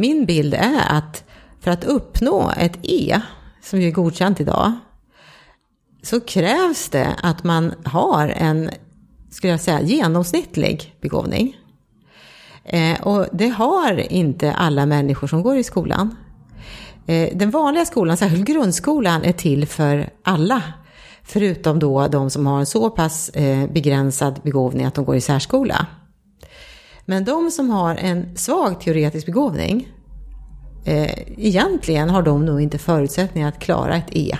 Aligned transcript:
min 0.00 0.26
bild 0.26 0.54
är 0.54 0.86
att 0.88 1.24
för 1.60 1.70
att 1.70 1.84
uppnå 1.84 2.52
ett 2.56 2.78
E, 2.82 3.20
som 3.62 3.80
ju 3.80 3.88
är 3.88 3.92
godkänt 3.92 4.40
idag, 4.40 4.72
så 6.02 6.20
krävs 6.20 6.88
det 6.88 7.16
att 7.22 7.44
man 7.44 7.74
har 7.84 8.28
en, 8.28 8.70
skulle 9.30 9.50
jag 9.50 9.60
säga, 9.60 9.80
genomsnittlig 9.80 10.94
begåvning. 11.00 11.56
Eh, 12.64 13.00
och 13.00 13.26
det 13.32 13.48
har 13.48 14.12
inte 14.12 14.52
alla 14.52 14.86
människor 14.86 15.26
som 15.26 15.42
går 15.42 15.56
i 15.56 15.64
skolan. 15.64 16.16
Eh, 17.06 17.28
den 17.36 17.50
vanliga 17.50 17.84
skolan, 17.84 18.16
särskilt 18.16 18.44
grundskolan, 18.44 19.24
är 19.24 19.32
till 19.32 19.66
för 19.66 20.10
alla. 20.22 20.62
Förutom 21.22 21.78
då 21.78 22.08
de 22.08 22.30
som 22.30 22.46
har 22.46 22.60
en 22.60 22.66
så 22.66 22.90
pass 22.90 23.28
eh, 23.28 23.70
begränsad 23.70 24.40
begåvning 24.42 24.86
att 24.86 24.94
de 24.94 25.04
går 25.04 25.16
i 25.16 25.20
särskola. 25.20 25.86
Men 27.10 27.24
de 27.24 27.50
som 27.50 27.70
har 27.70 27.94
en 27.94 28.36
svag 28.36 28.80
teoretisk 28.80 29.26
begåvning, 29.26 29.88
eh, 30.84 31.28
egentligen 31.38 32.10
har 32.10 32.22
de 32.22 32.44
nog 32.44 32.60
inte 32.60 32.78
förutsättningar 32.78 33.48
att 33.48 33.58
klara 33.58 33.96
ett 33.96 34.06
E, 34.10 34.36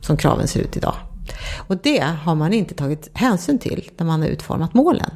som 0.00 0.16
kraven 0.16 0.48
ser 0.48 0.60
ut 0.60 0.76
idag. 0.76 0.94
Och 1.68 1.76
det 1.76 2.00
har 2.00 2.34
man 2.34 2.52
inte 2.52 2.74
tagit 2.74 3.10
hänsyn 3.14 3.58
till 3.58 3.90
när 3.98 4.06
man 4.06 4.20
har 4.20 4.28
utformat 4.28 4.74
målen. 4.74 5.10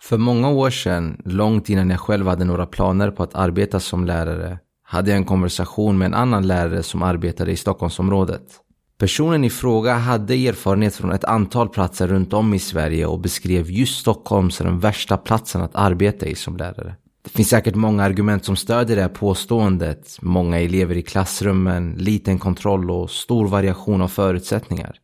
För 0.00 0.18
många 0.18 0.50
år 0.50 0.70
sedan, 0.70 1.22
långt 1.24 1.68
innan 1.68 1.90
jag 1.90 2.00
själv 2.00 2.26
hade 2.26 2.44
några 2.44 2.66
planer 2.66 3.10
på 3.10 3.22
att 3.22 3.34
arbeta 3.34 3.80
som 3.80 4.04
lärare, 4.04 4.58
hade 4.82 5.10
jag 5.10 5.16
en 5.16 5.24
konversation 5.24 5.98
med 5.98 6.06
en 6.06 6.14
annan 6.14 6.46
lärare 6.46 6.82
som 6.82 7.02
arbetade 7.02 7.52
i 7.52 7.56
Stockholmsområdet. 7.56 8.65
Personen 8.98 9.44
i 9.44 9.50
fråga 9.50 9.94
hade 9.94 10.34
erfarenhet 10.34 10.94
från 10.96 11.12
ett 11.12 11.24
antal 11.24 11.68
platser 11.68 12.08
runt 12.08 12.32
om 12.32 12.54
i 12.54 12.58
Sverige 12.58 13.06
och 13.06 13.20
beskrev 13.20 13.70
just 13.70 13.98
Stockholm 13.98 14.50
som 14.50 14.66
den 14.66 14.80
värsta 14.80 15.16
platsen 15.16 15.62
att 15.62 15.74
arbeta 15.74 16.26
i 16.26 16.34
som 16.34 16.56
lärare. 16.56 16.96
Det 17.22 17.30
finns 17.30 17.48
säkert 17.48 17.74
många 17.74 18.04
argument 18.04 18.44
som 18.44 18.56
stödjer 18.56 18.96
det 18.96 19.02
här 19.02 19.08
påståendet. 19.08 20.18
Många 20.20 20.60
elever 20.60 20.96
i 20.96 21.02
klassrummen, 21.02 21.94
liten 21.98 22.38
kontroll 22.38 22.90
och 22.90 23.10
stor 23.10 23.46
variation 23.48 24.02
av 24.02 24.08
förutsättningar. 24.08 24.96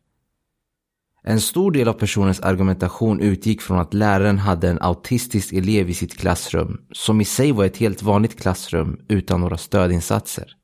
En 1.23 1.41
stor 1.41 1.71
del 1.71 1.87
av 1.87 1.93
personens 1.93 2.39
argumentation 2.39 3.19
utgick 3.19 3.61
från 3.61 3.79
att 3.79 3.93
läraren 3.93 4.39
hade 4.39 4.69
en 4.69 4.81
autistisk 4.81 5.53
elev 5.53 5.89
i 5.89 5.93
sitt 5.93 6.17
klassrum, 6.17 6.81
som 6.91 7.21
i 7.21 7.25
sig 7.25 7.51
var 7.51 7.65
ett 7.65 7.77
helt 7.77 8.03
vanligt 8.03 8.41
klassrum 8.41 8.99
utan 9.09 9.41
några 9.41 9.57
stödinsatser. 9.57 10.55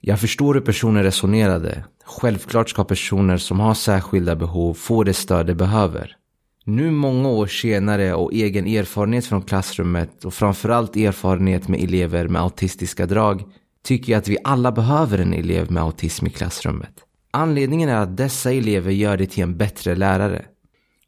Jag 0.00 0.20
förstår 0.20 0.54
hur 0.54 0.60
personen 0.60 1.02
resonerade. 1.02 1.84
Självklart 2.10 2.70
ska 2.70 2.84
personer 2.84 3.36
som 3.36 3.60
har 3.60 3.74
särskilda 3.74 4.36
behov 4.36 4.74
få 4.74 5.04
det 5.04 5.14
stöd 5.14 5.46
de 5.46 5.54
behöver. 5.54 6.16
Nu 6.64 6.90
många 6.90 7.28
år 7.28 7.46
senare 7.46 8.14
och 8.14 8.32
egen 8.32 8.66
erfarenhet 8.66 9.26
från 9.26 9.42
klassrummet 9.42 10.24
och 10.24 10.34
framförallt 10.34 10.96
erfarenhet 10.96 11.68
med 11.68 11.80
elever 11.80 12.28
med 12.28 12.42
autistiska 12.42 13.06
drag 13.06 13.42
tycker 13.84 14.12
jag 14.12 14.18
att 14.18 14.28
vi 14.28 14.38
alla 14.44 14.72
behöver 14.72 15.18
en 15.18 15.34
elev 15.34 15.72
med 15.72 15.82
autism 15.82 16.26
i 16.26 16.30
klassrummet. 16.30 16.94
Anledningen 17.30 17.88
är 17.88 17.96
att 17.96 18.16
dessa 18.16 18.52
elever 18.52 18.90
gör 18.90 19.16
dig 19.16 19.26
till 19.26 19.42
en 19.42 19.56
bättre 19.56 19.94
lärare. 19.94 20.44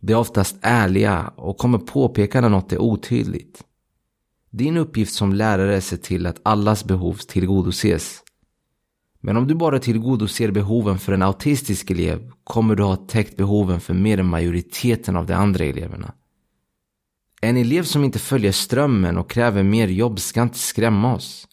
De 0.00 0.12
är 0.12 0.16
oftast 0.16 0.56
ärliga 0.62 1.32
och 1.36 1.58
kommer 1.58 1.78
påpeka 1.78 2.40
när 2.40 2.48
något 2.48 2.72
är 2.72 2.82
otydligt. 2.82 3.62
Din 4.50 4.76
uppgift 4.76 5.14
som 5.14 5.32
lärare 5.32 5.74
är 5.74 5.78
att 5.78 5.84
se 5.84 5.96
till 5.96 6.26
att 6.26 6.40
allas 6.42 6.84
behov 6.84 7.14
tillgodoses. 7.14 8.22
Men 9.24 9.36
om 9.36 9.46
du 9.46 9.54
bara 9.54 9.78
tillgodoser 9.78 10.50
behoven 10.50 10.98
för 10.98 11.12
en 11.12 11.22
autistisk 11.22 11.90
elev 11.90 12.30
kommer 12.44 12.74
du 12.74 12.82
ha 12.82 12.96
täckt 12.96 13.36
behoven 13.36 13.80
för 13.80 13.94
mer 13.94 14.18
än 14.18 14.26
majoriteten 14.26 15.16
av 15.16 15.26
de 15.26 15.34
andra 15.34 15.64
eleverna. 15.64 16.14
En 17.40 17.56
elev 17.56 17.82
som 17.82 18.04
inte 18.04 18.18
följer 18.18 18.52
strömmen 18.52 19.18
och 19.18 19.30
kräver 19.30 19.62
mer 19.62 19.88
jobb 19.88 20.20
ska 20.20 20.42
inte 20.42 20.58
skrämma 20.58 21.14
oss. 21.14 21.48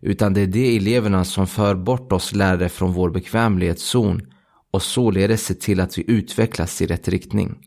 Utan 0.00 0.34
det 0.34 0.40
är 0.40 0.46
de 0.46 0.76
eleverna 0.76 1.24
som 1.24 1.46
för 1.46 1.74
bort 1.74 2.12
oss 2.12 2.34
lärare 2.34 2.68
från 2.68 2.92
vår 2.92 3.10
bekvämlighetszon 3.10 4.22
och 4.70 4.82
således 4.82 5.44
ser 5.44 5.54
till 5.54 5.80
att 5.80 5.98
vi 5.98 6.04
utvecklas 6.06 6.82
i 6.82 6.86
rätt 6.86 7.08
riktning. 7.08 7.58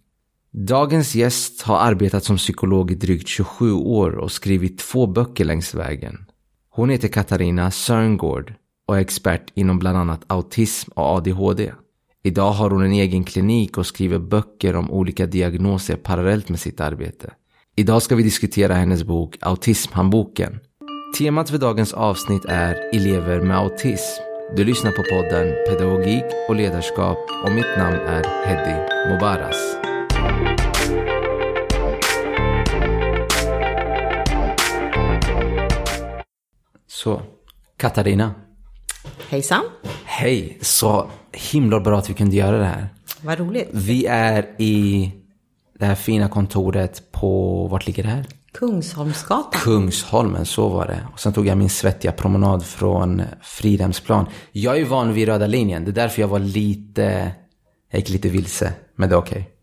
Dagens 0.52 1.16
gäst 1.16 1.62
har 1.62 1.80
arbetat 1.80 2.24
som 2.24 2.38
psykolog 2.38 2.92
i 2.92 2.96
drygt 2.96 3.28
27 3.28 3.72
år 3.72 4.12
och 4.12 4.32
skrivit 4.32 4.80
två 4.80 5.08
böcker 5.08 5.46
längs 5.46 5.76
vägen. 5.76 6.26
Hon 6.70 6.90
heter 6.90 7.08
Katarina 7.08 7.72
Sörngård 7.72 8.54
och 8.88 8.98
är 8.98 9.02
expert 9.02 9.52
inom 9.54 9.80
bland 9.80 9.98
annat 9.98 10.24
autism 10.28 10.92
och 10.96 11.04
ADHD. 11.04 11.72
Idag 12.24 12.52
har 12.52 12.70
hon 12.70 12.86
en 12.86 12.92
egen 12.92 13.24
klinik 13.24 13.78
och 13.78 13.86
skriver 13.86 14.20
böcker 14.20 14.76
om 14.76 14.92
olika 14.92 15.26
diagnoser 15.26 15.96
parallellt 15.96 16.50
med 16.50 16.60
sitt 16.60 16.82
arbete. 16.82 17.34
Idag 17.76 18.02
ska 18.02 18.16
vi 18.16 18.24
diskutera 18.24 18.74
hennes 18.74 19.04
bok 19.04 19.38
Autismhandboken 19.42 20.60
Temat 21.18 21.50
för 21.50 21.58
dagens 21.58 21.94
avsnitt 21.94 22.46
är 22.46 22.96
elever 22.96 23.42
med 23.42 23.58
autism. 23.58 24.22
Du 24.56 24.64
lyssnar 24.64 24.92
på 24.92 25.04
podden 25.04 25.54
Pedagogik 25.68 26.24
och 26.50 26.56
ledarskap 26.56 27.18
och 27.46 27.52
mitt 27.52 27.78
namn 27.78 27.96
är 27.96 28.24
Heddy 28.46 29.12
Mobaras. 29.14 29.78
Så, 36.88 37.22
Katarina. 37.78 38.47
Hejsan. 39.30 39.64
Hej, 40.06 40.58
så 40.62 41.10
himla 41.32 41.80
bra 41.80 41.98
att 41.98 42.10
vi 42.10 42.14
kunde 42.14 42.36
göra 42.36 42.58
det 42.58 42.66
här. 42.66 42.88
Vad 43.22 43.40
roligt. 43.40 43.70
Vi 43.72 44.06
är 44.06 44.56
i 44.58 45.12
det 45.80 45.86
här 45.86 45.96
fina 45.96 46.30
kontoret 46.30 47.12
på, 47.12 47.68
vart 47.68 47.88
ligger 47.88 48.04
det 48.04 48.10
här? 48.10 48.26
Kungsholmsgatan. 48.54 49.62
Kungsholmen, 49.62 50.46
så 50.46 50.70
var 50.70 50.88
det. 50.88 51.08
Och 51.14 51.20
sen 51.20 51.34
tog 51.34 51.48
jag 51.48 51.58
min 51.58 51.70
svettiga 51.70 52.12
promenad 52.12 52.66
från 52.66 53.22
Fridhemsplan. 53.42 54.26
Jag 54.52 54.78
är 54.78 54.86
van 54.86 55.14
vid 55.14 55.28
röda 55.28 55.48
linjen. 55.48 55.86
Det 55.86 55.92
är 55.92 55.94
därför 55.94 56.22
jag 56.22 56.28
var 56.28 56.40
lite... 56.40 57.32
Jag 57.92 58.00
gick 58.00 58.10
lite 58.10 58.30
vilse. 58.30 58.74
Men 58.96 59.10
det 59.10 59.16
är 59.16 59.20
okej. 59.20 59.42
Okay. 59.42 59.54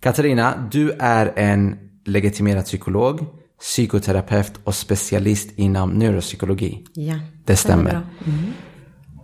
Katarina, 0.00 0.68
du 0.72 0.90
är 0.98 1.32
en 1.36 1.76
legitimerad 2.04 2.64
psykolog, 2.64 3.26
psykoterapeut 3.60 4.52
och 4.64 4.74
specialist 4.74 5.50
inom 5.56 5.90
neuropsykologi. 5.90 6.84
Ja, 6.92 7.14
det 7.44 7.56
stämmer. 7.56 7.90
Mm. 7.92 8.52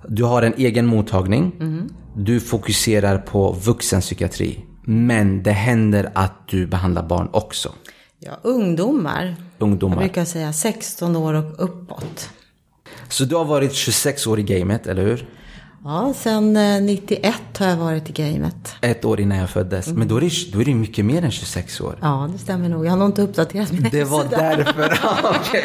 Du 0.08 0.24
har 0.24 0.42
en 0.42 0.54
egen 0.56 0.86
mottagning. 0.86 1.52
Mm. 1.60 1.88
Du 2.16 2.40
fokuserar 2.40 3.18
på 3.18 3.52
vuxenpsykiatri. 3.52 4.64
Men 4.84 5.42
det 5.42 5.52
händer 5.52 6.10
att 6.14 6.48
du 6.48 6.66
behandlar 6.66 7.02
barn 7.02 7.28
också. 7.32 7.72
Ja, 8.18 8.38
ungdomar. 8.42 9.36
Ungdomar. 9.58 9.96
Jag 9.96 10.04
brukar 10.04 10.24
säga 10.24 10.52
16 10.52 11.16
år 11.16 11.34
och 11.34 11.64
uppåt. 11.64 12.30
Så 13.08 13.24
du 13.24 13.36
har 13.36 13.44
varit 13.44 13.74
26 13.74 14.26
år 14.26 14.40
i 14.40 14.42
gamet, 14.42 14.86
eller 14.86 15.02
hur? 15.02 15.28
Ja, 15.86 16.14
sen 16.16 16.52
91 16.86 17.24
eh, 17.24 17.32
har 17.58 17.70
jag 17.70 17.76
varit 17.76 18.10
i 18.10 18.12
gamet. 18.12 18.74
Ett 18.80 19.04
år 19.04 19.20
innan 19.20 19.38
jag 19.38 19.50
föddes. 19.50 19.86
Men 19.86 20.08
då 20.08 20.16
är, 20.16 20.20
det, 20.20 20.52
då 20.52 20.60
är 20.60 20.64
det 20.64 20.74
mycket 20.74 21.04
mer 21.04 21.24
än 21.24 21.30
26 21.30 21.80
år. 21.80 21.98
Ja, 22.00 22.28
det 22.32 22.38
stämmer 22.38 22.68
nog. 22.68 22.86
Jag 22.86 22.90
har 22.90 22.98
nog 22.98 23.08
inte 23.08 23.22
uppdaterat 23.22 23.72
min 23.72 23.88
Det 23.90 24.04
var 24.04 24.24
därför. 24.24 24.84
okay. 25.40 25.62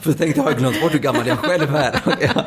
För 0.00 0.10
jag 0.10 0.18
tänkte, 0.18 0.40
har 0.40 0.50
jag 0.50 0.58
glömt 0.58 0.80
bort 0.80 0.94
hur 0.94 0.98
gammal 0.98 1.26
jag 1.26 1.38
själv 1.38 1.76
är? 1.76 2.00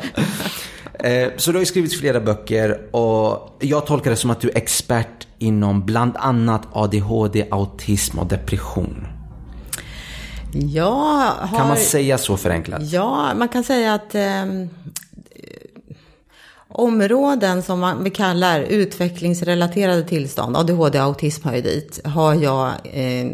Eh, 1.04 1.28
så 1.36 1.50
du 1.50 1.56
har 1.56 1.60
ju 1.60 1.66
skrivit 1.66 2.00
flera 2.00 2.20
böcker 2.20 2.94
och 2.96 3.56
jag 3.60 3.86
tolkar 3.86 4.10
det 4.10 4.16
som 4.16 4.30
att 4.30 4.40
du 4.40 4.48
är 4.48 4.56
expert 4.56 5.26
inom 5.38 5.86
bland 5.86 6.16
annat 6.16 6.62
ADHD, 6.72 7.46
autism 7.50 8.18
och 8.18 8.26
depression. 8.26 9.06
Jag 10.52 10.92
har... 10.92 11.58
Kan 11.58 11.68
man 11.68 11.76
säga 11.76 12.18
så 12.18 12.36
förenklat? 12.36 12.82
Ja, 12.82 13.34
man 13.34 13.48
kan 13.48 13.64
säga 13.64 13.94
att 13.94 14.14
eh, 14.14 14.44
områden 16.72 17.62
som 17.62 17.80
man, 17.80 18.04
vi 18.04 18.10
kallar 18.10 18.60
utvecklingsrelaterade 18.60 20.02
tillstånd, 20.02 20.56
ADHD 20.56 20.98
och 20.98 21.04
autism 21.04 21.48
hör 21.48 21.56
ju 21.56 21.62
dit, 21.62 22.00
har 22.06 22.34
jag 22.34 22.72
eh, 22.84 23.26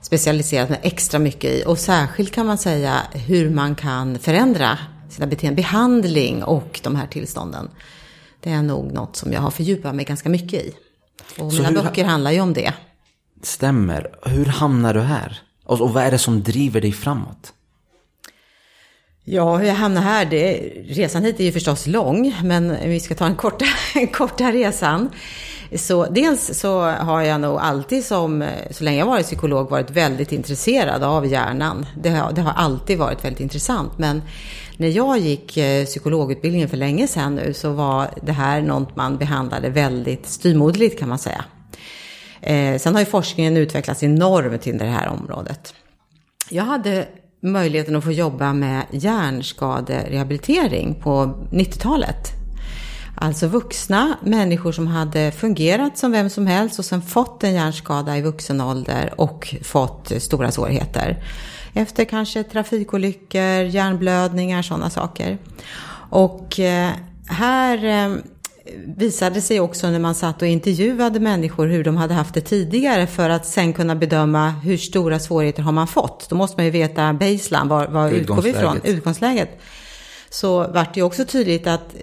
specialiserat 0.00 0.68
mig 0.68 0.80
extra 0.82 1.18
mycket 1.18 1.50
i. 1.50 1.64
Och 1.66 1.78
särskilt 1.78 2.32
kan 2.32 2.46
man 2.46 2.58
säga 2.58 3.00
hur 3.12 3.50
man 3.50 3.74
kan 3.74 4.18
förändra 4.18 4.78
sina 5.08 5.26
beteenden, 5.26 5.56
behandling 5.56 6.44
och 6.44 6.80
de 6.82 6.96
här 6.96 7.06
tillstånden. 7.06 7.70
Det 8.40 8.50
är 8.50 8.62
nog 8.62 8.92
något 8.92 9.16
som 9.16 9.32
jag 9.32 9.40
har 9.40 9.50
fördjupat 9.50 9.94
mig 9.94 10.04
ganska 10.04 10.28
mycket 10.28 10.62
i. 10.62 10.74
Och 11.38 11.52
mina 11.52 11.72
böcker 11.72 12.04
handlar 12.04 12.30
ju 12.30 12.40
om 12.40 12.52
det. 12.52 12.72
Stämmer. 13.42 14.10
Hur 14.22 14.44
hamnar 14.44 14.94
du 14.94 15.00
här? 15.00 15.42
Och, 15.64 15.80
och 15.80 15.90
vad 15.92 16.02
är 16.02 16.10
det 16.10 16.18
som 16.18 16.42
driver 16.42 16.80
dig 16.80 16.92
framåt? 16.92 17.52
Ja, 19.24 19.56
hur 19.56 19.66
jag 19.66 19.74
hamnade 19.74 20.06
här, 20.06 20.24
det, 20.24 20.58
resan 20.88 21.24
hit 21.24 21.40
är 21.40 21.44
ju 21.44 21.52
förstås 21.52 21.86
lång, 21.86 22.34
men 22.44 22.76
vi 22.84 23.00
ska 23.00 23.14
ta 23.14 23.26
en 23.26 23.36
korta, 23.36 23.64
korta 24.12 24.52
resan. 24.52 25.10
Så 25.76 26.06
dels 26.06 26.58
så 26.58 26.80
har 26.80 27.22
jag 27.22 27.40
nog 27.40 27.58
alltid 27.58 28.04
som, 28.04 28.48
så 28.70 28.84
länge 28.84 28.98
jag 28.98 29.06
varit 29.06 29.26
psykolog, 29.26 29.70
varit 29.70 29.90
väldigt 29.90 30.32
intresserad 30.32 31.02
av 31.02 31.26
hjärnan. 31.26 31.86
Det 32.02 32.10
har, 32.10 32.32
det 32.32 32.40
har 32.40 32.52
alltid 32.52 32.98
varit 32.98 33.24
väldigt 33.24 33.40
intressant. 33.40 33.98
Men 33.98 34.22
när 34.76 34.88
jag 34.88 35.18
gick 35.18 35.56
eh, 35.56 35.84
psykologutbildningen 35.84 36.68
för 36.68 36.76
länge 36.76 37.08
sedan 37.08 37.34
nu 37.34 37.54
så 37.54 37.72
var 37.72 38.08
det 38.22 38.32
här 38.32 38.60
något 38.60 38.96
man 38.96 39.16
behandlade 39.16 39.68
väldigt 39.68 40.26
styrmodligt 40.26 40.98
kan 40.98 41.08
man 41.08 41.18
säga. 41.18 41.44
Eh, 42.40 42.78
sen 42.78 42.94
har 42.94 43.00
ju 43.00 43.06
forskningen 43.06 43.56
utvecklats 43.56 44.02
enormt 44.02 44.66
inom 44.66 44.78
det 44.78 44.84
här 44.84 45.08
området. 45.08 45.74
Jag 46.48 46.64
hade 46.64 47.08
möjligheten 47.40 47.96
att 47.96 48.04
få 48.04 48.12
jobba 48.12 48.52
med 48.52 48.82
hjärnskaderehabilitering 48.90 50.94
på 50.94 51.10
90-talet. 51.50 52.32
Alltså 53.14 53.46
vuxna 53.46 54.18
människor 54.22 54.72
som 54.72 54.86
hade 54.86 55.32
fungerat 55.32 55.98
som 55.98 56.12
vem 56.12 56.30
som 56.30 56.46
helst 56.46 56.78
och 56.78 56.84
sen 56.84 57.02
fått 57.02 57.44
en 57.44 57.54
hjärnskada 57.54 58.16
i 58.16 58.22
vuxen 58.22 58.60
ålder 58.60 59.14
och 59.16 59.54
fått 59.62 60.22
stora 60.22 60.50
svårigheter. 60.50 61.24
Efter 61.74 62.04
kanske 62.04 62.42
trafikolyckor, 62.42 63.62
hjärnblödningar, 63.62 64.62
sådana 64.62 64.90
saker. 64.90 65.38
Och 66.10 66.60
eh, 66.60 66.90
här 67.26 67.84
eh, 67.84 68.16
visade 68.96 69.40
sig 69.40 69.60
också 69.60 69.90
när 69.90 69.98
man 69.98 70.14
satt 70.14 70.42
och 70.42 70.48
intervjuade 70.48 71.20
människor 71.20 71.66
hur 71.66 71.84
de 71.84 71.96
hade 71.96 72.14
haft 72.14 72.34
det 72.34 72.40
tidigare 72.40 73.06
för 73.06 73.30
att 73.30 73.46
sen 73.46 73.72
kunna 73.72 73.96
bedöma 73.96 74.50
hur 74.50 74.76
stora 74.76 75.18
svårigheter 75.18 75.62
har 75.62 75.72
man 75.72 75.86
fått. 75.86 76.26
Då 76.30 76.36
måste 76.36 76.56
man 76.56 76.64
ju 76.64 76.70
veta 76.70 77.12
baseline, 77.12 77.68
var, 77.68 77.86
var 77.86 78.10
utgår 78.10 78.42
vi 78.42 78.50
ifrån, 78.50 78.80
utgångsläget. 78.84 79.60
Så 80.30 80.58
vart 80.58 80.94
det 80.94 81.00
ju 81.00 81.06
också 81.06 81.24
tydligt 81.24 81.66
att 81.66 81.94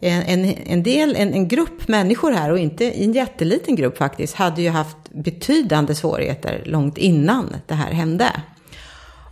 en, 0.00 0.22
en, 0.22 0.54
en 0.66 0.82
del, 0.82 1.16
en, 1.16 1.34
en, 1.34 1.48
grupp 1.48 1.88
människor 1.88 2.32
här 2.32 2.50
och 2.50 2.58
inte 2.58 2.90
en 2.90 3.12
jätteliten 3.12 3.76
grupp 3.76 3.98
faktiskt, 3.98 4.34
hade 4.34 4.62
ju 4.62 4.68
haft 4.68 4.96
betydande 5.10 5.94
svårigheter 5.94 6.62
långt 6.66 6.98
innan 6.98 7.56
det 7.66 7.74
här 7.74 7.92
hände. 7.92 8.30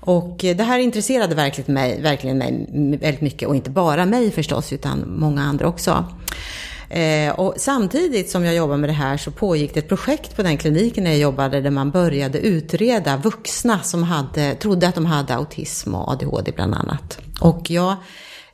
Och 0.01 0.45
eh, 0.45 0.57
det 0.57 0.65
här 0.65 0.79
intresserade 0.79 1.35
verkligen 1.35 1.75
mig, 1.75 2.01
verkligen 2.01 2.39
mig 2.39 2.67
väldigt 3.01 3.21
mycket 3.21 3.49
och 3.49 3.57
inte 3.57 3.71
bara 3.71 4.07
mig 4.07 4.31
förstås 4.31 4.73
utan 4.73 5.05
många 5.19 5.43
andra 5.43 5.69
också. 5.69 6.05
Eh, 6.91 7.33
och 7.33 7.55
samtidigt 7.57 8.31
som 8.31 8.45
jag 8.45 8.55
jobbade 8.55 8.79
med 8.79 8.89
det 8.89 8.95
här 8.95 9.17
så 9.17 9.31
pågick 9.31 9.75
det 9.75 9.81
ett 9.81 9.89
projekt 9.89 10.37
på 10.37 10.43
den 10.43 10.57
kliniken 10.57 11.05
där 11.05 11.11
jag 11.11 11.21
jobbade 11.21 11.61
där 11.61 11.71
man 11.71 11.91
började 11.91 12.39
utreda 12.39 13.17
vuxna 13.17 13.81
som 13.83 14.03
hade, 14.03 14.55
trodde 14.55 14.89
att 14.89 14.95
de 14.95 15.07
hade 15.07 15.35
autism 15.35 15.95
och 15.95 16.13
ADHD 16.13 16.53
bland 16.53 16.75
annat. 16.75 17.19
Och 17.41 17.71
jag 17.71 17.97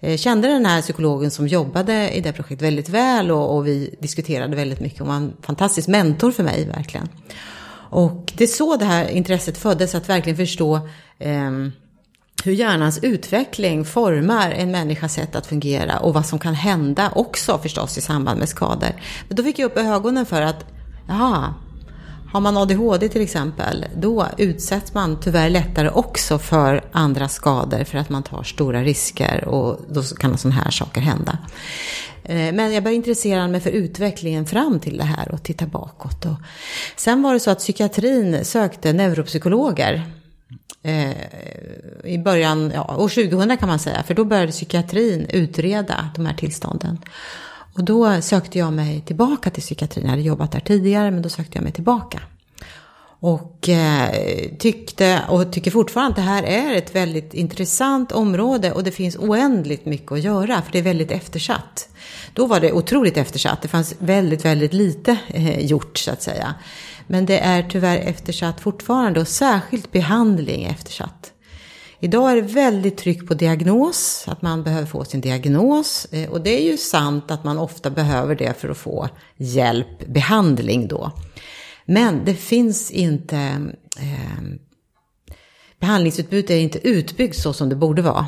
eh, 0.01 0.17
kände 0.17 0.49
den 0.49 0.67
här 0.67 0.83
psykologen 0.83 1.31
som 1.31 1.49
jobbade 1.49 2.11
i 2.11 2.21
det 2.21 2.33
projektet 2.33 2.67
väldigt 2.67 2.89
väl 2.89 3.31
och, 3.31 3.57
och 3.57 3.67
vi 3.67 3.95
diskuterade 4.01 4.57
väldigt 4.57 4.81
mycket. 4.81 4.99
Hon 4.99 5.09
var 5.09 5.17
en 5.17 5.33
fantastisk 5.43 5.89
mentor 5.89 6.31
för 6.31 6.43
mig 6.43 6.69
verkligen. 6.77 7.09
Och 7.91 8.33
det 8.37 8.45
är 8.45 8.49
så 8.49 8.77
det 8.77 8.85
här 8.85 9.09
intresset 9.09 9.59
föddes, 9.59 9.95
att 9.95 10.09
verkligen 10.09 10.37
förstå 10.37 10.77
eh, 11.19 11.51
hur 12.45 12.53
hjärnans 12.53 12.99
utveckling 13.03 13.85
formar 13.85 14.51
en 14.51 14.71
människas 14.71 15.15
sätt 15.15 15.37
att 15.37 15.47
fungera 15.47 15.99
och 15.99 16.15
vad 16.15 16.27
som 16.27 16.39
kan 16.39 16.55
hända 16.55 17.13
också 17.15 17.59
förstås 17.59 17.99
i 17.99 18.01
samband 18.01 18.39
med 18.39 18.49
skador. 18.49 18.93
Men 19.29 19.37
då 19.37 19.43
fick 19.43 19.59
jag 19.59 19.67
upp 19.67 19.79
ögonen 19.79 20.27
för 20.27 20.43
att, 20.43 20.65
jaha, 21.09 21.55
har 22.33 22.41
man 22.41 22.57
ADHD 22.57 23.09
till 23.09 23.23
exempel, 23.23 23.87
då 23.97 24.27
utsätts 24.39 24.95
man 24.95 25.21
tyvärr 25.21 25.51
lättare 25.51 25.89
också 25.89 26.39
för 26.39 26.85
andra 26.93 27.29
skador 27.29 27.85
för 27.85 27.99
att 27.99 28.11
man 28.11 28.23
tar 28.23 28.43
stora 28.43 28.83
risker 28.83 29.45
och 29.45 29.81
då 29.89 30.03
kan 30.03 30.39
sådana 30.39 30.61
här 30.61 30.71
saker 30.71 31.01
hända. 31.01 31.39
Eh, 32.29 32.53
men 32.53 32.73
jag 32.73 32.83
började 32.83 32.97
intressera 32.97 33.49
mig 33.49 33.61
för 33.61 33.71
utvecklingen 33.71 34.47
fram 34.47 34.81
till 34.81 34.97
det 34.97 35.05
här 35.05 35.33
och 35.33 35.43
titta 35.43 35.67
bakåt. 35.67 36.25
Och 36.25 36.37
sen 36.97 37.23
var 37.23 37.35
det 37.35 37.41
så 37.41 37.51
att 37.51 37.59
psykiatrin 37.59 38.45
sökte 38.45 38.93
neuropsykologer 38.93 40.03
eh, 40.83 41.11
i 42.05 42.19
början, 42.19 42.73
ja, 42.75 42.97
år 42.97 43.09
2000 43.09 43.57
kan 43.57 43.69
man 43.69 43.79
säga, 43.79 44.03
för 44.03 44.15
då 44.15 44.25
började 44.25 44.53
psykiatrin 44.53 45.27
utreda 45.31 46.11
de 46.17 46.27
här 46.27 46.35
tillstånden. 46.35 46.99
Och 47.75 47.85
då 47.85 48.21
sökte 48.23 48.59
jag 48.59 48.73
mig 48.73 49.01
tillbaka 49.01 49.51
till 49.51 49.63
psykiatrin. 49.63 50.05
Jag 50.05 50.11
hade 50.11 50.23
jobbat 50.23 50.53
där 50.53 50.61
tidigare, 50.61 51.11
men 51.11 51.23
då 51.23 51.29
sökte 51.29 51.59
jag 51.59 51.63
mig 51.63 51.73
tillbaka. 51.73 52.21
Och 53.27 53.69
eh, 53.69 54.11
tyckte 54.59 55.23
och 55.29 55.53
tycker 55.53 55.71
fortfarande 55.71 56.11
att 56.11 56.17
det 56.17 56.23
här 56.23 56.43
är 56.43 56.75
ett 56.75 56.95
väldigt 56.95 57.35
intressant 57.35 58.13
område 58.13 58.73
och 58.73 58.85
det 58.85 58.91
finns 58.91 59.17
oändligt 59.17 59.87
mycket 59.87 60.13
att 60.13 60.23
göra 60.23 60.63
för 60.63 60.73
det 60.73 60.79
är 60.79 60.83
väldigt 60.83 61.11
eftersatt. 61.11 61.89
Då 62.35 62.47
var 62.47 62.61
det 62.61 62.73
otroligt 62.73 63.17
eftersatt. 63.17 63.63
Det 63.63 63.69
fanns 63.69 63.95
väldigt, 63.99 64.45
väldigt 64.45 64.73
lite 64.73 65.19
eh, 65.29 65.61
gjort 65.61 65.99
så 65.99 66.11
att 66.11 66.23
säga. 66.23 66.55
Men 67.07 67.27
det 67.27 67.39
är 67.39 67.63
tyvärr 67.63 67.99
eftersatt 67.99 68.61
fortfarande 68.61 69.21
och 69.21 69.29
särskilt 69.29 69.93
behandling 69.93 70.65
är 70.65 70.71
eftersatt. 70.71 71.33
Idag 72.01 72.31
är 72.31 72.37
det 72.37 72.43
väldigt 72.43 72.97
tryck 72.97 73.29
på 73.29 73.35
diagnos, 73.35 74.25
att 74.29 74.43
man 74.43 74.63
behöver 74.63 74.87
få 74.87 75.05
sin 75.05 75.21
diagnos. 75.21 76.07
Eh, 76.11 76.31
och 76.31 76.41
det 76.41 76.61
är 76.61 76.71
ju 76.71 76.77
sant 76.77 77.31
att 77.31 77.45
man 77.45 77.59
ofta 77.59 77.91
behöver 77.91 78.35
det 78.35 78.61
för 78.61 78.69
att 78.69 78.79
få 78.79 79.09
hjälp, 79.37 80.07
behandling 80.07 80.89
då. 80.89 81.13
Men 81.87 82.25
det 82.25 82.35
finns 82.35 82.91
inte, 82.91 83.37
eh, 84.01 84.43
behandlingsutbudet 85.81 86.51
är 86.51 86.59
inte 86.59 86.89
utbyggt 86.89 87.37
så 87.37 87.53
som 87.53 87.69
det 87.69 87.77
borde 87.77 88.03
vara. 88.03 88.27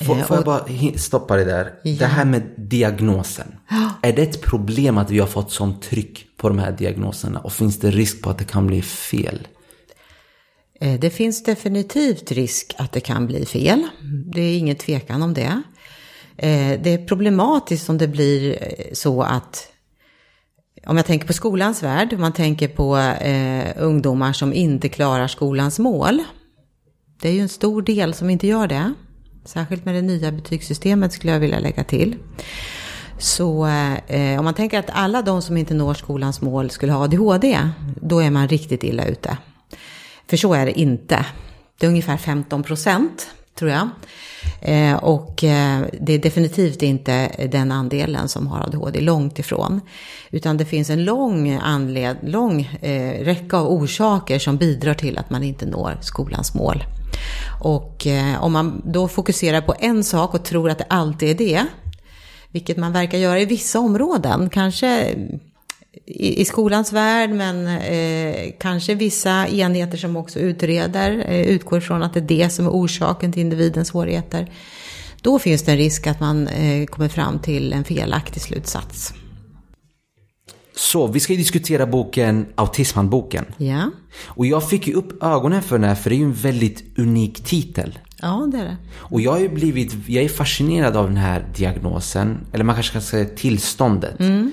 Får, 0.00 0.14
får 0.14 0.36
jag 0.36 0.44
bara 0.44 0.66
stoppa 0.96 1.36
det 1.36 1.44
där? 1.44 1.74
Ja. 1.82 1.98
Det 1.98 2.06
här 2.06 2.24
med 2.24 2.42
diagnosen. 2.56 3.54
Ja. 3.70 3.90
Är 4.02 4.12
det 4.12 4.22
ett 4.22 4.42
problem 4.42 4.98
att 4.98 5.10
vi 5.10 5.18
har 5.18 5.26
fått 5.26 5.52
sånt 5.52 5.82
tryck 5.82 6.26
på 6.36 6.48
de 6.48 6.58
här 6.58 6.72
diagnoserna? 6.72 7.40
Och 7.40 7.52
finns 7.52 7.80
det 7.80 7.90
risk 7.90 8.22
på 8.22 8.30
att 8.30 8.38
det 8.38 8.44
kan 8.44 8.66
bli 8.66 8.82
fel? 8.82 9.48
Eh, 10.80 11.00
det 11.00 11.10
finns 11.10 11.42
definitivt 11.42 12.32
risk 12.32 12.74
att 12.78 12.92
det 12.92 13.00
kan 13.00 13.26
bli 13.26 13.46
fel. 13.46 13.86
Det 14.34 14.40
är 14.40 14.58
ingen 14.58 14.76
tvekan 14.76 15.22
om 15.22 15.34
det. 15.34 15.62
Eh, 16.36 16.80
det 16.82 16.90
är 16.90 17.06
problematiskt 17.06 17.88
om 17.88 17.98
det 17.98 18.08
blir 18.08 18.58
eh, 18.60 18.92
så 18.92 19.22
att 19.22 19.68
om 20.86 20.96
jag 20.96 21.06
tänker 21.06 21.26
på 21.26 21.32
skolans 21.32 21.82
värld, 21.82 22.12
om 22.12 22.20
man 22.20 22.32
tänker 22.32 22.68
på 22.68 22.96
eh, 22.96 23.72
ungdomar 23.76 24.32
som 24.32 24.52
inte 24.52 24.88
klarar 24.88 25.28
skolans 25.28 25.78
mål. 25.78 26.22
Det 27.20 27.28
är 27.28 27.32
ju 27.32 27.40
en 27.40 27.48
stor 27.48 27.82
del 27.82 28.14
som 28.14 28.30
inte 28.30 28.46
gör 28.46 28.66
det. 28.66 28.94
Särskilt 29.44 29.84
med 29.84 29.94
det 29.94 30.02
nya 30.02 30.32
betygssystemet 30.32 31.12
skulle 31.12 31.32
jag 31.32 31.40
vilja 31.40 31.58
lägga 31.58 31.84
till. 31.84 32.16
Så 33.18 33.66
eh, 34.06 34.38
om 34.38 34.44
man 34.44 34.54
tänker 34.54 34.78
att 34.78 34.90
alla 34.92 35.22
de 35.22 35.42
som 35.42 35.56
inte 35.56 35.74
når 35.74 35.94
skolans 35.94 36.40
mål 36.40 36.70
skulle 36.70 36.92
ha 36.92 37.04
ADHD, 37.04 37.58
då 38.00 38.20
är 38.20 38.30
man 38.30 38.48
riktigt 38.48 38.84
illa 38.84 39.04
ute. 39.04 39.38
För 40.26 40.36
så 40.36 40.54
är 40.54 40.66
det 40.66 40.80
inte. 40.80 41.26
Det 41.78 41.86
är 41.86 41.90
ungefär 41.90 42.16
15 42.16 42.62
procent, 42.62 43.28
tror 43.58 43.70
jag. 43.70 43.88
Eh, 44.60 44.94
och 44.94 45.44
eh, 45.44 45.80
det 46.00 46.14
är 46.14 46.18
definitivt 46.18 46.82
inte 46.82 47.46
den 47.50 47.72
andelen 47.72 48.28
som 48.28 48.46
har 48.46 48.60
ADHD, 48.60 49.00
långt 49.00 49.38
ifrån. 49.38 49.80
Utan 50.30 50.56
det 50.56 50.64
finns 50.64 50.90
en 50.90 51.04
lång, 51.04 51.52
anled, 51.52 52.16
lång 52.22 52.60
eh, 52.62 53.24
räcka 53.24 53.56
av 53.56 53.66
orsaker 53.66 54.38
som 54.38 54.56
bidrar 54.56 54.94
till 54.94 55.18
att 55.18 55.30
man 55.30 55.42
inte 55.42 55.66
når 55.66 55.98
skolans 56.00 56.54
mål. 56.54 56.84
Och 57.60 58.06
eh, 58.06 58.42
om 58.42 58.52
man 58.52 58.82
då 58.84 59.08
fokuserar 59.08 59.60
på 59.60 59.74
en 59.78 60.04
sak 60.04 60.34
och 60.34 60.44
tror 60.44 60.70
att 60.70 60.78
det 60.78 60.86
alltid 60.88 61.28
är 61.30 61.34
det, 61.34 61.66
vilket 62.50 62.76
man 62.76 62.92
verkar 62.92 63.18
göra 63.18 63.40
i 63.40 63.44
vissa 63.44 63.78
områden, 63.78 64.50
kanske 64.50 65.14
i, 66.06 66.40
i 66.40 66.44
skolans 66.44 66.92
värld, 66.92 67.30
men 67.30 67.66
eh, 67.66 68.52
kanske 68.58 68.94
vissa 68.94 69.48
enheter 69.48 69.98
som 69.98 70.16
också 70.16 70.38
utreder 70.38 71.24
eh, 71.28 71.40
utgår 71.40 71.80
från 71.80 72.02
att 72.02 72.14
det 72.14 72.20
är 72.20 72.28
det 72.44 72.50
som 72.50 72.66
är 72.66 72.70
orsaken 72.70 73.32
till 73.32 73.42
individens 73.42 73.88
svårigheter. 73.88 74.52
Då 75.22 75.38
finns 75.38 75.62
det 75.62 75.72
en 75.72 75.78
risk 75.78 76.06
att 76.06 76.20
man 76.20 76.48
eh, 76.48 76.86
kommer 76.86 77.08
fram 77.08 77.38
till 77.38 77.72
en 77.72 77.84
felaktig 77.84 78.42
slutsats. 78.42 79.14
Så 80.76 81.06
vi 81.06 81.20
ska 81.20 81.32
ju 81.32 81.38
diskutera 81.38 81.86
boken 81.86 82.46
Autismhandboken. 82.54 83.44
Ja. 83.56 83.90
Och 84.24 84.46
jag 84.46 84.68
fick 84.68 84.86
ju 84.86 84.94
upp 84.94 85.22
ögonen 85.22 85.62
för 85.62 85.78
den 85.78 85.88
här 85.88 85.94
för 85.94 86.10
det 86.10 86.16
är 86.16 86.18
ju 86.18 86.24
en 86.24 86.32
väldigt 86.32 86.98
unik 86.98 87.44
titel. 87.44 87.98
Ja, 88.22 88.48
det 88.52 88.58
är 88.58 88.64
det. 88.64 88.76
Och 88.94 89.20
jag 89.20 89.32
har 89.32 89.38
ju 89.38 89.48
blivit, 89.48 90.08
jag 90.08 90.24
är 90.24 90.28
fascinerad 90.28 90.96
av 90.96 91.06
den 91.06 91.16
här 91.16 91.46
diagnosen, 91.56 92.46
eller 92.52 92.64
man 92.64 92.74
kanske 92.74 92.90
ska 92.90 93.00
säga 93.00 93.24
tillståndet. 93.24 94.20
Mm. 94.20 94.52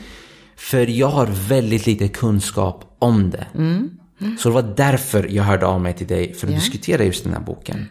För 0.63 0.87
jag 0.87 1.07
har 1.07 1.27
väldigt 1.27 1.85
lite 1.85 2.07
kunskap 2.07 2.95
om 2.99 3.29
det. 3.29 3.47
Mm. 3.55 3.89
Mm. 4.21 4.37
Så 4.37 4.49
det 4.49 4.55
var 4.55 4.73
därför 4.77 5.27
jag 5.29 5.43
hörde 5.43 5.65
av 5.65 5.81
mig 5.81 5.93
till 5.93 6.07
dig 6.07 6.33
för 6.33 6.47
att 6.47 6.51
yeah. 6.51 6.61
diskutera 6.61 7.03
just 7.03 7.23
den 7.23 7.33
här 7.33 7.39
boken. 7.39 7.89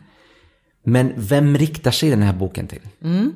Men 0.85 1.13
vem 1.17 1.57
riktar 1.57 1.91
sig 1.91 2.11
den 2.11 2.23
här 2.23 2.33
boken 2.33 2.67
till? 2.67 2.81
Mm. 3.05 3.33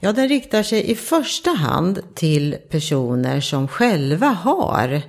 Ja, 0.00 0.12
den 0.12 0.28
riktar 0.28 0.62
sig 0.62 0.90
i 0.90 0.94
första 0.94 1.50
hand 1.50 2.00
till 2.14 2.56
personer 2.70 3.40
som 3.40 3.68
själva 3.68 4.26
har 4.26 5.02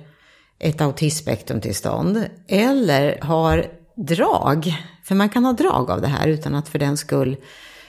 ett 0.58 0.80
autismspektrumtillstånd 0.80 2.26
eller 2.48 3.18
har 3.22 3.66
drag. 3.96 4.74
För 5.04 5.14
man 5.14 5.28
kan 5.28 5.44
ha 5.44 5.52
drag 5.52 5.90
av 5.90 6.00
det 6.00 6.08
här 6.08 6.28
utan 6.28 6.54
att 6.54 6.68
för 6.68 6.78
den 6.78 6.96
skull 6.96 7.36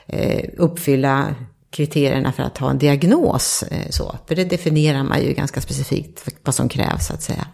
eh, 0.08 0.50
uppfylla 0.58 1.36
kriterierna 1.74 2.32
för 2.32 2.44
att 2.44 2.58
ha 2.58 2.70
en 2.70 2.77
diagnos. 2.77 3.63
Eh, 3.63 3.89
så. 3.89 4.15
För 4.27 4.36
det 4.36 4.44
definierar 4.44 5.03
man 5.03 5.24
ju 5.24 5.34
ganska 5.34 5.62
specifikt 5.62 6.25
vad 6.44 6.56
som 6.56 6.70
krävs 6.70 7.08
så 7.08 7.13
att 7.13 7.24
säga. 7.24 7.48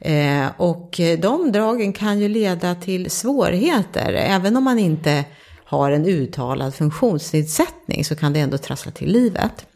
Eh, 0.00 0.46
och 0.56 1.00
de 1.18 1.52
dragen 1.52 1.92
kan 1.92 2.20
ju 2.20 2.28
leda 2.28 2.74
till 2.74 3.10
svårigheter, 3.10 4.12
även 4.12 4.56
om 4.56 4.64
man 4.64 4.78
inte 4.78 5.24
har 5.64 5.90
en 5.90 6.06
uttalad 6.06 6.74
funktionsnedsättning 6.74 8.04
så 8.04 8.16
kan 8.16 8.32
det 8.32 8.40
ändå 8.40 8.58
trassla 8.58 8.92
till 8.92 9.12
livet. 9.12 9.66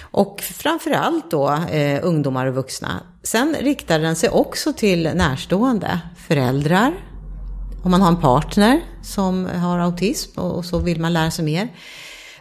Och 0.00 0.40
framförallt 0.40 1.30
då 1.30 1.52
eh, 1.70 2.00
ungdomar 2.02 2.46
och 2.46 2.54
vuxna. 2.54 3.00
Sen 3.22 3.56
riktar 3.60 3.98
den 3.98 4.16
sig 4.16 4.28
också 4.28 4.72
till 4.72 5.02
närstående, 5.02 6.00
föräldrar, 6.28 6.92
om 7.82 7.90
man 7.90 8.02
har 8.02 8.08
en 8.08 8.20
partner 8.20 8.80
som 9.02 9.46
har 9.46 9.78
autism 9.78 10.40
och, 10.40 10.56
och 10.56 10.64
så 10.64 10.78
vill 10.78 11.00
man 11.00 11.12
lära 11.12 11.30
sig 11.30 11.44
mer. 11.44 11.68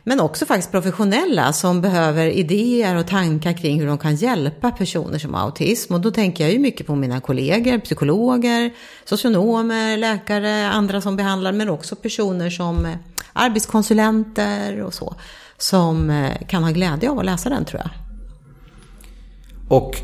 Men 0.03 0.19
också 0.19 0.45
faktiskt 0.45 0.71
professionella 0.71 1.53
som 1.53 1.81
behöver 1.81 2.27
idéer 2.27 2.95
och 2.95 3.07
tankar 3.07 3.53
kring 3.53 3.79
hur 3.79 3.87
de 3.87 3.97
kan 3.97 4.15
hjälpa 4.15 4.71
personer 4.71 5.19
som 5.19 5.33
har 5.33 5.41
autism. 5.41 5.93
Och 5.93 6.01
då 6.01 6.11
tänker 6.11 6.43
jag 6.43 6.53
ju 6.53 6.59
mycket 6.59 6.87
på 6.87 6.95
mina 6.95 7.21
kollegor, 7.21 7.79
psykologer, 7.79 8.73
socionomer, 9.05 9.97
läkare, 9.97 10.69
andra 10.69 11.01
som 11.01 11.15
behandlar, 11.15 11.51
men 11.51 11.69
också 11.69 11.95
personer 11.95 12.49
som 12.49 12.85
eh, 12.85 12.95
arbetskonsulenter 13.33 14.81
och 14.81 14.93
så. 14.93 15.15
Som 15.57 16.09
eh, 16.09 16.47
kan 16.47 16.63
ha 16.63 16.71
glädje 16.71 17.09
av 17.09 17.19
att 17.19 17.25
läsa 17.25 17.49
den 17.49 17.65
tror 17.65 17.81
jag. 17.81 17.91
Och 19.79 19.95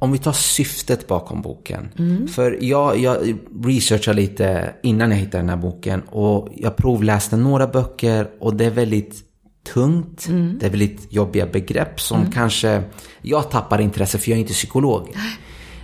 om 0.00 0.12
vi 0.12 0.18
tar 0.18 0.32
syftet 0.32 1.06
bakom 1.06 1.42
boken. 1.42 1.88
Mm. 1.98 2.28
För 2.28 2.58
jag, 2.60 2.98
jag 2.98 3.38
researchade 3.64 4.16
lite 4.16 4.74
innan 4.82 5.10
jag 5.10 5.18
hittade 5.18 5.38
den 5.38 5.48
här 5.48 5.56
boken 5.56 6.00
och 6.00 6.48
jag 6.56 6.76
provläste 6.76 7.36
några 7.36 7.66
böcker 7.66 8.30
och 8.40 8.54
det 8.54 8.64
är 8.64 8.70
väldigt 8.70 9.24
tungt. 9.72 10.26
Mm. 10.28 10.58
Det 10.60 10.66
är 10.66 10.70
väldigt 10.70 11.12
jobbiga 11.12 11.46
begrepp 11.46 12.00
som 12.00 12.20
mm. 12.20 12.32
kanske 12.32 12.82
jag 13.22 13.50
tappar 13.50 13.80
intresse 13.80 14.18
för 14.18 14.30
jag 14.30 14.36
är 14.36 14.40
inte 14.40 14.52
psykolog. 14.52 15.16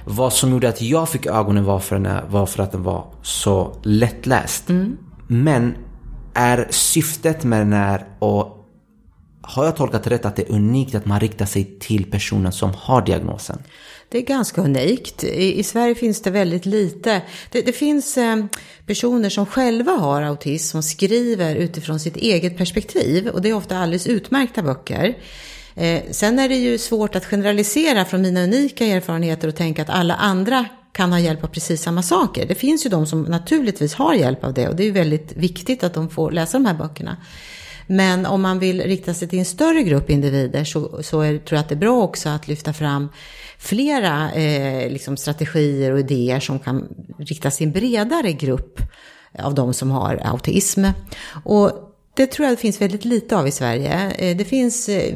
Vad 0.04 0.32
som 0.32 0.50
gjorde 0.50 0.68
att 0.68 0.82
jag 0.82 1.08
fick 1.08 1.26
ögonen 1.26 1.64
var 1.64 1.78
för, 1.78 1.96
den 1.96 2.06
här, 2.06 2.25
var 2.28 2.46
för 2.46 2.62
att 2.62 2.73
den 2.73 2.82
var 2.82 3.14
så 3.23 3.80
lättläst. 3.82 4.68
Mm. 4.68 4.96
Men 5.26 5.75
är 6.35 6.66
syftet 6.70 7.44
med 7.44 7.61
den 7.61 7.73
här 7.73 8.06
och 8.18 8.56
har 9.42 9.64
jag 9.64 9.76
tolkat 9.76 10.06
rätt 10.06 10.25
att 10.25 10.37
det 10.37 10.42
är 10.42 10.54
unikt 10.54 10.94
att 10.94 11.06
man 11.06 11.20
riktar 11.20 11.46
sig 11.46 11.78
till 11.80 12.11
personen 12.11 12.52
som 12.52 12.70
har 12.76 13.02
diagnosen? 13.02 13.58
Det 14.08 14.18
är 14.18 14.22
ganska 14.22 14.60
unikt. 14.60 15.25
I, 15.25 15.58
i 15.58 15.62
Sverige 15.62 15.94
finns 15.94 16.22
det 16.22 16.30
väldigt 16.30 16.66
lite. 16.66 17.22
Det, 17.50 17.62
det 17.62 17.72
finns 17.72 18.18
eh, 18.18 18.36
personer 18.86 19.30
som 19.30 19.46
själva 19.46 19.92
har 19.92 20.22
autism 20.22 20.72
som 20.72 20.82
skriver 20.82 21.54
utifrån 21.54 22.00
sitt 22.00 22.16
eget 22.16 22.56
perspektiv. 22.56 23.28
Och 23.28 23.42
det 23.42 23.48
är 23.48 23.54
ofta 23.54 23.78
alldeles 23.78 24.06
utmärkta 24.06 24.62
böcker. 24.62 25.18
Eh, 25.75 26.02
sen 26.10 26.38
är 26.38 26.48
det 26.48 26.56
ju 26.56 26.78
svårt 26.78 27.16
att 27.16 27.26
generalisera 27.26 28.04
från 28.04 28.22
mina 28.22 28.44
unika 28.44 28.86
erfarenheter 28.86 29.48
och 29.48 29.56
tänka 29.56 29.82
att 29.82 29.90
alla 29.90 30.14
andra 30.14 30.66
kan 30.92 31.12
ha 31.12 31.20
hjälp 31.20 31.44
av 31.44 31.48
precis 31.48 31.82
samma 31.82 32.02
saker. 32.02 32.46
Det 32.46 32.54
finns 32.54 32.86
ju 32.86 32.90
de 32.90 33.06
som 33.06 33.22
naturligtvis 33.22 33.94
har 33.94 34.14
hjälp 34.14 34.44
av 34.44 34.54
det 34.54 34.68
och 34.68 34.76
det 34.76 34.82
är 34.82 34.86
ju 34.86 34.92
väldigt 34.92 35.32
viktigt 35.36 35.84
att 35.84 35.94
de 35.94 36.10
får 36.10 36.30
läsa 36.30 36.58
de 36.58 36.66
här 36.66 36.75
böckerna. 36.75 37.16
Men 37.87 38.26
om 38.26 38.43
man 38.43 38.59
vill 38.59 38.83
rikta 38.83 39.14
sig 39.14 39.28
till 39.28 39.38
en 39.38 39.45
större 39.45 39.83
grupp 39.83 40.11
individer 40.11 40.64
så, 40.64 41.02
så 41.02 41.21
är, 41.21 41.38
tror 41.38 41.57
jag 41.57 41.61
att 41.61 41.69
det 41.69 41.75
är 41.75 41.76
bra 41.76 42.02
också 42.02 42.28
att 42.28 42.49
lyfta 42.49 42.73
fram 42.73 43.09
flera 43.59 44.33
eh, 44.33 44.90
liksom 44.90 45.16
strategier 45.16 45.93
och 45.93 45.99
idéer 45.99 46.40
som 46.40 46.59
kan 46.59 46.88
riktas 47.19 47.57
till 47.57 47.66
en 47.66 47.73
bredare 47.73 48.33
grupp 48.33 48.81
av 49.38 49.55
de 49.55 49.75
som 49.75 49.90
har 49.90 50.21
autism. 50.25 50.85
Och 51.45 51.73
det 52.14 52.26
tror 52.26 52.47
jag 52.47 52.57
det 52.57 52.61
finns 52.61 52.81
väldigt 52.81 53.05
lite 53.05 53.37
av 53.37 53.49
i 53.49 53.50
Sverige. 53.50 54.11
Eh, 54.11 54.37
det 54.37 54.45
finns 54.45 54.88
eh, 54.88 55.14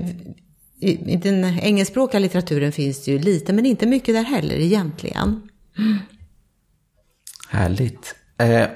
i 0.80 1.16
den 1.22 1.44
engelskspråkiga 1.44 2.18
litteraturen 2.18 2.72
finns 2.72 3.04
det 3.04 3.10
ju 3.10 3.18
lite, 3.18 3.52
men 3.52 3.66
inte 3.66 3.86
mycket 3.86 4.14
där 4.14 4.22
heller 4.22 4.54
egentligen. 4.54 5.48
Mm. 5.78 5.98
Härligt. 7.48 8.14
Eh, 8.38 8.66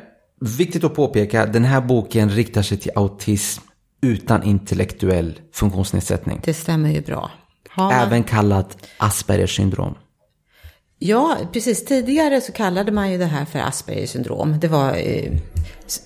viktigt 0.41 0.85
att 0.85 0.95
påpeka, 0.95 1.47
den 1.47 1.65
här 1.65 1.81
boken 1.81 2.31
riktar 2.31 2.63
sig 2.63 2.79
till 2.79 2.91
autism 2.95 3.63
utan 4.05 4.43
intellektuell 4.43 5.41
funktionsnedsättning. 5.53 6.41
Det 6.45 6.55
stämmer 6.55 6.91
ju 6.91 7.01
bra. 7.01 7.31
Man... 7.77 7.93
Även 7.93 8.25
kallat 8.25 8.77
Aspergers 8.99 9.57
syndrom. 9.57 9.95
Ja, 10.99 11.37
precis. 11.53 11.85
Tidigare 11.85 12.41
så 12.41 12.53
kallade 12.53 12.93
man 12.93 13.13
ju 13.13 13.19
det 13.19 13.25
här 13.25 13.45
för 13.45 13.59
Aspergers 13.59 14.11
syndrom. 14.11 14.61
Det 14.61 14.69
var 14.69 14.97
eh, 14.97 15.33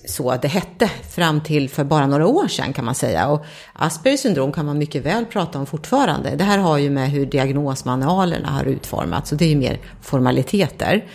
så 0.05 0.35
det 0.41 0.47
hette 0.47 0.87
fram 0.87 1.41
till 1.41 1.69
för 1.69 1.83
bara 1.83 2.07
några 2.07 2.27
år 2.27 2.47
sedan 2.47 2.73
kan 2.73 2.85
man 2.85 2.95
säga. 2.95 3.27
Och 3.27 3.45
Aspergers 3.73 4.19
syndrom 4.19 4.51
kan 4.51 4.65
man 4.65 4.77
mycket 4.77 5.05
väl 5.05 5.25
prata 5.25 5.59
om 5.59 5.65
fortfarande. 5.65 6.35
Det 6.35 6.43
här 6.43 6.57
har 6.57 6.77
ju 6.77 6.89
med 6.89 7.11
hur 7.11 7.25
diagnosmanualerna 7.25 8.49
har 8.49 8.65
utformats 8.65 9.31
och 9.31 9.37
det 9.37 9.45
är 9.45 9.49
ju 9.49 9.55
mer 9.55 9.79
formaliteter. 10.01 11.05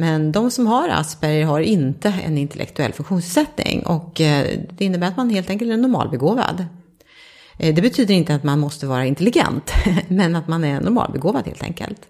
Men 0.00 0.32
de 0.32 0.50
som 0.50 0.66
har 0.66 0.88
Asperger 0.88 1.44
har 1.44 1.60
inte 1.60 2.14
en 2.24 2.38
intellektuell 2.38 2.92
funktionsnedsättning 2.92 3.86
och 3.86 4.20
eh, 4.20 4.58
det 4.70 4.84
innebär 4.84 5.06
att 5.06 5.16
man 5.16 5.30
helt 5.30 5.50
enkelt 5.50 5.70
är 5.70 5.76
normalbegåvad. 5.76 6.64
Eh, 7.58 7.74
det 7.74 7.82
betyder 7.82 8.14
inte 8.14 8.34
att 8.34 8.44
man 8.44 8.58
måste 8.58 8.86
vara 8.86 9.06
intelligent, 9.06 9.72
men 10.08 10.36
att 10.36 10.48
man 10.48 10.64
är 10.64 10.80
normalbegåvad 10.80 11.46
helt 11.46 11.62
enkelt. 11.62 12.00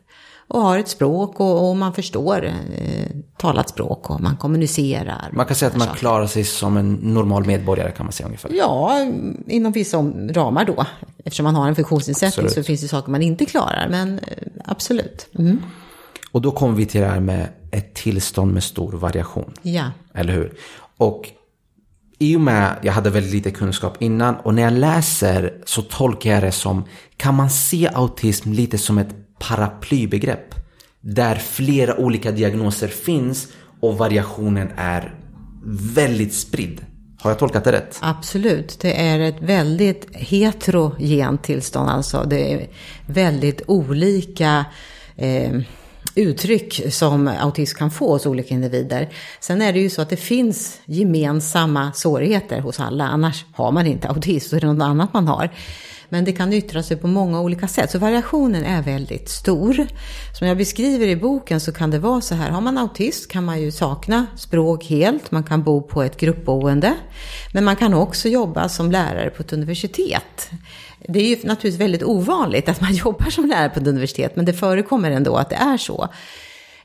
Och 0.49 0.61
har 0.61 0.79
ett 0.79 0.89
språk 0.89 1.41
och, 1.41 1.69
och 1.69 1.77
man 1.77 1.95
förstår 1.95 2.45
eh, 2.47 3.07
talat 3.37 3.69
språk 3.69 4.11
och 4.11 4.21
man 4.21 4.37
kommunicerar. 4.37 5.31
Man 5.33 5.47
kan 5.47 5.57
säga 5.57 5.71
att 5.71 5.77
man 5.77 5.89
klarar 5.89 6.27
sig 6.27 6.45
som 6.45 6.77
en 6.77 6.93
normal 6.95 7.47
medborgare 7.47 7.91
kan 7.91 8.07
man 8.07 8.13
säga 8.13 8.27
ungefär. 8.27 8.51
Ja, 8.55 9.07
inom 9.47 9.73
vissa 9.73 9.99
ramar 10.31 10.65
då. 10.65 10.87
Eftersom 11.25 11.45
man 11.45 11.55
har 11.55 11.69
en 11.69 11.75
funktionsnedsättning 11.75 12.47
absolut. 12.47 12.65
så 12.65 12.69
finns 12.69 12.81
det 12.81 12.89
saker 12.89 13.11
man 13.11 13.23
inte 13.23 13.45
klarar, 13.45 13.89
men 13.91 14.19
eh, 14.19 14.47
absolut. 14.65 15.29
Mm. 15.39 15.63
Och 16.33 16.43
då 16.43 16.51
kommer 16.51 16.75
vi 16.75 16.87
till 16.87 17.01
det 17.01 17.07
här 17.07 17.21
med 17.21 17.49
ett 17.71 17.95
tillstånd 17.95 18.55
med 18.55 18.63
stor 18.63 18.93
variation. 18.93 19.53
Ja. 19.63 19.91
Eller 20.15 20.33
hur? 20.33 20.53
Och 20.97 21.31
i 22.19 22.37
och 22.37 22.41
med 22.41 22.77
jag 22.83 22.93
hade 22.93 23.11
väldigt 23.11 23.33
lite 23.33 23.51
kunskap 23.51 24.03
innan 24.03 24.37
och 24.37 24.55
när 24.55 24.63
jag 24.63 24.73
läser 24.73 25.55
så 25.65 25.83
tolkar 25.83 26.31
jag 26.31 26.43
det 26.43 26.53
som, 26.53 26.85
kan 27.17 27.35
man 27.35 27.51
se 27.51 27.91
autism 27.95 28.53
lite 28.53 28.79
som 28.79 28.99
ett 28.99 29.15
paraplybegrepp? 29.39 30.55
Där 31.01 31.35
flera 31.35 31.97
olika 31.97 32.31
diagnoser 32.31 32.89
finns 32.89 33.49
och 33.81 33.99
variationen 33.99 34.69
är 34.77 35.15
väldigt 35.95 36.35
spridd. 36.35 36.81
Har 37.21 37.31
jag 37.31 37.39
tolkat 37.39 37.65
det 37.65 37.73
rätt? 37.73 37.99
Absolut, 38.03 38.81
det 38.81 39.01
är 39.01 39.21
ett 39.21 39.43
väldigt 39.43 40.17
heterogent 40.17 41.43
tillstånd 41.43 41.91
alltså. 41.91 42.27
Det 42.31 42.53
är 42.53 42.69
väldigt 43.07 43.63
olika 43.67 44.65
eh, 45.17 45.61
uttryck 46.15 46.93
som 46.93 47.29
autism 47.29 47.79
kan 47.79 47.91
få 47.91 48.13
hos 48.13 48.27
olika 48.27 48.55
individer. 48.55 49.09
Sen 49.41 49.63
är 49.63 49.73
det 49.73 49.81
ju 49.81 49.91
så 49.91 50.03
att 50.03 50.11
det 50.11 50.17
finns 50.17 50.81
gemensamma 50.85 51.93
svårigheter 51.93 52.61
hos 52.61 52.81
alla, 52.81 53.09
annars 53.09 53.45
har 53.53 53.73
man 53.73 53.87
inte 53.87 54.09
autism, 54.09 54.49
så 54.49 54.57
är 54.57 54.61
det 54.61 54.73
något 54.73 54.85
annat 54.85 55.13
man 55.13 55.29
har. 55.29 55.51
Men 56.13 56.25
det 56.25 56.33
kan 56.33 56.53
yttra 56.53 56.83
sig 56.83 56.97
på 56.97 57.07
många 57.07 57.41
olika 57.41 57.69
sätt, 57.69 57.91
så 57.91 57.99
variationen 57.99 58.65
är 58.65 58.83
väldigt 58.83 59.29
stor. 59.29 59.87
Som 60.39 60.47
jag 60.47 60.57
beskriver 60.57 61.07
i 61.07 61.17
boken 61.17 61.61
så 61.61 61.73
kan 61.73 61.91
det 61.91 61.99
vara 61.99 62.21
så 62.21 62.35
här, 62.35 62.51
har 62.51 62.61
man 62.61 62.79
autism 62.79 63.31
kan 63.31 63.45
man 63.45 63.61
ju 63.61 63.71
sakna 63.71 64.27
språk 64.37 64.85
helt, 64.85 65.31
man 65.31 65.45
kan 65.45 65.63
bo 65.63 65.83
på 65.83 66.03
ett 66.03 66.17
gruppboende, 66.17 66.95
men 67.53 67.65
man 67.65 67.77
kan 67.77 67.95
också 67.95 68.29
jobba 68.29 68.69
som 68.69 68.91
lärare 68.91 69.31
på 69.31 69.43
ett 69.43 69.53
universitet. 69.53 70.51
Det 71.13 71.19
är 71.19 71.29
ju 71.29 71.37
naturligtvis 71.37 71.81
väldigt 71.81 72.03
ovanligt 72.03 72.69
att 72.69 72.81
man 72.81 72.95
jobbar 73.05 73.31
som 73.31 73.47
lärare 73.47 73.69
på 73.69 73.81
ett 73.81 73.87
universitet, 73.87 74.37
men 74.37 74.45
det 74.45 74.53
förekommer 74.53 75.11
ändå 75.11 75.37
att 75.37 75.51
det 75.51 75.57
är 75.57 75.77
så. 75.77 76.09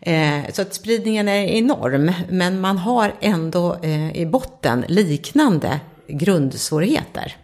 Eh, 0.01 0.39
så 0.53 0.61
att 0.61 0.73
spridningen 0.73 1.27
är 1.27 1.43
enorm, 1.43 2.11
men 2.29 2.61
man 2.61 2.77
har 2.77 3.13
ändå 3.21 3.77
eh, 3.81 4.17
i 4.17 4.25
botten 4.25 4.85
liknande 4.87 5.79
grundsvårigheter. 6.07 7.35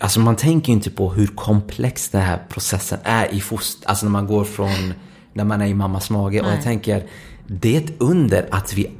Alltså 0.00 0.20
man 0.20 0.36
tänker 0.36 0.72
inte 0.72 0.90
på 0.90 1.12
hur 1.12 1.26
komplex 1.26 2.08
den 2.08 2.22
här 2.22 2.42
processen 2.48 2.98
är 3.02 3.34
i 3.34 3.40
foster, 3.40 3.88
alltså 3.88 4.06
när 4.06 4.10
man 4.10 4.26
går 4.26 4.44
från 4.44 4.94
när 5.32 5.44
man 5.44 5.60
är 5.60 5.66
i 5.66 5.74
mammas 5.74 6.10
mage. 6.10 6.42
Nej. 6.42 6.50
Och 6.50 6.56
jag 6.56 6.62
tänker, 6.62 7.06
det 7.46 7.76
är 7.76 7.80
ett 7.80 7.92
under 7.98 8.48
att 8.50 8.74
vi, 8.74 8.90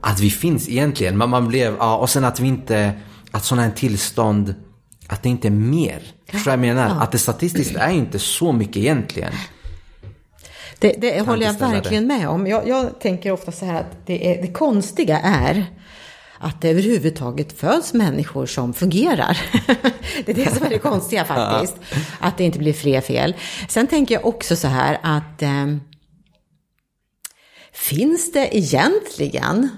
att 0.00 0.20
vi 0.20 0.30
finns 0.30 0.68
egentligen. 0.68 1.18
Man, 1.18 1.30
man 1.30 1.48
blev, 1.48 1.76
ja, 1.78 1.96
och 1.96 2.10
sen 2.10 2.24
att 2.24 2.40
vi 2.40 2.48
inte, 2.48 2.92
att 3.30 3.44
sådana 3.44 3.62
här 3.62 3.70
tillstånd 3.70 4.54
att 5.12 5.22
det 5.22 5.28
inte 5.28 5.48
är 5.48 5.52
mer. 5.52 6.02
Förstår 6.26 6.52
jag 6.52 6.60
menar? 6.60 6.88
Ja. 6.88 7.02
Att 7.02 7.12
det 7.12 7.18
statistiskt 7.18 7.76
är 7.76 7.90
inte 7.90 8.18
så 8.18 8.52
mycket 8.52 8.76
egentligen. 8.76 9.32
Det, 10.78 10.92
det 10.98 11.20
håller 11.20 11.46
jag 11.46 11.52
verkligen 11.52 12.06
med 12.06 12.28
om. 12.28 12.46
Jag, 12.46 12.68
jag, 12.68 13.00
tänker 13.00 13.30
ofta 13.30 13.52
så 13.52 13.64
här 13.64 13.80
att 13.80 14.06
det, 14.06 14.34
är, 14.34 14.42
det 14.42 14.52
konstiga 14.52 15.18
är 15.18 15.66
att 16.38 16.60
det 16.60 16.70
överhuvudtaget 16.70 17.52
föds 17.52 17.92
människor 17.92 18.46
som 18.46 18.74
fungerar. 18.74 19.40
det 20.24 20.32
är 20.32 20.34
det 20.34 20.54
som 20.54 20.66
är 20.66 20.70
det 20.70 20.78
konstiga 20.78 21.24
faktiskt. 21.24 21.76
Att 22.20 22.38
det 22.38 22.44
inte 22.44 22.58
blir 22.58 22.72
fler 22.72 23.00
fel. 23.00 23.34
Sen 23.68 23.86
tänker 23.86 24.14
jag 24.14 24.26
också 24.26 24.56
så 24.56 24.68
här 24.68 24.98
att 25.02 25.42
eh, 25.42 25.66
finns 27.72 28.32
det 28.32 28.56
egentligen 28.56 29.68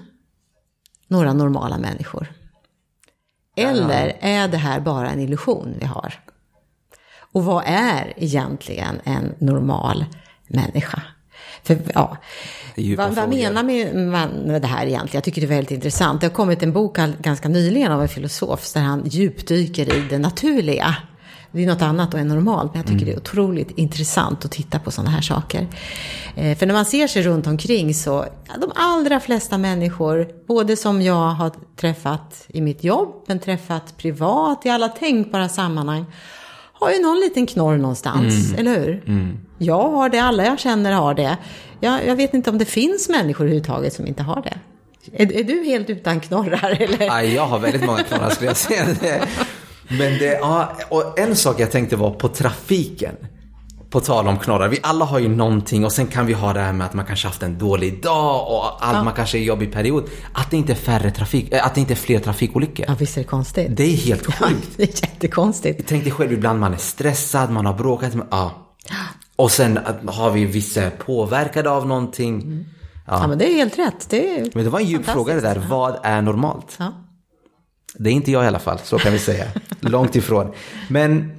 några 1.08 1.32
normala 1.32 1.78
människor? 1.78 2.43
Eller 3.56 4.16
är 4.20 4.48
det 4.48 4.56
här 4.56 4.80
bara 4.80 5.10
en 5.10 5.20
illusion 5.20 5.74
vi 5.80 5.86
har? 5.86 6.14
Och 7.32 7.44
vad 7.44 7.64
är 7.66 8.12
egentligen 8.16 9.00
en 9.04 9.34
normal 9.38 10.04
människa? 10.46 11.02
För, 11.62 11.78
ja, 11.94 12.16
vad, 12.96 13.14
vad 13.14 13.28
menar 13.28 13.62
man 14.10 14.30
med 14.30 14.62
det 14.62 14.68
här 14.68 14.86
egentligen? 14.86 15.16
Jag 15.16 15.24
tycker 15.24 15.40
det 15.40 15.46
är 15.46 15.56
väldigt 15.56 15.70
intressant. 15.70 16.20
Det 16.20 16.26
har 16.26 16.34
kommit 16.34 16.62
en 16.62 16.72
bok 16.72 16.98
ganska 17.18 17.48
nyligen 17.48 17.92
av 17.92 18.02
en 18.02 18.08
filosof 18.08 18.72
där 18.72 18.80
han 18.80 19.02
djupdyker 19.06 19.94
i 19.96 20.08
det 20.10 20.18
naturliga. 20.18 20.96
Det 21.54 21.62
är 21.62 21.66
något 21.66 21.82
annat 21.82 22.14
och 22.14 22.20
än 22.20 22.28
normalt, 22.28 22.74
men 22.74 22.82
jag 22.82 22.92
tycker 22.92 23.06
det 23.06 23.12
är 23.12 23.16
otroligt 23.16 23.70
intressant 23.70 24.44
att 24.44 24.50
titta 24.50 24.78
på 24.78 24.90
sådana 24.90 25.10
här 25.10 25.20
saker. 25.20 25.66
Eh, 26.34 26.58
för 26.58 26.66
när 26.66 26.74
man 26.74 26.84
ser 26.84 27.06
sig 27.06 27.22
runt 27.22 27.46
omkring 27.46 27.94
så, 27.94 28.24
ja, 28.48 28.52
de 28.60 28.72
allra 28.74 29.20
flesta 29.20 29.58
människor, 29.58 30.28
både 30.46 30.76
som 30.76 31.02
jag 31.02 31.30
har 31.30 31.50
träffat 31.76 32.44
i 32.48 32.60
mitt 32.60 32.84
jobb, 32.84 33.24
men 33.26 33.38
träffat 33.38 33.96
privat 33.96 34.66
i 34.66 34.70
alla 34.70 34.88
tänkbara 34.88 35.48
sammanhang, 35.48 36.04
har 36.72 36.90
ju 36.90 37.02
någon 37.02 37.20
liten 37.20 37.46
knorr 37.46 37.76
någonstans, 37.76 38.54
eller 38.56 38.80
hur? 38.80 39.02
Jag 39.58 39.88
har 39.90 40.08
det, 40.08 40.18
alla 40.18 40.44
jag 40.44 40.58
känner 40.58 40.92
har 40.92 41.14
det. 41.14 41.36
Jag, 41.80 42.06
jag 42.06 42.16
vet 42.16 42.34
inte 42.34 42.50
om 42.50 42.58
det 42.58 42.64
finns 42.64 43.08
människor 43.08 43.44
överhuvudtaget 43.44 43.92
som 43.92 44.06
inte 44.06 44.22
har 44.22 44.42
det. 44.42 44.58
Är, 45.12 45.32
är 45.32 45.44
du 45.44 45.64
helt 45.64 45.90
utan 45.90 46.20
knorrar 46.20 46.70
eller? 46.80 47.08
Nej, 47.08 47.34
jag 47.34 47.46
har 47.46 47.58
väldigt 47.58 47.84
många 47.84 48.02
knorrar 48.02 48.30
skulle 48.30 48.50
jag 48.50 48.56
säga. 48.56 48.86
Men 49.88 50.18
det, 50.18 50.38
ja, 50.40 50.72
och 50.88 51.18
en 51.18 51.36
sak 51.36 51.60
jag 51.60 51.70
tänkte 51.70 51.96
var 51.96 52.10
på 52.10 52.28
trafiken. 52.28 53.14
På 53.90 54.00
tal 54.00 54.28
om 54.28 54.38
knorrar, 54.38 54.68
vi 54.68 54.78
alla 54.82 55.04
har 55.04 55.18
ju 55.18 55.28
någonting 55.28 55.84
och 55.84 55.92
sen 55.92 56.06
kan 56.06 56.26
vi 56.26 56.32
ha 56.32 56.52
det 56.52 56.60
här 56.60 56.72
med 56.72 56.86
att 56.86 56.94
man 56.94 57.04
kanske 57.06 57.28
haft 57.28 57.42
en 57.42 57.58
dålig 57.58 58.02
dag 58.02 58.50
och 58.50 58.86
allt, 58.86 59.04
man 59.04 59.14
kanske 59.14 59.38
är 59.38 59.40
i 59.40 59.44
jobbig 59.44 59.72
period. 59.72 60.04
Att 60.32 60.50
det 60.50 60.56
inte 60.56 60.72
är 60.72 60.76
färre 60.76 61.10
trafik, 61.10 61.52
äh, 61.52 61.66
att 61.66 61.74
det 61.74 61.80
inte 61.80 61.92
är 61.92 61.96
fler 61.96 62.18
trafikolyckor. 62.18 62.86
Ja, 62.88 62.94
visst 62.98 63.16
är 63.16 63.20
det 63.20 63.26
konstigt? 63.26 63.76
Det 63.76 63.82
är 63.82 63.96
helt 63.96 64.26
sjukt. 64.26 64.68
det 64.76 64.82
är 64.82 65.08
jättekonstigt. 65.08 65.84
Tänk 65.88 66.04
dig 66.04 66.12
själv 66.12 66.32
ibland 66.32 66.60
man 66.60 66.72
är 66.72 66.78
stressad, 66.78 67.50
man 67.50 67.66
har 67.66 67.74
bråkat 67.74 68.14
med, 68.14 68.26
ja. 68.30 68.50
Och 69.36 69.50
sen 69.50 69.78
har 70.06 70.30
vi 70.30 70.44
vissa 70.44 70.90
påverkade 70.90 71.70
av 71.70 71.86
någonting. 71.86 72.64
Ja. 73.06 73.18
ja, 73.20 73.26
men 73.26 73.38
det 73.38 73.50
är 73.50 73.54
helt 73.54 73.78
rätt. 73.78 74.06
Det 74.10 74.38
är 74.38 74.50
Men 74.54 74.64
det 74.64 74.70
var 74.70 74.80
en 74.80 74.86
djup 74.86 75.06
fråga 75.06 75.34
det 75.34 75.40
där, 75.40 75.66
vad 75.68 75.98
är 76.02 76.22
normalt? 76.22 76.76
Ja. 76.78 76.92
Det 77.98 78.10
är 78.10 78.14
inte 78.14 78.30
jag 78.30 78.44
i 78.44 78.46
alla 78.46 78.58
fall, 78.58 78.78
så 78.78 78.98
kan 78.98 79.12
vi 79.12 79.18
säga. 79.18 79.46
Långt 79.80 80.16
ifrån. 80.16 80.52
Men 80.88 81.32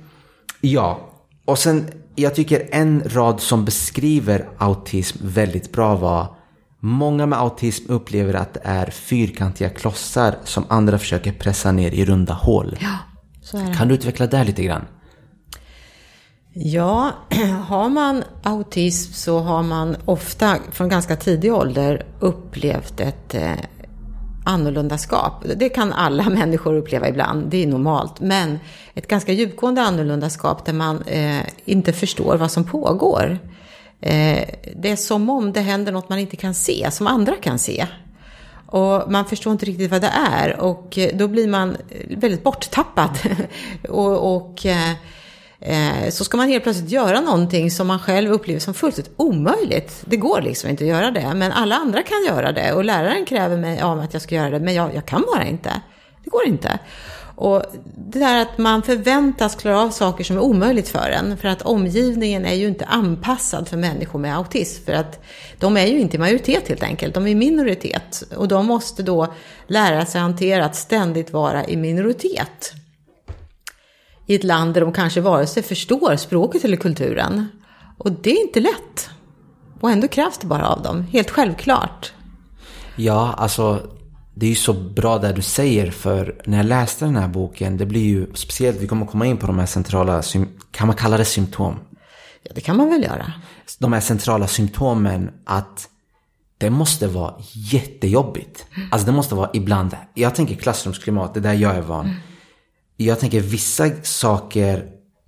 ja, 0.62 1.10
och 1.46 1.60
sen 1.60 1.88
jag 2.16 2.36
tycker 2.36 2.68
en 2.72 3.04
rad 3.06 3.42
som 3.42 3.66
beskriver 3.66 4.50
autism 4.58 5.18
väldigt 5.22 5.72
bra 5.72 5.96
var 5.96 6.36
Många 6.80 7.26
med 7.26 7.40
autism 7.40 7.92
upplever 7.92 8.34
att 8.34 8.54
det 8.54 8.60
är 8.64 8.86
fyrkantiga 8.86 9.70
klossar 9.70 10.36
som 10.44 10.66
andra 10.70 11.00
försöker 11.00 11.32
pressa 11.32 11.72
ner 11.72 11.92
i 11.92 12.06
runda 12.06 12.34
hål. 12.34 12.78
ja, 12.82 12.98
så 13.42 13.58
är 13.58 13.64
det. 13.64 13.74
Kan 13.74 13.88
du 13.88 13.94
utveckla 13.94 14.28
det 14.28 14.44
lite 14.44 14.64
grann? 14.64 14.86
Ja, 16.54 17.12
har 17.68 17.90
man 17.90 18.24
autism 18.44 19.14
så 19.14 19.40
har 19.40 19.64
man 19.64 19.96
ofta 20.06 20.58
från 20.72 20.90
ganska 20.90 21.16
tidig 21.16 21.54
ålder 21.54 22.06
upplevt 22.20 23.00
ett 23.00 23.36
eh, 23.36 23.54
annorlundaskap. 24.46 25.46
Det 25.56 25.70
kan 25.70 25.94
alla 25.94 26.24
människor 26.30 26.74
uppleva 26.74 27.10
ibland, 27.10 27.50
det 27.50 27.64
är 27.64 27.68
normalt. 27.68 28.20
Men 28.20 28.60
ett 28.94 29.08
ganska 29.08 29.32
djupgående 29.32 29.82
annorlundaskap 29.82 30.66
där 30.66 30.74
man 30.74 31.02
eh, 31.02 31.42
inte 31.66 31.94
förstår 31.94 32.38
vad 32.38 32.52
som 32.52 32.64
pågår. 32.64 33.40
Eh, 34.02 34.50
det 34.76 34.92
är 34.92 34.96
som 34.96 35.30
om 35.30 35.54
det 35.54 35.62
händer 35.62 35.92
något 35.92 36.10
man 36.10 36.20
inte 36.20 36.36
kan 36.36 36.54
se, 36.54 36.92
som 36.92 37.08
andra 37.08 37.36
kan 37.36 37.60
se. 37.60 37.88
Och 38.66 39.12
man 39.12 39.26
förstår 39.26 39.54
inte 39.54 39.66
riktigt 39.66 39.92
vad 39.92 40.02
det 40.02 40.12
är 40.32 40.60
och 40.60 40.98
eh, 40.98 41.18
då 41.18 41.28
blir 41.28 41.48
man 41.48 41.78
väldigt 42.10 42.44
borttappad. 42.44 43.20
och, 43.90 44.36
och 44.36 44.66
eh, 44.66 44.92
Eh, 45.68 46.10
så 46.10 46.24
ska 46.24 46.38
man 46.38 46.50
helt 46.50 46.64
plötsligt 46.64 46.90
göra 46.90 47.22
någonting 47.22 47.72
som 47.72 47.88
man 47.88 48.00
själv 48.00 48.32
upplever 48.32 48.60
som 48.60 48.74
fullständigt 48.74 49.14
omöjligt. 49.18 50.04
Det 50.06 50.18
går 50.18 50.42
liksom 50.42 50.70
inte 50.70 50.84
att 50.84 50.90
göra 50.90 51.12
det, 51.12 51.34
men 51.34 51.52
alla 51.52 51.76
andra 51.76 52.04
kan 52.04 52.26
göra 52.28 52.52
det. 52.52 52.74
Och 52.74 52.84
läraren 52.84 53.26
kräver 53.26 53.58
mig 53.58 53.82
av 53.82 54.00
att 54.00 54.14
jag 54.14 54.22
ska 54.22 54.36
göra 54.36 54.50
det, 54.50 54.60
men 54.60 54.74
jag, 54.74 54.96
jag 54.96 55.06
kan 55.06 55.26
bara 55.34 55.46
inte. 55.46 55.82
Det 56.24 56.30
går 56.30 56.48
inte. 56.48 56.80
Och 57.36 57.64
det 57.98 58.20
där 58.20 58.42
att 58.42 58.58
man 58.58 58.84
förväntas 58.84 59.56
klara 59.56 59.82
av 59.82 59.90
saker 59.90 60.24
som 60.24 60.38
är 60.38 60.42
omöjligt 60.42 60.90
för 60.90 61.10
en. 61.10 61.38
För 61.38 61.48
att 61.48 61.62
omgivningen 61.62 62.46
är 62.46 62.54
ju 62.54 62.68
inte 62.68 62.86
anpassad 62.86 63.68
för 63.68 63.78
människor 63.78 64.20
med 64.20 64.38
autism. 64.38 64.86
För 64.86 64.94
att 64.94 65.26
de 65.60 65.78
är 65.78 65.86
ju 65.86 66.00
inte 66.00 66.16
i 66.16 66.20
majoritet 66.20 66.68
helt 66.68 66.84
enkelt, 66.84 67.14
de 67.14 67.28
är 67.28 67.32
i 67.32 67.36
minoritet. 67.36 68.24
Och 68.36 68.48
de 68.48 68.66
måste 68.66 69.04
då 69.04 69.34
lära 69.68 70.06
sig 70.06 70.22
hantera 70.22 70.66
att 70.66 70.76
ständigt 70.76 71.34
vara 71.34 71.66
i 71.66 71.78
minoritet. 71.78 72.74
I 74.26 74.36
ett 74.36 74.44
land 74.44 74.74
där 74.74 74.82
de 74.82 74.94
kanske 74.94 75.22
vare 75.22 75.48
sig 75.48 75.64
förstår 75.64 76.16
språket 76.16 76.66
eller 76.66 76.78
kulturen. 76.78 77.48
Och 77.98 78.12
det 78.12 78.32
är 78.32 78.42
inte 78.42 78.60
lätt. 78.60 79.10
Och 79.80 79.92
ändå 79.92 80.08
krävs 80.08 80.38
det 80.38 80.48
bara 80.48 80.68
av 80.68 80.82
dem, 80.82 81.04
helt 81.04 81.30
självklart. 81.30 82.14
Ja, 82.96 83.34
alltså 83.38 83.82
det 84.34 84.46
är 84.46 84.50
ju 84.50 84.56
så 84.56 84.74
bra 84.74 85.18
det 85.18 85.32
du 85.32 85.42
säger 85.42 85.92
för 85.92 86.42
när 86.46 86.58
jag 86.58 86.66
läste 86.66 87.06
den 87.06 87.16
här 87.16 87.28
boken, 87.28 87.78
det 87.78 87.86
blir 87.86 88.04
ju 88.04 88.28
speciellt, 88.34 88.78
vi 88.78 88.88
kommer 88.88 89.06
komma 89.06 89.26
in 89.26 89.38
på 89.38 89.48
de 89.48 89.60
här 89.60 89.66
centrala, 89.66 90.24
kan 90.72 90.88
man 90.88 90.96
kalla 90.96 91.18
det 91.18 91.26
symptom? 91.26 91.80
Ja, 92.44 92.52
det 92.56 92.62
kan 92.62 92.78
man 92.78 92.90
väl 92.90 93.04
göra. 93.04 93.34
De 93.80 93.94
här 93.94 94.02
centrala 94.02 94.48
symptomen 94.48 95.32
att 95.46 95.90
det 96.58 96.70
måste 96.70 97.08
vara 97.08 97.34
jättejobbigt. 97.54 98.66
Alltså 98.92 99.06
det 99.06 99.12
måste 99.12 99.36
vara 99.36 99.50
ibland, 99.54 99.98
jag 100.14 100.36
tänker 100.36 100.56
klassrumsklimat, 100.56 101.34
det 101.34 101.40
där 101.40 101.54
jag 101.54 101.76
är 101.76 101.82
van. 101.82 102.16
Jag 102.98 103.20
tänker 103.20 103.42
vissa 103.42 103.90
saker 104.04 104.84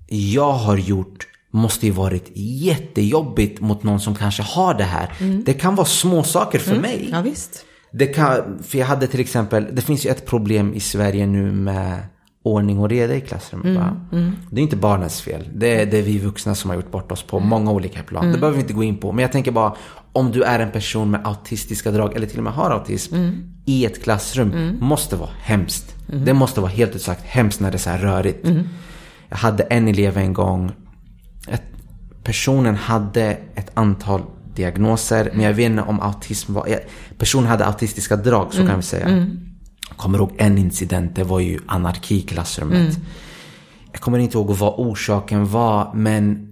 jag 0.08 0.54
har 0.54 0.78
gjort 0.78 1.28
måste 1.52 1.86
ju 1.86 1.92
varit 1.92 2.32
jättejobbigt 2.36 3.62
mot 3.62 3.84
någon 3.84 4.00
som 4.00 4.16
kanske 4.16 4.44
har 4.44 4.74
det 4.74 4.84
här. 4.84 5.14
Det 5.46 5.54
kan 5.54 5.76
vara 5.76 5.88
små 5.88 6.24
saker 6.24 6.60
för 6.60 6.76
mig. 6.80 7.10
Ja, 7.12 7.22
visst. 7.22 7.66
Det 7.92 8.08
kan, 8.08 8.64
för 8.64 8.78
jag 8.78 8.86
hade 8.86 9.08
till 9.08 9.20
exempel, 9.20 9.68
det 9.72 9.82
finns 9.82 10.06
ju 10.06 10.10
ett 10.10 10.26
problem 10.26 10.74
i 10.74 10.80
Sverige 10.80 11.28
nu 11.28 11.52
med 11.52 12.00
ordning 12.44 12.80
och 12.80 12.90
reda 12.90 13.16
i 13.16 13.22
klassrummet. 13.22 13.78
va? 13.78 13.98
Det 14.52 14.62
är 14.62 14.64
inte 14.64 14.76
barnens 14.76 15.22
fel. 15.22 15.50
Det 15.56 15.82
är, 15.82 15.86
det 15.86 15.98
är 15.98 16.02
vi 16.04 16.20
vuxna 16.20 16.56
som 16.56 16.70
har 16.70 16.76
gjort 16.78 16.92
bort 16.92 17.12
oss 17.12 17.24
på 17.24 17.40
många 17.40 17.72
olika 17.72 18.04
plan. 18.04 18.32
Det 18.32 18.38
behöver 18.38 18.56
vi 18.56 18.62
inte 18.62 18.74
gå 18.74 18.84
in 18.84 18.98
på. 18.98 19.12
Men 19.12 19.22
jag 19.22 19.32
tänker 19.32 19.52
bara, 19.52 19.76
om 20.14 20.32
du 20.32 20.44
är 20.44 20.60
en 20.60 20.72
person 20.72 21.12
med 21.12 21.28
autistiska 21.28 21.92
drag 21.92 22.16
eller 22.16 22.28
till 22.28 22.38
och 22.38 22.44
med 22.44 22.54
har 22.54 22.72
autism 22.72 23.16
i 23.66 23.86
ett 23.86 24.04
klassrum, 24.04 24.78
måste 24.82 25.16
vara 25.16 25.30
hemskt. 25.42 25.94
Det 26.08 26.34
måste 26.34 26.62
vara 26.62 26.72
helt 26.72 26.96
ut 26.96 27.02
sagt 27.02 27.22
hemskt 27.26 27.60
när 27.60 27.72
det 27.72 27.78
är 27.78 27.80
så 27.80 27.90
här 27.90 27.98
rörigt. 28.00 28.48
Jag 29.30 29.38
hade 29.38 29.64
en 29.64 29.88
elev 29.88 30.18
en 30.18 30.34
gång, 30.34 30.72
ett, 31.48 31.64
personen 32.24 32.76
hade 32.76 33.38
ett 33.56 33.72
antal 33.74 34.22
diagnoser, 34.56 35.32
men 35.34 35.46
jag 35.46 35.54
vet 35.54 35.66
inte 35.66 35.82
om 35.82 36.00
autism 36.02 36.54
var... 36.54 36.68
jag- 36.68 36.80
Personen 37.18 37.48
hade 37.48 37.66
autistiska 37.66 38.16
drag, 38.16 38.54
så 38.54 38.68
kan 38.68 38.78
vi 38.78 38.84
säga. 38.84 39.10
Jag 39.90 39.98
kommer 39.98 40.18
ihåg 40.18 40.32
en 40.38 40.58
incident, 40.58 41.16
det 41.16 41.24
var 41.24 41.40
ju 41.40 41.60
anarki 41.68 42.16
i 42.18 42.22
klassrummet. 42.22 42.98
Jag 43.92 44.02
kommer 44.02 44.20
inte 44.20 44.38
ihåg 44.38 44.52
vad 44.52 44.74
orsaken 44.78 45.46
var, 45.48 45.92
men 45.96 46.47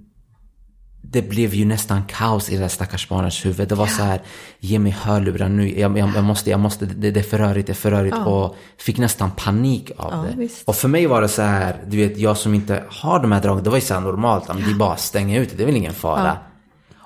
det 1.11 1.21
blev 1.21 1.53
ju 1.53 1.65
nästan 1.65 2.03
kaos 2.03 2.49
i 2.49 2.55
det 2.55 2.61
där 2.61 2.67
stackars 2.67 3.09
barnets 3.09 3.45
huvud. 3.45 3.67
Det 3.67 3.75
var 3.75 3.87
så 3.87 4.03
här, 4.03 4.21
ge 4.59 4.79
mig 4.79 4.91
hörlurar 4.91 5.49
nu, 5.49 5.79
jag, 5.79 5.97
jag, 5.97 6.11
jag 6.15 6.23
måste, 6.23 6.49
jag 6.49 6.59
måste, 6.59 6.85
det, 6.85 7.11
det 7.11 7.19
är 7.19 7.23
för 7.23 7.37
rörigt, 7.37 7.67
det 7.67 7.73
är 7.73 7.75
för 7.75 7.91
rörigt. 7.91 8.17
Och 8.17 8.55
fick 8.77 8.97
nästan 8.97 9.31
panik 9.31 9.91
av 9.97 10.11
Ja, 10.11 10.29
det. 10.31 10.37
visst. 10.37 10.67
Och 10.67 10.75
för 10.75 10.87
mig 10.87 11.05
var 11.07 11.21
det 11.21 11.27
så 11.27 11.41
här, 11.41 11.83
du 11.87 11.97
vet, 11.97 12.17
jag 12.17 12.37
som 12.37 12.53
inte 12.53 12.83
har 12.89 13.19
de 13.19 13.31
här 13.31 13.41
dragen, 13.41 13.63
det 13.63 13.69
var 13.69 13.77
ju 13.77 13.81
så 13.81 13.93
här 13.93 14.01
normalt, 14.01 14.43
ja. 14.47 14.53
men 14.53 14.63
det 14.63 14.71
är 14.71 14.75
bara 14.75 14.95
stänga 14.95 15.39
ut 15.39 15.49
det, 15.49 15.55
det 15.55 15.63
är 15.63 15.65
väl 15.65 15.75
ingen 15.75 15.93
fara. 15.93 16.37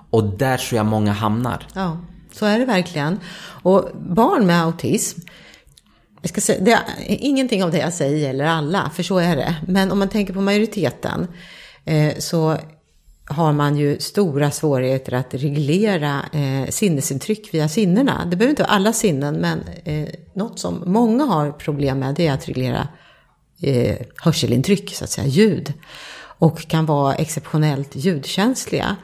Och 0.09 0.23
där 0.23 0.57
tror 0.57 0.77
jag 0.77 0.85
många 0.85 1.11
hamnar. 1.11 1.67
Ja, 1.73 1.97
så 2.31 2.45
är 2.45 2.59
det 2.59 2.65
verkligen. 2.65 3.19
Och 3.61 3.89
barn 3.95 4.45
med 4.45 4.63
autism, 4.63 5.19
jag 6.21 6.29
ska 6.29 6.41
säga, 6.41 6.63
det 6.63 6.71
är, 6.71 6.83
ingenting 7.07 7.63
av 7.63 7.71
det 7.71 7.77
jag 7.77 7.93
säger 7.93 8.17
gäller 8.17 8.45
alla, 8.45 8.91
för 8.95 9.03
så 9.03 9.17
är 9.17 9.35
det. 9.35 9.55
Men 9.67 9.91
om 9.91 9.99
man 9.99 10.09
tänker 10.09 10.33
på 10.33 10.41
majoriteten 10.41 11.27
eh, 11.85 12.17
så 12.17 12.57
har 13.29 13.53
man 13.53 13.77
ju 13.77 13.99
stora 13.99 14.51
svårigheter 14.51 15.13
att 15.13 15.33
reglera 15.33 16.25
eh, 16.33 16.69
sinnesintryck 16.69 17.53
via 17.53 17.69
sinnena. 17.69 18.25
Det 18.25 18.35
behöver 18.35 18.49
inte 18.49 18.63
vara 18.63 18.71
alla 18.71 18.93
sinnen, 18.93 19.35
men 19.35 19.63
eh, 19.83 20.09
något 20.33 20.59
som 20.59 20.83
många 20.85 21.23
har 21.23 21.51
problem 21.51 21.99
med 21.99 22.15
det 22.15 22.27
är 22.27 22.33
att 22.33 22.47
reglera 22.47 22.87
eh, 23.61 23.95
hörselintryck, 24.15 24.95
så 24.95 25.03
att 25.03 25.09
säga, 25.09 25.27
ljud. 25.27 25.73
Och 26.39 26.67
kan 26.67 26.85
vara 26.85 27.15
exceptionellt 27.15 27.95
ljudkänsliga. 27.95 28.95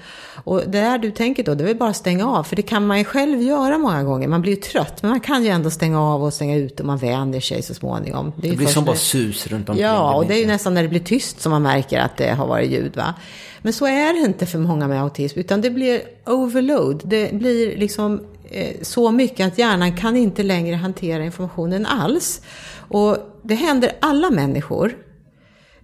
Och 0.44 0.58
det 0.60 0.82
där 0.82 0.98
du 0.98 1.12
tänker 1.12 1.44
då, 1.44 1.56
det 1.56 1.64
är 1.64 1.68
väl 1.68 1.76
bara 1.76 1.90
att 1.90 1.96
stänga 1.96 2.28
av. 2.28 2.44
För 2.44 2.56
det 2.56 2.62
kan 2.62 2.88
man 2.88 2.98
ju 2.98 3.04
själv 3.04 3.42
göra 3.42 3.78
många 3.78 4.04
gånger. 4.04 4.28
Man 4.28 4.42
blir 4.42 4.52
ju 4.56 4.62
trött, 4.62 5.02
men 5.02 5.12
man 5.12 5.20
kan 5.20 5.44
ju 5.44 5.50
ändå 5.50 5.70
stänga 5.70 6.02
av 6.02 6.24
och 6.24 6.34
stänga 6.34 6.56
ut 6.56 6.80
och 6.80 6.86
man 6.86 6.98
vänjer 6.98 7.42
sig 7.42 7.62
så 7.62 7.74
småningom. 7.74 8.34
ju 8.42 8.50
Det 8.50 8.56
blir 8.56 8.68
som 8.68 8.84
när- 8.84 8.88
bara 8.88 8.96
sus 8.96 9.48
runt 9.48 9.70
omkring. 9.70 9.86
Ja, 9.86 10.16
och 10.16 10.26
det 10.26 10.34
är 10.34 10.40
ju 10.40 10.46
nästan 10.48 10.74
när 10.74 10.82
det 10.84 10.88
blir 10.90 11.00
tyst 11.00 11.42
som 11.42 11.52
man 11.52 11.62
märker 11.62 12.00
att 12.00 12.18
det 12.18 12.30
har 12.34 12.48
varit 12.48 12.72
ljud. 12.72 12.96
Va? 12.96 13.14
Men 13.62 13.74
så 13.74 13.86
är 13.86 14.14
det 14.14 14.20
inte 14.20 14.46
för 14.46 14.60
många 14.60 14.88
med 14.88 15.02
autism, 15.02 15.40
utan 15.40 15.62
det 15.62 15.70
blir 15.70 16.02
overload. 16.26 17.02
Det 17.06 17.34
blir 17.34 17.78
liksom 17.78 18.22
eh, 18.50 18.76
så 18.82 19.12
mycket 19.12 19.48
att 19.48 19.58
hjärnan 19.58 19.98
kan 19.98 20.18
inte 20.18 20.44
längre 20.44 20.76
hantera 20.76 21.26
informationen 21.26 21.86
alls. 21.86 22.42
Och 22.78 23.18
det 23.42 23.56
händer 23.56 23.92
alla 24.00 24.30
människor. 24.30 24.96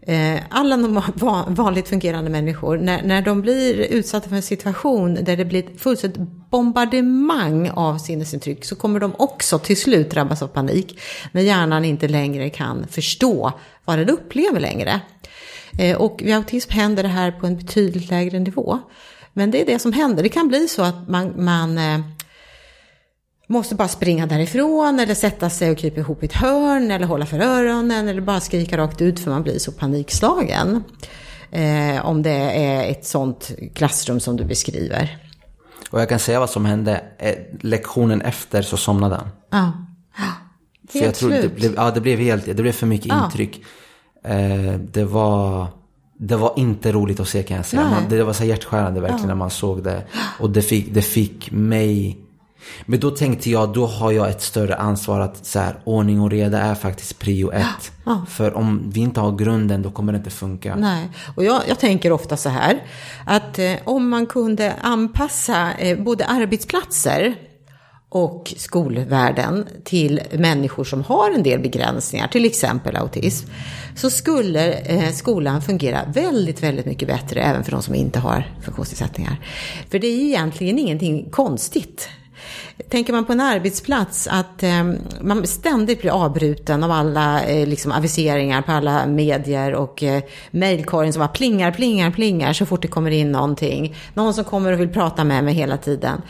Eh, 0.07 0.41
alla 0.49 1.03
vanligt 1.47 1.87
fungerande 1.87 2.29
människor, 2.29 2.77
när, 2.77 3.03
när 3.03 3.21
de 3.21 3.41
blir 3.41 3.79
utsatta 3.79 4.29
för 4.29 4.35
en 4.35 4.41
situation 4.41 5.13
där 5.21 5.37
det 5.37 5.45
blir 5.45 5.63
ett 5.63 5.81
fullständigt 5.81 6.19
bombardemang 6.49 7.69
av 7.69 7.97
sinnesintryck 7.97 8.65
så 8.65 8.75
kommer 8.75 8.99
de 8.99 9.15
också 9.17 9.59
till 9.59 9.77
slut 9.77 10.11
drabbas 10.11 10.41
av 10.41 10.47
panik 10.47 10.99
när 11.31 11.41
hjärnan 11.41 11.85
inte 11.85 12.07
längre 12.07 12.49
kan 12.49 12.87
förstå 12.87 13.51
vad 13.85 13.97
den 13.97 14.09
upplever 14.09 14.59
längre. 14.59 15.01
Eh, 15.79 15.97
och 15.97 16.21
vid 16.23 16.35
autism 16.35 16.71
händer 16.71 17.03
det 17.03 17.09
här 17.09 17.31
på 17.31 17.47
en 17.47 17.57
betydligt 17.57 18.09
lägre 18.09 18.39
nivå. 18.39 18.79
Men 19.33 19.51
det 19.51 19.61
är 19.61 19.65
det 19.65 19.79
som 19.79 19.93
händer. 19.93 20.23
Det 20.23 20.29
kan 20.29 20.47
bli 20.47 20.67
så 20.67 20.81
att 20.81 21.09
man, 21.09 21.33
man 21.45 21.77
eh, 21.77 21.99
måste 23.51 23.75
bara 23.75 23.87
springa 23.87 24.25
därifrån 24.25 24.99
eller 24.99 25.15
sätta 25.15 25.49
sig 25.49 25.71
och 25.71 25.77
krypa 25.77 25.99
ihop 25.99 26.23
i 26.23 26.25
ett 26.25 26.33
hörn 26.33 26.91
eller 26.91 27.05
hålla 27.05 27.25
för 27.25 27.39
öronen 27.39 28.07
eller 28.07 28.21
bara 28.21 28.39
skrika 28.39 28.77
rakt 28.77 29.01
ut 29.01 29.19
för 29.19 29.31
man 29.31 29.43
blir 29.43 29.59
så 29.59 29.71
panikslagen. 29.71 30.83
Eh, 31.51 32.05
om 32.05 32.21
det 32.21 32.31
är 32.31 32.91
ett 32.91 33.05
sånt 33.05 33.51
klassrum 33.73 34.19
som 34.19 34.37
du 34.37 34.43
beskriver. 34.43 35.17
Och 35.89 36.01
jag 36.01 36.09
kan 36.09 36.19
säga 36.19 36.39
vad 36.39 36.49
som 36.49 36.65
hände. 36.65 37.03
Eh, 37.17 37.35
lektionen 37.61 38.21
efter 38.21 38.61
så 38.61 38.77
somnade 38.77 39.15
han. 39.15 39.27
Ja. 39.49 39.71
Helt 40.23 40.91
för 40.91 40.99
jag 40.99 41.15
tror 41.15 41.29
slut. 41.29 41.41
Det 41.41 41.49
blev, 41.49 41.73
ja, 41.75 41.91
det 41.91 42.01
blev 42.01 42.19
helt, 42.19 42.45
det 42.45 42.53
blev 42.61 42.71
för 42.71 42.87
mycket 42.87 43.07
ja. 43.07 43.25
intryck. 43.25 43.63
Eh, 44.23 44.73
det 44.91 45.03
var... 45.03 45.67
Det 46.23 46.35
var 46.35 46.53
inte 46.57 46.91
roligt 46.91 47.19
att 47.19 47.27
se 47.27 47.43
kan 47.43 47.57
jag 47.57 47.65
säga. 47.65 47.89
Man, 47.89 48.09
det 48.09 48.23
var 48.23 48.33
så 48.33 48.43
hjärtskärande 48.43 49.01
verkligen 49.01 49.21
ja. 49.21 49.27
när 49.27 49.35
man 49.35 49.49
såg 49.49 49.83
det. 49.83 50.03
Och 50.39 50.49
det 50.49 50.61
fick, 50.61 50.93
det 50.93 51.01
fick 51.01 51.51
mig 51.51 52.20
men 52.85 52.99
då 52.99 53.11
tänkte 53.11 53.49
jag, 53.49 53.73
då 53.73 53.85
har 53.85 54.11
jag 54.11 54.29
ett 54.29 54.41
större 54.41 54.75
ansvar 54.75 55.19
att 55.19 55.45
så 55.45 55.59
här, 55.59 55.75
ordning 55.83 56.21
och 56.21 56.31
reda 56.31 56.59
är 56.59 56.75
faktiskt 56.75 57.19
prio 57.19 57.51
ett. 57.51 57.91
Ja. 58.05 58.25
För 58.29 58.53
om 58.53 58.91
vi 58.93 58.99
inte 58.99 59.19
har 59.19 59.37
grunden, 59.37 59.81
då 59.81 59.91
kommer 59.91 60.13
det 60.13 60.17
inte 60.17 60.29
funka. 60.29 60.75
Nej, 60.75 61.09
och 61.35 61.43
jag, 61.43 61.61
jag 61.67 61.79
tänker 61.79 62.11
ofta 62.11 62.37
så 62.37 62.49
här, 62.49 62.83
att 63.25 63.59
eh, 63.59 63.73
om 63.83 64.09
man 64.09 64.25
kunde 64.25 64.73
anpassa 64.81 65.73
eh, 65.73 65.99
både 65.99 66.25
arbetsplatser 66.25 67.35
och 68.09 68.53
skolvärlden 68.57 69.67
till 69.83 70.21
människor 70.31 70.83
som 70.83 71.03
har 71.03 71.31
en 71.31 71.43
del 71.43 71.59
begränsningar, 71.59 72.27
till 72.27 72.45
exempel 72.45 72.95
autism, 72.95 73.47
så 73.95 74.09
skulle 74.09 74.71
eh, 74.73 75.11
skolan 75.11 75.61
fungera 75.61 75.99
väldigt, 76.13 76.63
väldigt 76.63 76.85
mycket 76.85 77.07
bättre 77.07 77.41
även 77.41 77.63
för 77.63 77.71
de 77.71 77.81
som 77.81 77.95
inte 77.95 78.19
har 78.19 78.51
funktionsnedsättningar. 78.61 79.39
För 79.89 79.99
det 79.99 80.07
är 80.07 80.19
egentligen 80.19 80.79
ingenting 80.79 81.29
konstigt 81.29 82.09
Tänker 82.89 83.13
man 83.13 83.25
på 83.25 83.31
en 83.31 83.39
arbetsplats 83.39 84.27
att 84.27 84.63
eh, 84.63 84.83
man 85.21 85.47
ständigt 85.47 86.01
blir 86.01 86.11
avbruten 86.11 86.83
av 86.83 86.91
alla 86.91 87.43
eh, 87.43 87.67
liksom 87.67 87.91
aviseringar 87.91 88.61
på 88.61 88.71
alla 88.71 89.07
medier 89.07 89.73
och 89.73 90.03
eh, 90.03 90.23
mejlkorgen 90.51 91.13
som 91.13 91.19
bara 91.19 91.27
plingar, 91.27 91.71
plingar, 91.71 92.11
plingar 92.11 92.53
så 92.53 92.65
fort 92.65 92.81
det 92.81 92.87
kommer 92.87 93.11
in 93.11 93.31
någonting. 93.31 93.95
Någon 94.13 94.33
som 94.33 94.43
kommer 94.43 94.73
och 94.73 94.79
vill 94.79 94.89
prata 94.89 95.23
med 95.23 95.43
mig 95.43 95.53
hela 95.53 95.77
tiden. 95.77 96.21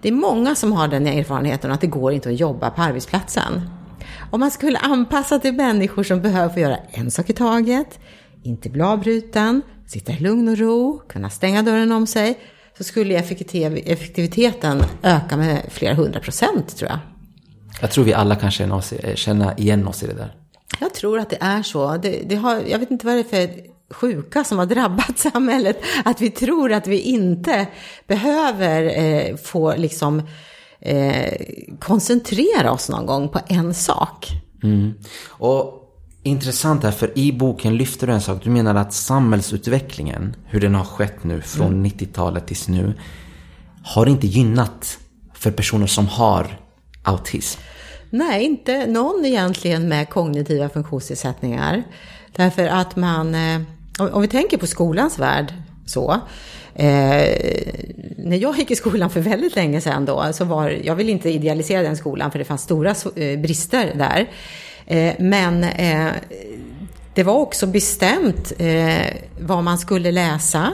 Det 0.00 0.08
är 0.08 0.12
många 0.12 0.54
som 0.54 0.72
har 0.72 0.88
den 0.88 1.06
erfarenheten 1.06 1.70
att 1.70 1.80
det 1.80 1.86
går 1.86 2.12
inte 2.12 2.28
att 2.28 2.40
jobba 2.40 2.70
på 2.70 2.82
arbetsplatsen. 2.82 3.70
Om 4.30 4.40
man 4.40 4.50
skulle 4.50 4.78
anpassa 4.78 5.38
till 5.38 5.54
människor 5.54 6.02
som 6.02 6.22
behöver 6.22 6.54
få 6.54 6.60
göra 6.60 6.76
en 6.90 7.10
sak 7.10 7.30
i 7.30 7.32
taget, 7.32 8.00
inte 8.42 8.70
bli 8.70 8.82
avbruten, 8.82 9.62
sitta 9.86 10.12
i 10.12 10.18
lugn 10.18 10.48
och 10.48 10.58
ro, 10.58 11.02
kunna 11.08 11.30
stänga 11.30 11.62
dörren 11.62 11.92
om 11.92 12.06
sig 12.06 12.38
så 12.78 12.84
skulle 12.84 13.14
effektiviteten 13.84 14.82
öka 15.02 15.36
med 15.36 15.62
flera 15.70 15.94
hundra 15.94 16.20
procent 16.20 16.76
tror 16.76 16.90
jag. 16.90 16.98
Jag 17.80 17.90
tror 17.90 18.04
vi 18.04 18.14
alla 18.14 18.36
kan 18.36 18.50
känna, 18.50 18.74
oss, 18.74 18.92
känna 19.14 19.56
igen 19.56 19.88
oss 19.88 20.02
i 20.02 20.06
det 20.06 20.14
där. 20.14 20.34
Jag 20.80 20.94
tror 20.94 21.18
att 21.18 21.30
det 21.30 21.38
är 21.40 21.62
så. 21.62 21.96
Det, 21.96 22.22
det 22.26 22.36
har, 22.36 22.60
jag 22.66 22.78
vet 22.78 22.90
inte 22.90 23.06
vad 23.06 23.14
det 23.14 23.20
är 23.20 23.46
för 23.46 23.70
sjuka 23.90 24.44
som 24.44 24.58
har 24.58 24.66
drabbat 24.66 25.18
samhället. 25.32 25.82
Att 26.04 26.20
vi 26.20 26.30
tror 26.30 26.72
att 26.72 26.86
vi 26.86 27.00
inte 27.00 27.66
behöver 28.06 29.04
eh, 29.04 29.36
få 29.36 29.76
liksom 29.76 30.22
eh, 30.80 31.46
koncentrera 31.78 32.72
oss 32.72 32.88
någon 32.88 33.06
gång 33.06 33.28
på 33.28 33.40
en 33.48 33.74
sak. 33.74 34.28
Mm. 34.62 34.94
Och 35.28 35.79
intressant 36.22 36.82
här, 36.82 36.90
för 36.90 37.18
i 37.18 37.32
boken 37.32 37.76
lyfter 37.76 38.06
du 38.06 38.12
en 38.12 38.20
sak. 38.20 38.44
Du 38.44 38.50
menar 38.50 38.74
att 38.74 38.92
samhällsutvecklingen, 38.92 40.36
hur 40.44 40.60
den 40.60 40.74
har 40.74 40.84
skett 40.84 41.24
nu 41.24 41.42
från 41.42 41.66
mm. 41.66 41.84
90-talet 41.84 42.46
tills 42.46 42.68
nu, 42.68 42.94
har 43.84 44.06
inte 44.06 44.26
gynnat 44.26 44.98
för 45.34 45.50
personer 45.50 45.86
som 45.86 46.06
har 46.06 46.58
autism. 47.02 47.60
Nej, 48.10 48.44
inte 48.44 48.86
någon 48.86 49.24
egentligen 49.24 49.88
med 49.88 50.08
kognitiva 50.08 50.68
funktionsnedsättningar. 50.68 51.82
Därför 52.36 52.66
att 52.66 52.96
man, 52.96 53.34
eh, 53.34 53.60
om 53.98 54.22
vi 54.22 54.28
tänker 54.28 54.58
på 54.58 54.66
skolans 54.66 55.18
värld 55.18 55.54
så, 55.86 56.12
eh, 56.74 57.28
när 58.16 58.36
jag 58.36 58.58
gick 58.58 58.70
i 58.70 58.76
skolan 58.76 59.10
för 59.10 59.20
väldigt 59.20 59.56
länge 59.56 59.80
sedan 59.80 60.04
då, 60.04 60.32
så 60.32 60.44
var, 60.44 60.70
jag 60.70 60.94
vill 60.94 61.08
inte 61.08 61.30
idealisera 61.30 61.82
den 61.82 61.96
skolan 61.96 62.30
för 62.30 62.38
det 62.38 62.44
fanns 62.44 62.62
stora 62.62 62.90
eh, 62.90 63.40
brister 63.40 63.94
där. 63.94 64.28
Eh, 64.90 65.14
men 65.18 65.64
eh, 65.64 66.12
det 67.14 67.22
var 67.22 67.34
också 67.34 67.66
bestämt 67.66 68.52
eh, 68.58 69.06
vad 69.40 69.64
man 69.64 69.78
skulle 69.78 70.12
läsa 70.12 70.72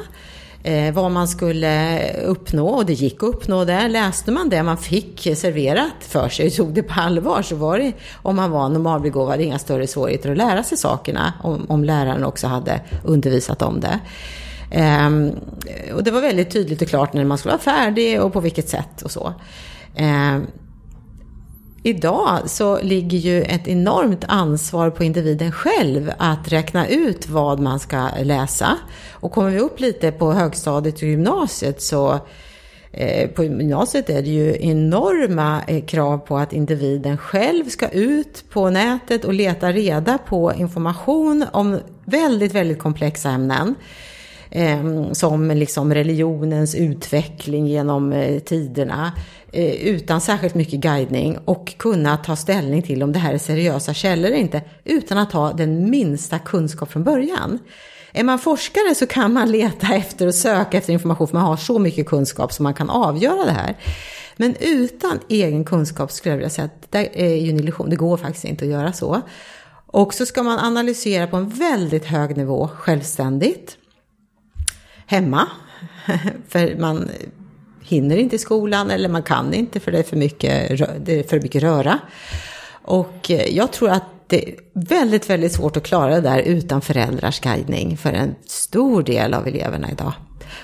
vad 0.92 1.10
man 1.10 1.28
skulle 1.28 2.00
uppnå 2.20 2.68
och 2.68 2.86
det 2.86 2.92
gick 2.92 3.22
att 3.22 3.28
uppnå 3.28 3.64
det. 3.64 3.88
Läste 3.88 4.30
man 4.30 4.48
det 4.48 4.62
man 4.62 4.78
fick 4.78 5.20
serverat 5.36 5.92
för 6.00 6.28
sig 6.28 6.46
och 6.46 6.52
tog 6.52 6.74
det 6.74 6.82
på 6.82 7.00
allvar 7.00 7.42
så 7.42 7.56
var 7.56 7.78
det, 7.78 7.92
om 8.22 8.36
man 8.36 8.50
var 8.50 8.68
normalbegåvad, 8.68 9.40
inga 9.40 9.58
större 9.58 9.86
svårigheter 9.86 10.30
att 10.30 10.36
lära 10.36 10.62
sig 10.62 10.78
sakerna 10.78 11.32
om, 11.42 11.66
om 11.68 11.84
läraren 11.84 12.24
också 12.24 12.46
hade 12.46 12.80
undervisat 13.04 13.62
om 13.62 13.80
det. 13.80 14.00
Ehm, 14.70 15.32
och 15.94 16.04
det 16.04 16.10
var 16.10 16.20
väldigt 16.20 16.50
tydligt 16.50 16.82
och 16.82 16.88
klart 16.88 17.12
när 17.12 17.24
man 17.24 17.38
skulle 17.38 17.52
vara 17.52 17.62
färdig 17.62 18.22
och 18.22 18.32
på 18.32 18.40
vilket 18.40 18.68
sätt 18.68 19.02
och 19.02 19.10
så. 19.10 19.34
Ehm, 19.96 20.46
Idag 21.86 22.50
så 22.50 22.80
ligger 22.82 23.18
ju 23.18 23.42
ett 23.42 23.68
enormt 23.68 24.24
ansvar 24.28 24.90
på 24.90 25.04
individen 25.04 25.52
själv 25.52 26.12
att 26.18 26.52
räkna 26.52 26.88
ut 26.88 27.28
vad 27.28 27.60
man 27.60 27.80
ska 27.80 28.08
läsa. 28.22 28.78
Och 29.10 29.32
kommer 29.32 29.50
vi 29.50 29.58
upp 29.58 29.80
lite 29.80 30.12
på 30.12 30.32
högstadiet 30.32 30.94
och 30.94 31.02
gymnasiet 31.02 31.82
så 31.82 32.20
eh, 32.90 33.30
på 33.30 33.44
gymnasiet 33.44 34.10
är 34.10 34.22
det 34.22 34.30
ju 34.30 34.56
enorma 34.60 35.62
eh, 35.66 35.84
krav 35.84 36.18
på 36.18 36.38
att 36.38 36.52
individen 36.52 37.18
själv 37.18 37.68
ska 37.68 37.88
ut 37.88 38.44
på 38.50 38.70
nätet 38.70 39.24
och 39.24 39.34
leta 39.34 39.72
reda 39.72 40.18
på 40.18 40.52
information 40.52 41.44
om 41.52 41.80
väldigt, 42.04 42.54
väldigt 42.54 42.78
komplexa 42.78 43.30
ämnen. 43.30 43.74
Ehm, 44.50 45.14
som 45.14 45.50
liksom 45.50 45.94
religionens 45.94 46.74
utveckling 46.74 47.66
genom 47.66 48.12
eh, 48.12 48.38
tiderna 48.38 49.12
eh, 49.52 49.74
utan 49.74 50.20
särskilt 50.20 50.54
mycket 50.54 50.80
guidning 50.80 51.38
och 51.44 51.74
kunna 51.78 52.16
ta 52.16 52.36
ställning 52.36 52.82
till 52.82 53.02
om 53.02 53.12
det 53.12 53.18
här 53.18 53.34
är 53.34 53.38
seriösa 53.38 53.94
källor 53.94 54.26
eller 54.26 54.36
inte 54.36 54.62
utan 54.84 55.18
att 55.18 55.32
ha 55.32 55.52
den 55.52 55.90
minsta 55.90 56.38
kunskap 56.38 56.92
från 56.92 57.04
början. 57.04 57.58
Är 58.12 58.24
man 58.24 58.38
forskare 58.38 58.94
så 58.94 59.06
kan 59.06 59.32
man 59.32 59.50
leta 59.50 59.94
efter 59.94 60.26
och 60.26 60.34
söka 60.34 60.78
efter 60.78 60.92
information 60.92 61.26
för 61.26 61.34
man 61.34 61.46
har 61.46 61.56
så 61.56 61.78
mycket 61.78 62.06
kunskap 62.06 62.52
som 62.52 62.62
man 62.62 62.74
kan 62.74 62.90
avgöra 62.90 63.44
det 63.44 63.52
här. 63.52 63.76
Men 64.36 64.54
utan 64.60 65.20
egen 65.28 65.64
kunskap 65.64 66.12
skulle 66.12 66.32
jag 66.32 66.36
vilja 66.36 66.50
säga 66.50 66.64
att 66.64 66.92
det 66.92 67.22
är 67.22 67.36
ju 67.36 67.50
en 67.50 67.60
illusion, 67.60 67.90
det 67.90 67.96
går 67.96 68.16
faktiskt 68.16 68.44
inte 68.44 68.64
att 68.64 68.70
göra 68.70 68.92
så. 68.92 69.20
Och 69.86 70.14
så 70.14 70.26
ska 70.26 70.42
man 70.42 70.58
analysera 70.58 71.26
på 71.26 71.36
en 71.36 71.48
väldigt 71.48 72.04
hög 72.04 72.36
nivå 72.36 72.68
självständigt 72.68 73.76
hemma. 75.06 75.48
för 76.48 76.76
man 76.78 77.10
hinner 77.82 78.16
inte 78.16 78.36
i 78.36 78.38
skolan 78.38 78.90
eller 78.90 79.08
man 79.08 79.22
kan 79.22 79.54
inte 79.54 79.80
för 79.80 79.92
det 79.92 79.98
är 79.98 80.02
för 80.02 80.16
mycket, 80.16 80.78
det 81.06 81.18
är 81.18 81.22
för 81.22 81.40
mycket 81.40 81.62
röra. 81.62 81.98
Och 82.82 83.30
eh, 83.30 83.56
jag 83.56 83.72
tror 83.72 83.90
att 83.90 84.04
det 84.26 84.48
är 84.48 84.54
väldigt, 84.72 85.30
väldigt 85.30 85.52
svårt 85.52 85.76
att 85.76 85.82
klara 85.82 86.14
det 86.14 86.20
där 86.20 86.38
utan 86.38 86.80
föräldrars 86.80 87.40
guidning 87.40 87.96
för 87.96 88.12
en 88.12 88.34
stor 88.46 89.02
del 89.02 89.34
av 89.34 89.46
eleverna 89.46 89.90
idag. 89.90 90.12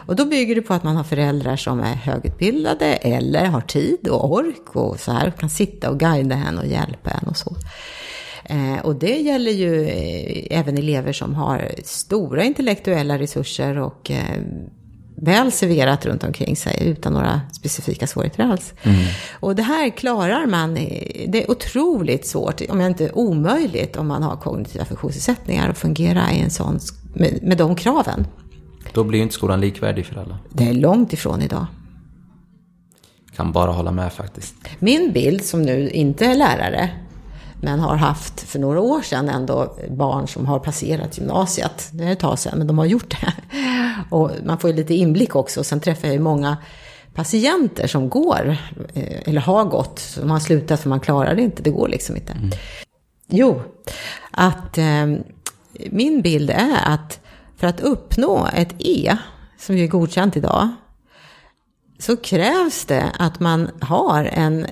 Och 0.06 0.16
då 0.16 0.24
bygger 0.24 0.54
det 0.54 0.62
på 0.62 0.74
att 0.74 0.84
man 0.84 0.96
har 0.96 1.04
föräldrar 1.04 1.56
som 1.56 1.80
är 1.80 1.94
högutbildade 1.94 2.86
eller 2.86 3.44
har 3.44 3.60
tid 3.60 4.08
och 4.08 4.32
ork 4.32 4.76
och 4.76 5.00
så 5.00 5.12
här, 5.12 5.30
kan 5.30 5.50
sitta 5.50 5.90
och 5.90 6.00
guida 6.00 6.34
henne 6.34 6.60
och 6.60 6.66
hjälpa 6.66 7.10
henne 7.10 7.30
och 7.30 7.36
så. 7.36 7.56
Eh, 8.52 8.84
och 8.84 8.96
det 8.96 9.16
gäller 9.16 9.52
ju 9.52 9.84
eh, 9.84 10.58
även 10.58 10.78
elever 10.78 11.12
som 11.12 11.34
har 11.34 11.70
stora 11.84 12.44
intellektuella 12.44 13.18
resurser 13.18 13.78
och 13.78 14.10
eh, 14.10 14.40
väl 15.16 15.52
serverat 15.52 16.06
runt 16.06 16.24
omkring 16.24 16.56
sig 16.56 16.78
utan 16.80 17.12
några 17.12 17.40
specifika 17.52 18.06
svårigheter 18.06 18.44
alls. 18.44 18.74
Mm. 18.82 18.98
Och 19.40 19.56
det 19.56 19.62
här 19.62 19.90
klarar 19.90 20.46
man, 20.46 20.74
det 21.28 21.44
är 21.44 21.50
otroligt 21.50 22.26
svårt, 22.26 22.60
om 22.68 22.80
inte 22.80 23.10
omöjligt, 23.12 23.96
om 23.96 24.08
man 24.08 24.22
har 24.22 24.36
kognitiva 24.36 24.84
funktionsnedsättningar 24.84 25.70
och 25.70 25.76
fungera 25.76 26.32
i 26.32 26.40
en 26.40 26.50
sån, 26.50 26.78
med, 27.14 27.38
med 27.42 27.58
de 27.58 27.76
kraven. 27.76 28.26
Då 28.92 29.04
blir 29.04 29.18
ju 29.18 29.22
inte 29.22 29.34
skolan 29.34 29.60
likvärdig 29.60 30.06
för 30.06 30.20
alla. 30.20 30.38
Det 30.50 30.68
är 30.68 30.74
långt 30.74 31.12
ifrån 31.12 31.42
idag. 31.42 31.66
Kan 33.36 33.52
bara 33.52 33.70
hålla 33.70 33.90
med 33.90 34.12
faktiskt. 34.12 34.54
Min 34.78 35.12
bild 35.12 35.44
som 35.44 35.62
nu 35.62 35.90
inte 35.90 36.26
är 36.26 36.34
lärare 36.34 36.90
men 37.62 37.80
har 37.80 37.96
haft 37.96 38.40
för 38.40 38.58
några 38.58 38.80
år 38.80 39.02
sedan 39.02 39.28
ändå 39.28 39.76
barn 39.90 40.28
som 40.28 40.46
har 40.46 40.58
passerat 40.58 41.18
gymnasiet. 41.18 41.88
Det 41.92 42.04
är 42.04 42.12
ett 42.12 42.18
tag 42.18 42.38
sedan, 42.38 42.58
men 42.58 42.66
de 42.66 42.78
har 42.78 42.84
gjort 42.84 43.10
det. 43.20 43.32
Och 44.10 44.30
man 44.44 44.58
får 44.58 44.70
ju 44.70 44.76
lite 44.76 44.94
inblick 44.94 45.36
också. 45.36 45.64
Sen 45.64 45.80
träffar 45.80 46.08
jag 46.08 46.14
ju 46.14 46.20
många 46.20 46.56
patienter 47.14 47.86
som 47.86 48.08
går, 48.08 48.56
eh, 48.94 49.28
eller 49.28 49.40
har 49.40 49.64
gått, 49.64 49.98
som 49.98 50.30
har 50.30 50.40
slutat 50.40 50.80
för 50.80 50.88
man 50.88 51.00
klarar 51.00 51.34
det 51.34 51.42
inte, 51.42 51.62
det 51.62 51.70
går 51.70 51.88
liksom 51.88 52.16
inte. 52.16 52.32
Mm. 52.32 52.50
Jo, 53.28 53.62
att 54.30 54.78
eh, 54.78 55.06
min 55.90 56.22
bild 56.22 56.50
är 56.50 56.78
att 56.84 57.20
för 57.56 57.66
att 57.66 57.80
uppnå 57.80 58.48
ett 58.54 58.74
E, 58.78 59.16
som 59.58 59.78
ju 59.78 59.84
är 59.84 59.88
godkänt 59.88 60.36
idag, 60.36 60.68
så 61.98 62.16
krävs 62.16 62.84
det 62.84 63.12
att 63.18 63.40
man 63.40 63.70
har 63.80 64.24
en, 64.24 64.66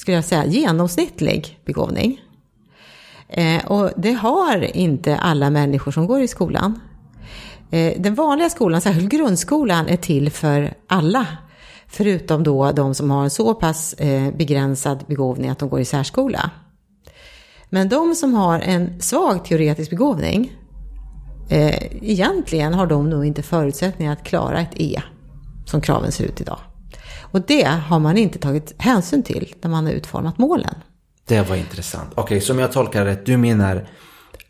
skulle 0.00 0.16
jag 0.16 0.24
säga, 0.24 0.46
genomsnittlig 0.46 1.58
begåvning. 1.64 2.20
Eh, 3.28 3.66
och 3.66 3.90
det 3.96 4.12
har 4.12 4.76
inte 4.76 5.16
alla 5.16 5.50
människor 5.50 5.92
som 5.92 6.06
går 6.06 6.20
i 6.20 6.28
skolan. 6.28 6.80
Eh, 7.70 8.00
den 8.00 8.14
vanliga 8.14 8.50
skolan, 8.50 8.80
särskilt 8.80 9.12
grundskolan, 9.12 9.88
är 9.88 9.96
till 9.96 10.30
för 10.30 10.74
alla. 10.86 11.26
Förutom 11.86 12.42
då 12.42 12.72
de 12.72 12.94
som 12.94 13.10
har 13.10 13.24
en 13.24 13.30
så 13.30 13.54
pass 13.54 13.92
eh, 13.92 14.34
begränsad 14.34 15.04
begåvning 15.06 15.50
att 15.50 15.58
de 15.58 15.68
går 15.68 15.80
i 15.80 15.84
särskola. 15.84 16.50
Men 17.68 17.88
de 17.88 18.14
som 18.14 18.34
har 18.34 18.60
en 18.60 19.00
svag 19.00 19.44
teoretisk 19.44 19.90
begåvning, 19.90 20.52
eh, 21.50 22.04
egentligen 22.04 22.74
har 22.74 22.86
de 22.86 23.10
nog 23.10 23.24
inte 23.24 23.42
förutsättningar 23.42 24.12
att 24.12 24.24
klara 24.24 24.60
ett 24.60 24.74
E, 24.74 25.02
som 25.66 25.80
kraven 25.80 26.12
ser 26.12 26.24
ut 26.24 26.40
idag. 26.40 26.58
Och 27.30 27.40
det 27.40 27.64
har 27.64 27.98
man 27.98 28.18
inte 28.18 28.38
tagit 28.38 28.74
hänsyn 28.78 29.22
till 29.22 29.54
när 29.62 29.70
man 29.70 29.86
har 29.86 29.92
utformat 29.92 30.38
målen. 30.38 30.74
Det 31.24 31.48
var 31.48 31.56
intressant. 31.56 32.08
Okej, 32.10 32.22
okay, 32.22 32.40
som 32.40 32.58
jag 32.58 32.72
tolkar 32.72 33.04
det, 33.04 33.26
du 33.26 33.36
menar 33.36 33.88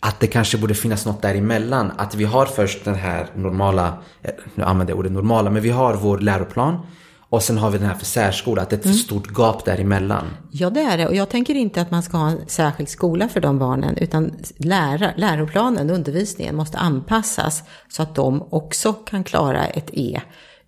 att 0.00 0.20
det 0.20 0.26
kanske 0.26 0.58
borde 0.58 0.74
finnas 0.74 1.06
något 1.06 1.22
däremellan. 1.22 1.92
Att 1.96 2.14
vi 2.14 2.24
har 2.24 2.46
först 2.46 2.84
den 2.84 2.94
här 2.94 3.26
normala, 3.34 3.98
eh, 4.22 4.30
nu 4.54 4.64
använder 4.64 4.92
jag 4.92 4.98
ordet 4.98 5.12
normala, 5.12 5.50
men 5.50 5.62
vi 5.62 5.70
har 5.70 5.94
vår 5.94 6.18
läroplan. 6.18 6.86
Och 7.30 7.42
sen 7.42 7.58
har 7.58 7.70
vi 7.70 7.78
den 7.78 7.86
här 7.86 7.94
för 7.94 8.06
särskola, 8.06 8.62
att 8.62 8.70
det 8.70 8.76
är 8.76 8.78
ett 8.78 8.84
mm. 8.84 8.96
stort 8.96 9.38
gap 9.38 9.64
däremellan. 9.64 10.26
Ja, 10.50 10.70
det 10.70 10.80
är 10.80 10.98
det. 10.98 11.08
Och 11.08 11.14
jag 11.14 11.28
tänker 11.28 11.54
inte 11.54 11.80
att 11.80 11.90
man 11.90 12.02
ska 12.02 12.16
ha 12.16 12.30
en 12.30 12.38
särskild 12.46 12.88
skola 12.88 13.28
för 13.28 13.40
de 13.40 13.58
barnen, 13.58 13.96
utan 13.96 14.32
lära, 14.56 15.10
läroplanen, 15.16 15.90
undervisningen, 15.90 16.56
måste 16.56 16.78
anpassas 16.78 17.62
så 17.88 18.02
att 18.02 18.14
de 18.14 18.42
också 18.50 18.92
kan 18.92 19.24
klara 19.24 19.66
ett 19.66 19.90
E 19.92 20.20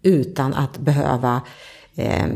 utan 0.03 0.55
att 0.55 0.79
behöva 0.79 1.40
eh, 1.96 2.26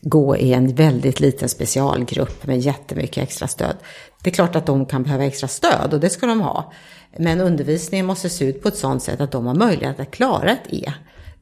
gå 0.00 0.36
i 0.36 0.52
en 0.52 0.74
väldigt 0.74 1.20
liten 1.20 1.48
specialgrupp 1.48 2.46
med 2.46 2.58
jättemycket 2.58 3.22
extra 3.22 3.48
stöd. 3.48 3.76
Det 4.22 4.30
är 4.30 4.34
klart 4.34 4.56
att 4.56 4.66
de 4.66 4.86
kan 4.86 5.02
behöva 5.02 5.24
extra 5.24 5.48
stöd 5.48 5.94
och 5.94 6.00
det 6.00 6.10
ska 6.10 6.26
de 6.26 6.40
ha. 6.40 6.72
Men 7.18 7.40
undervisningen 7.40 8.06
måste 8.06 8.28
se 8.28 8.44
ut 8.44 8.62
på 8.62 8.68
ett 8.68 8.76
sådant 8.76 9.02
sätt 9.02 9.20
att 9.20 9.32
de 9.32 9.46
har 9.46 9.54
möjlighet 9.54 10.00
att 10.00 10.10
klara 10.10 10.50
ett 10.50 10.72
E. 10.72 10.92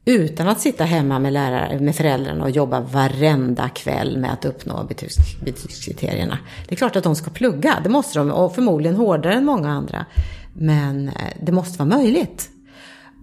Utan 0.05 0.47
att 0.47 0.59
sitta 0.59 0.83
hemma 0.83 1.19
med, 1.19 1.33
lärare, 1.33 1.79
med 1.79 1.95
föräldrarna 1.95 2.43
och 2.43 2.49
jobba 2.49 2.79
varenda 2.79 3.69
kväll 3.69 4.17
med 4.17 4.33
att 4.33 4.45
uppnå 4.45 4.83
betygs, 4.83 5.17
betygskriterierna. 5.45 6.37
Det 6.67 6.75
är 6.75 6.77
klart 6.77 6.95
att 6.95 7.03
de 7.03 7.15
ska 7.15 7.31
plugga, 7.31 7.79
det 7.83 7.89
måste 7.89 8.19
de, 8.19 8.31
och 8.31 8.55
förmodligen 8.55 8.95
hårdare 8.95 9.33
än 9.33 9.45
många 9.45 9.69
andra. 9.69 10.05
Men 10.53 11.07
eh, 11.07 11.13
det 11.41 11.51
måste 11.51 11.79
vara 11.79 11.89
möjligt. 11.89 12.49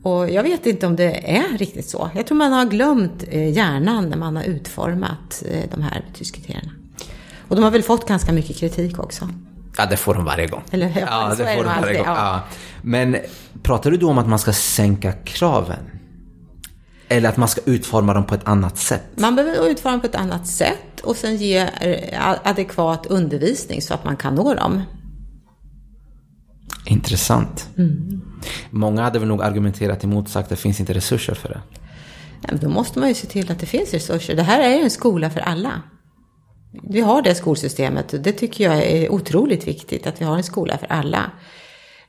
Och 0.03 0.31
jag 0.31 0.43
vet 0.43 0.67
inte 0.67 0.87
om 0.87 0.97
det 0.97 1.37
är 1.37 1.59
riktigt 1.59 1.89
så. 1.89 2.11
Jag 2.15 2.27
tror 2.27 2.39
man 2.39 2.53
har 2.53 2.65
glömt 2.65 3.25
eh, 3.29 3.53
hjärnan 3.53 4.11
när 4.11 4.17
man 4.17 4.37
har 4.37 4.45
utformat 4.45 5.43
eh, 5.51 5.71
de 5.71 5.83
här 5.83 6.05
betygskriterierna. 6.13 6.71
Och 7.49 7.57
de 7.57 7.65
har 7.65 7.71
väl 7.71 7.83
fått 7.83 8.09
ganska 8.09 8.33
mycket 8.33 8.57
kritik 8.57 8.99
också. 8.99 9.29
Ja, 9.77 9.87
det 9.87 9.97
får 9.97 10.15
de 10.15 10.25
varje 10.25 10.47
gång. 10.47 10.63
Eller 10.71 10.89
hur? 10.89 11.01
Ja, 11.01 11.35
det 11.39 11.57
får 11.57 11.65
de 11.65 11.81
varje 11.81 11.99
gång. 11.99 12.07
Ja. 12.07 12.17
Ja. 12.17 12.41
Men 12.83 13.17
pratar 13.63 13.91
du 13.91 13.97
då 13.97 14.11
om 14.11 14.19
att 14.19 14.29
man 14.29 14.39
ska 14.39 14.53
sänka 14.53 15.13
kraven? 15.13 15.91
Eller 17.09 17.29
att 17.29 17.37
man 17.37 17.49
ska 17.49 17.61
utforma 17.65 18.15
dem 18.15 18.27
på 18.27 18.35
ett 18.35 18.49
annat 18.49 18.79
sätt? 18.79 19.03
Man 19.15 19.37
behöver 19.37 19.69
utforma 19.69 19.93
dem 19.93 20.01
på 20.01 20.07
ett 20.07 20.15
annat 20.15 20.47
sätt 20.47 21.01
och 21.03 21.17
sen 21.17 21.37
ge 21.37 21.57
eh, 21.59 22.39
adekvat 22.45 23.07
undervisning 23.07 23.83
så 23.83 23.95
att 23.95 24.05
man 24.05 24.17
kan 24.17 24.35
nå 24.35 24.55
dem. 24.55 24.83
Intressant. 26.87 27.69
Mm. 27.79 28.21
Många 28.71 29.03
hade 29.03 29.19
väl 29.19 29.29
nog 29.29 29.43
argumenterat 29.43 30.05
emot 30.05 30.25
och 30.25 30.31
sagt 30.31 30.45
att 30.45 30.51
det 30.51 30.57
finns 30.57 30.81
inte 30.81 30.95
resurser 30.95 31.35
för 31.35 31.49
det. 31.49 31.61
Ja, 32.43 32.49
men 32.53 32.61
då 32.61 32.69
måste 32.69 32.99
man 32.99 33.09
ju 33.09 33.15
se 33.15 33.27
till 33.27 33.53
att 33.53 33.59
det 33.59 33.67
finns 33.67 33.93
resurser. 33.93 34.37
Det 34.37 34.43
här 34.43 34.61
är 34.61 34.77
ju 34.77 34.83
en 34.83 34.91
skola 34.91 35.31
för 35.31 35.41
alla. 35.41 35.83
Vi 36.83 37.01
har 37.01 37.23
det 37.23 37.35
skolsystemet 37.35 38.13
och 38.13 38.21
det 38.21 38.33
tycker 38.33 38.65
jag 38.65 38.83
är 38.83 39.13
otroligt 39.13 39.67
viktigt 39.67 40.07
att 40.07 40.21
vi 40.21 40.25
har 40.25 40.37
en 40.37 40.43
skola 40.43 40.79
för 40.79 40.87
alla. 40.87 41.31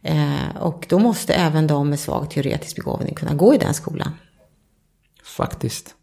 Eh, 0.04 0.58
och 0.60 0.86
då 0.90 1.00
måste 1.00 1.34
även 1.34 1.68
de 1.68 1.90
med 1.90 2.00
svag 2.00 2.30
teoretisk 2.30 2.76
begåvning 2.76 3.16
kunna 3.16 3.34
gå 3.34 3.56
i 3.56 3.58
den 3.58 3.74
skolan. 3.74 4.12
Faktiskt. 5.24 5.96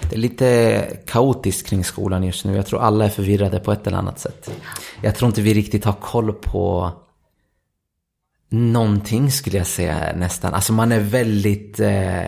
Det 0.00 0.16
är 0.16 0.20
lite 0.20 0.82
kaotiskt 1.06 1.66
kring 1.66 1.84
skolan 1.84 2.24
just 2.24 2.44
nu. 2.44 2.56
Jag 2.56 2.66
tror 2.66 2.80
alla 2.80 3.04
är 3.04 3.08
förvirrade 3.08 3.60
på 3.60 3.72
ett 3.72 3.86
eller 3.86 3.98
annat 3.98 4.18
sätt. 4.18 4.50
Jag 5.02 5.14
tror 5.14 5.28
inte 5.28 5.42
vi 5.42 5.54
riktigt 5.54 5.84
har 5.84 5.92
koll 5.92 6.32
på 6.32 6.92
någonting 8.48 9.30
skulle 9.30 9.56
jag 9.56 9.66
säga 9.66 10.12
nästan. 10.16 10.54
Alltså 10.54 10.72
man 10.72 10.92
är 10.92 11.00
väldigt, 11.00 11.80
eh, 11.80 12.24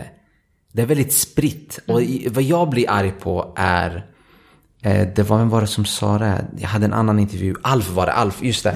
det 0.71 0.81
är 0.81 0.85
väldigt 0.85 1.13
spritt. 1.13 1.79
Och 1.87 2.01
mm. 2.01 2.33
vad 2.33 2.43
jag 2.43 2.69
blir 2.69 2.89
arg 2.89 3.11
på 3.11 3.53
är, 3.57 4.05
eh, 4.81 5.07
det 5.15 5.23
var, 5.23 5.37
vem 5.37 5.49
var 5.49 5.61
det 5.61 5.67
som 5.67 5.85
sa 5.85 6.17
det? 6.17 6.45
Jag 6.57 6.69
hade 6.69 6.85
en 6.85 6.93
annan 6.93 7.19
intervju, 7.19 7.55
Alf 7.61 7.89
var 7.89 8.05
det, 8.05 8.13
Alf, 8.13 8.43
just 8.43 8.63
det. 8.63 8.75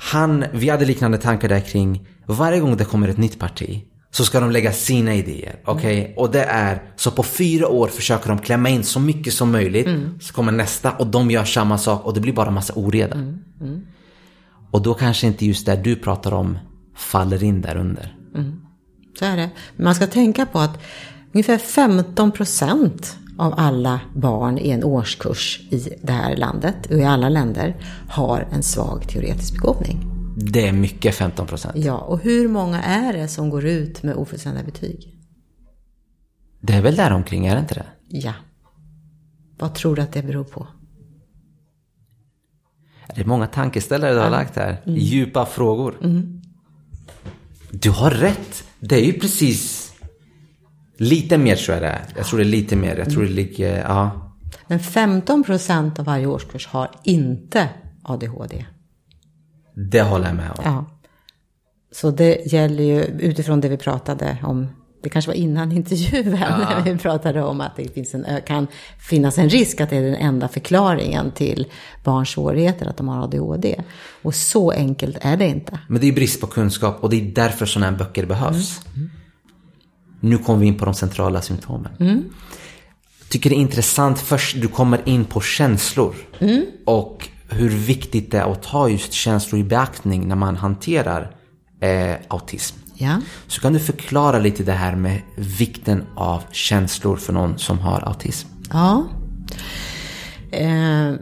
Han, 0.00 0.44
vi 0.52 0.68
hade 0.68 0.84
liknande 0.84 1.18
tankar 1.18 1.48
där 1.48 1.60
kring, 1.60 2.08
varje 2.26 2.60
gång 2.60 2.76
det 2.76 2.84
kommer 2.84 3.08
ett 3.08 3.18
nytt 3.18 3.38
parti 3.38 3.84
så 4.10 4.24
ska 4.24 4.40
de 4.40 4.50
lägga 4.50 4.72
sina 4.72 5.14
idéer. 5.14 5.60
Okej? 5.64 5.74
Okay? 5.74 6.04
Mm. 6.04 6.18
Och 6.18 6.30
det 6.30 6.44
är, 6.44 6.82
så 6.96 7.10
på 7.10 7.22
fyra 7.22 7.68
år 7.68 7.88
försöker 7.88 8.28
de 8.28 8.38
klämma 8.38 8.68
in 8.68 8.84
så 8.84 9.00
mycket 9.00 9.34
som 9.34 9.52
möjligt. 9.52 9.86
Mm. 9.86 10.20
Så 10.20 10.34
kommer 10.34 10.52
nästa 10.52 10.92
och 10.92 11.06
de 11.06 11.30
gör 11.30 11.44
samma 11.44 11.78
sak 11.78 12.04
och 12.04 12.14
det 12.14 12.20
blir 12.20 12.32
bara 12.32 12.50
massa 12.50 12.72
oreda. 12.76 13.14
Mm. 13.14 13.38
mm. 13.60 13.80
Och 14.70 14.82
då 14.82 14.94
kanske 14.94 15.26
inte 15.26 15.46
just 15.46 15.66
det 15.66 15.76
du 15.76 15.96
pratar 15.96 16.34
om 16.34 16.58
faller 16.98 17.44
in 17.44 17.60
där 17.60 17.76
under. 17.76 18.16
Mm. 18.34 18.60
Så 19.18 19.24
är 19.24 19.36
det. 19.36 19.50
Man 19.76 19.94
ska 19.94 20.06
tänka 20.06 20.46
på 20.46 20.58
att 20.58 20.80
ungefär 21.32 21.58
15 21.58 22.32
procent 22.32 23.16
av 23.38 23.54
alla 23.56 24.00
barn 24.14 24.58
i 24.58 24.70
en 24.70 24.84
årskurs 24.84 25.60
i 25.70 25.96
det 26.02 26.12
här 26.12 26.36
landet 26.36 26.86
och 26.86 26.98
i 26.98 27.04
alla 27.04 27.28
länder 27.28 27.76
har 28.08 28.48
en 28.52 28.62
svag 28.62 29.08
teoretisk 29.08 29.52
begåvning. 29.52 30.18
Det 30.36 30.68
är 30.68 30.72
mycket 30.72 31.14
15 31.14 31.46
procent. 31.46 31.76
Ja, 31.76 31.98
och 31.98 32.20
hur 32.22 32.48
många 32.48 32.82
är 32.82 33.12
det 33.12 33.28
som 33.28 33.50
går 33.50 33.64
ut 33.64 34.02
med 34.02 34.14
ofullständiga 34.14 34.64
betyg? 34.64 35.14
Det 36.60 36.72
är 36.72 36.82
väl 36.82 36.96
där 36.96 37.12
omkring, 37.12 37.46
är 37.46 37.54
det 37.54 37.60
inte 37.60 37.74
det? 37.74 37.86
Ja. 38.08 38.32
Vad 39.58 39.74
tror 39.74 39.96
du 39.96 40.02
att 40.02 40.12
det 40.12 40.22
beror 40.22 40.44
på? 40.44 40.66
Det 43.14 43.20
är 43.20 43.24
många 43.24 43.46
tankeställare 43.46 44.14
du 44.14 44.20
har 44.20 44.30
lagt 44.30 44.56
här. 44.56 44.82
Mm. 44.86 44.98
Djupa 44.98 45.46
frågor. 45.46 45.96
Mm. 46.02 46.37
Du 47.70 47.90
har 47.90 48.10
rätt. 48.10 48.64
Det 48.80 48.96
är 48.96 49.04
ju 49.04 49.12
precis 49.12 49.92
lite 50.96 51.38
mer 51.38 51.56
tror 51.56 51.74
jag 51.74 51.82
det 51.82 51.88
är. 51.88 52.06
Jag 52.16 52.26
tror 52.26 52.38
det 52.38 52.44
är 52.44 52.48
lite 52.48 52.76
mer. 52.76 52.96
Jag 52.96 53.10
tror 53.10 53.22
det 53.22 53.28
ligger, 53.28 53.78
ja. 53.78 54.34
Men 54.66 54.80
15 54.80 55.44
procent 55.44 55.98
av 55.98 56.04
varje 56.04 56.26
årskurs 56.26 56.66
har 56.66 56.90
inte 57.02 57.68
ADHD. 58.02 58.66
Det 59.74 60.02
håller 60.02 60.26
jag 60.26 60.36
med 60.36 60.50
om. 60.50 60.56
Ja. 60.64 60.84
Så 61.92 62.10
det 62.10 62.52
gäller 62.52 62.84
ju 62.84 63.02
utifrån 63.04 63.60
det 63.60 63.68
vi 63.68 63.76
pratade 63.76 64.38
om. 64.42 64.66
Det 65.02 65.08
kanske 65.08 65.30
var 65.30 65.36
innan 65.36 65.72
intervjun 65.76 66.36
ja. 66.40 66.58
när 66.58 66.82
vi 66.82 66.98
pratade 66.98 67.42
om 67.42 67.60
att 67.60 67.76
det 67.76 67.94
finns 67.94 68.14
en, 68.14 68.26
kan 68.46 68.66
finnas 68.98 69.38
en 69.38 69.48
risk 69.48 69.80
att 69.80 69.90
det 69.90 69.96
är 69.96 70.02
den 70.02 70.14
enda 70.14 70.48
förklaringen 70.48 71.30
till 71.30 71.66
barns 72.04 72.28
svårigheter, 72.28 72.86
att 72.86 72.96
de 72.96 73.08
har 73.08 73.24
ADHD. 73.24 73.82
Och 74.22 74.34
så 74.34 74.70
enkelt 74.70 75.16
är 75.20 75.36
det 75.36 75.46
inte. 75.46 75.78
Men 75.88 76.00
det 76.00 76.08
är 76.08 76.12
brist 76.12 76.40
på 76.40 76.46
kunskap 76.46 76.98
och 77.00 77.10
det 77.10 77.16
är 77.16 77.34
därför 77.34 77.66
sådana 77.66 77.90
här 77.90 77.98
böcker 77.98 78.26
behövs. 78.26 78.80
Mm. 78.86 78.98
Mm. 78.98 79.10
Nu 80.20 80.38
kommer 80.38 80.60
vi 80.60 80.66
in 80.66 80.78
på 80.78 80.84
de 80.84 80.94
centrala 80.94 81.42
symptomen. 81.42 81.92
Mm. 82.00 82.24
Tycker 83.28 83.50
det 83.50 83.56
är 83.56 83.60
intressant, 83.60 84.18
först 84.18 84.60
du 84.60 84.68
kommer 84.68 85.08
in 85.08 85.24
på 85.24 85.40
känslor. 85.40 86.14
Mm. 86.38 86.64
Och 86.86 87.28
hur 87.48 87.68
viktigt 87.68 88.30
det 88.30 88.38
är 88.38 88.52
att 88.52 88.62
ta 88.62 88.88
just 88.88 89.12
känslor 89.12 89.60
i 89.60 89.64
beaktning 89.64 90.28
när 90.28 90.36
man 90.36 90.56
hanterar 90.56 91.36
eh, 91.80 92.14
autism. 92.28 92.76
Ja. 93.00 93.20
Så 93.46 93.60
kan 93.60 93.72
du 93.72 93.78
förklara 93.78 94.38
lite 94.38 94.62
det 94.62 94.72
här 94.72 94.96
med 94.96 95.20
vikten 95.36 96.04
av 96.14 96.42
känslor 96.50 97.16
för 97.16 97.32
någon 97.32 97.58
som 97.58 97.78
har 97.78 98.08
autism? 98.08 98.48
Ja. 98.72 99.04
Eh, 100.50 101.12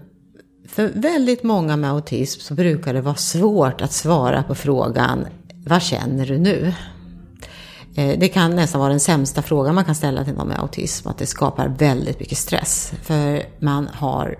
för 0.68 0.92
väldigt 0.94 1.42
många 1.42 1.76
med 1.76 1.90
autism 1.90 2.40
så 2.40 2.54
brukar 2.54 2.94
det 2.94 3.00
vara 3.00 3.14
svårt 3.14 3.80
att 3.80 3.92
svara 3.92 4.42
på 4.42 4.54
frågan 4.54 5.26
Vad 5.66 5.82
känner 5.82 6.26
du 6.26 6.38
nu? 6.38 6.74
Eh, 7.96 8.18
det 8.18 8.28
kan 8.28 8.56
nästan 8.56 8.80
vara 8.80 8.90
den 8.90 9.00
sämsta 9.00 9.42
frågan 9.42 9.74
man 9.74 9.84
kan 9.84 9.94
ställa 9.94 10.24
till 10.24 10.34
någon 10.34 10.48
med 10.48 10.58
autism. 10.60 11.08
Att 11.08 11.18
det 11.18 11.26
skapar 11.26 11.68
väldigt 11.68 12.20
mycket 12.20 12.38
stress. 12.38 12.92
För 13.02 13.42
man 13.58 13.88
har 13.92 14.38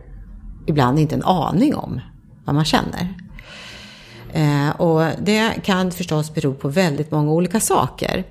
ibland 0.67 0.99
inte 0.99 1.15
en 1.15 1.23
aning 1.23 1.75
om 1.75 2.01
vad 2.45 2.55
man 2.55 2.65
känner. 2.65 3.26
Eh, 4.33 4.71
och 4.81 5.03
det 5.19 5.65
kan 5.65 5.93
förstås 5.93 6.35
bero 6.35 6.55
på 6.55 6.69
väldigt 6.69 7.11
många 7.11 7.33
olika 7.33 7.61
saker. 7.61 8.25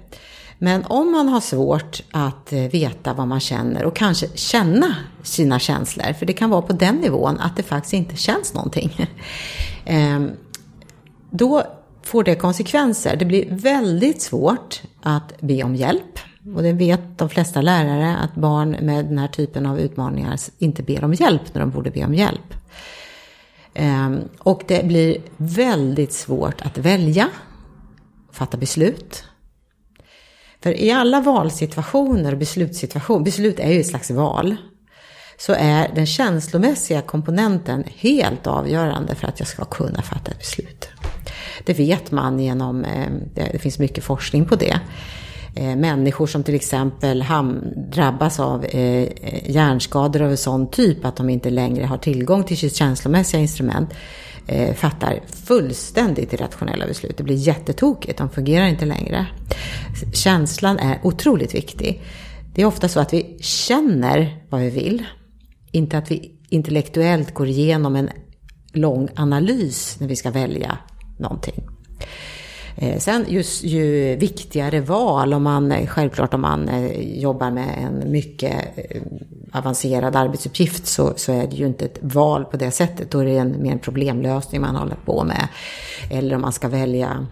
Men 0.58 0.84
om 0.86 1.12
man 1.12 1.28
har 1.28 1.42
svårt 1.42 2.04
att 2.12 2.54
eh, 2.54 2.60
veta 2.60 3.14
vad 3.14 3.28
man 3.28 3.40
känner 3.40 3.84
och 3.84 3.96
kanske 3.96 4.28
känna 4.36 4.96
sina 5.24 5.60
känslor, 5.60 6.14
för 6.14 6.26
det 6.26 6.34
kan 6.34 6.50
vara 6.50 6.62
på 6.62 6.74
den 6.74 6.96
nivån 6.96 7.40
att 7.40 7.58
det 7.58 7.64
faktiskt 7.64 7.94
inte 7.94 8.16
känns 8.16 8.54
någonting. 8.54 9.10
Eh, 9.88 10.26
då 11.30 11.64
får 12.04 12.24
det 12.24 12.36
konsekvenser. 12.36 13.16
Det 13.16 13.26
blir 13.26 13.46
väldigt 13.50 14.22
svårt 14.22 14.82
att 15.02 15.42
be 15.42 15.64
om 15.64 15.76
hjälp. 15.76 16.20
Och 16.56 16.64
det 16.64 16.74
vet 16.74 17.18
de 17.18 17.30
flesta 17.30 17.62
lärare 17.62 18.18
att 18.18 18.36
barn 18.36 18.78
med 18.82 19.06
den 19.06 19.18
här 19.18 19.28
typen 19.28 19.66
av 19.66 19.80
utmaningar 19.80 20.40
inte 20.58 20.84
ber 20.84 21.04
om 21.04 21.14
hjälp 21.14 21.42
när 21.54 21.62
de 21.62 21.72
borde 21.72 21.92
be 21.92 22.06
om 22.06 22.14
hjälp. 22.14 22.54
Ehm, 23.76 24.30
och 24.40 24.64
det 24.68 24.86
blir 24.86 25.18
väldigt 25.38 26.14
svårt 26.14 26.62
att 26.62 26.78
välja, 26.78 27.30
fatta 28.32 28.58
beslut. 28.58 29.24
För 30.64 30.80
i 30.80 30.92
alla 30.92 31.22
valsituationer 31.22 32.32
och 32.32 32.38
beslutssituationer, 32.38 33.26
beslut 33.26 33.60
är 33.60 33.72
ju 33.72 33.80
ett 33.80 33.88
slags 33.88 34.12
val, 34.12 34.56
så 35.38 35.54
är 35.54 35.92
den 35.96 36.06
känslomässiga 36.06 37.02
komponenten 37.02 37.84
helt 37.88 38.48
avgörande 38.48 39.16
för 39.16 39.28
att 39.28 39.40
jag 39.40 39.48
ska 39.48 39.66
kunna 39.66 40.02
fatta 40.02 40.32
ett 40.32 40.40
beslut. 40.40 40.90
Det 41.66 41.74
vet 41.74 42.12
man 42.12 42.40
genom, 42.40 42.86
ehm, 42.86 43.22
det 43.34 43.62
finns 43.62 43.80
mycket 43.80 44.04
forskning 44.04 44.46
på 44.46 44.56
det. 44.56 44.80
Eh, 45.58 45.76
människor 45.76 46.28
som 46.28 46.44
till 46.44 46.56
exempel 46.56 47.26
drabbas 47.92 48.40
av 48.40 48.66
eh, 48.66 48.80
eh, 48.82 49.52
hjärnskador 49.52 50.22
av 50.22 50.32
en 50.32 50.38
sån 50.38 50.72
typ 50.72 51.06
att 51.06 51.16
de 51.16 51.30
inte 51.30 51.50
längre 51.50 51.86
har 51.86 51.98
tillgång 51.98 52.44
till 52.44 52.58
sitt 52.58 52.76
känslomässiga 52.76 53.42
instrument 53.42 53.94
eh, 54.48 54.76
fattar 54.76 55.20
fullständigt 55.46 56.34
irrationella 56.34 56.88
beslut. 56.88 57.18
Det 57.18 57.24
blir 57.24 57.36
jättetokigt, 57.36 58.18
de 58.18 58.30
fungerar 58.30 58.66
inte 58.68 58.86
längre. 58.86 59.28
Känslan 60.14 60.80
är 60.80 61.00
otroligt 61.04 61.56
viktig. 61.56 62.02
Det 62.56 62.62
är 62.62 62.66
ofta 62.66 62.90
så 62.90 63.00
att 63.00 63.14
vi 63.14 63.38
känner 63.42 64.44
vad 64.50 64.62
vi 64.62 64.70
vill, 64.70 65.06
inte 65.72 65.98
att 65.98 66.12
vi 66.12 66.32
intellektuellt 66.50 67.34
går 67.34 67.48
igenom 67.48 67.96
en 67.96 68.10
lång 68.74 69.10
analys 69.16 69.98
när 70.00 70.08
vi 70.08 70.16
ska 70.16 70.32
välja 70.32 70.78
någonting. 71.20 71.64
Eh, 72.78 73.00
sen 73.00 73.26
just 73.28 73.64
ju 73.64 74.16
viktigare 74.16 74.82
val, 74.82 75.34
om 75.34 75.44
man, 75.44 75.88
självklart 75.88 76.34
om 76.34 76.42
man 76.42 76.70
eh, 76.70 77.20
jobbar 77.20 77.52
med 77.52 77.78
en 77.78 78.12
mycket 78.12 78.54
eh, 78.76 79.02
avancerad 79.52 80.16
arbetsuppgift 80.16 80.88
så, 80.88 81.14
så 81.16 81.32
är 81.32 81.48
det 81.48 81.56
ju 81.56 81.66
inte 81.66 81.86
ett 81.86 82.00
val 82.02 82.46
på 82.46 82.58
det 82.58 82.72
sättet. 82.72 83.12
Då 83.12 83.20
är 83.20 83.26
det 83.26 83.38
en, 83.38 83.64
mer 83.64 83.72
en 83.72 83.80
problemlösning 83.80 84.62
man 84.62 84.76
håller 84.76 84.96
på 84.96 85.24
med. 85.24 85.48
Eller 86.12 86.36
om 86.36 86.42
man 86.42 86.52
ska 86.52 86.68
välja 86.68 87.28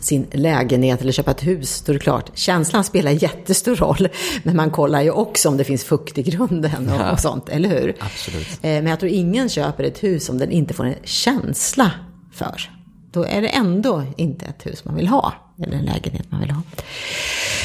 sin 0.00 0.26
lägenhet 0.32 1.00
eller 1.00 1.12
köpa 1.12 1.30
ett 1.30 1.46
hus, 1.46 1.82
då 1.86 1.92
är 1.92 1.94
det 1.94 2.00
klart, 2.00 2.30
känslan 2.34 2.84
spelar 2.84 3.10
jättestor 3.10 3.76
roll. 3.76 4.08
Men 4.42 4.56
man 4.56 4.70
kollar 4.70 5.02
ju 5.02 5.10
också 5.10 5.48
om 5.48 5.56
det 5.56 5.64
finns 5.64 5.84
fukt 5.84 6.18
i 6.18 6.22
grunden 6.22 6.88
och, 6.88 7.00
ja, 7.00 7.12
och 7.12 7.20
sånt, 7.20 7.48
eller 7.48 7.68
hur? 7.68 7.96
Absolut. 8.00 8.62
Men 8.62 8.86
jag 8.86 9.00
tror 9.00 9.12
ingen 9.12 9.48
köper 9.48 9.84
ett 9.84 10.02
hus 10.02 10.28
om 10.28 10.38
den 10.38 10.50
inte 10.50 10.74
får 10.74 10.84
en 10.84 10.94
känsla 11.04 11.90
för 12.32 12.73
då 13.14 13.24
är 13.24 13.42
det 13.42 13.48
ändå 13.48 14.04
inte 14.16 14.46
ett 14.46 14.66
hus 14.66 14.84
man 14.84 14.94
vill 14.94 15.08
ha, 15.08 15.32
eller 15.62 15.76
en 15.76 15.84
lägenhet 15.84 16.30
man 16.30 16.40
vill 16.40 16.50
ha. 16.50 16.62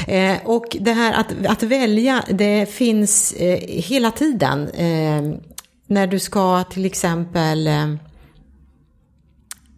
Eh, 0.07 0.37
och 0.45 0.77
det 0.79 0.93
här 0.93 1.13
att, 1.13 1.45
att 1.45 1.63
välja, 1.63 2.23
det 2.29 2.65
finns 2.69 3.33
eh, 3.33 3.59
hela 3.67 4.11
tiden. 4.11 4.69
Eh, 4.69 5.39
när 5.87 6.07
du 6.07 6.19
ska 6.19 6.63
till 6.63 6.85
exempel 6.85 7.67
eh, 7.67 7.93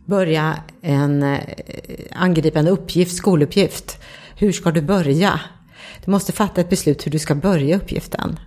börja 0.05 0.57
en, 0.81 1.23
eh, 1.23 2.71
uppgift, 2.71 3.15
skoluppgift. 3.15 4.01
Hur 4.35 4.51
ska 4.51 4.71
du 4.71 4.81
börja? 4.81 5.39
Du 6.05 6.11
måste 6.11 6.31
fatta 6.31 6.61
ett 6.61 6.69
beslut 6.69 7.05
hur 7.05 7.11
du 7.11 7.19
ska 7.19 7.35
börja 7.35 7.77
uppgiften. 7.77 8.39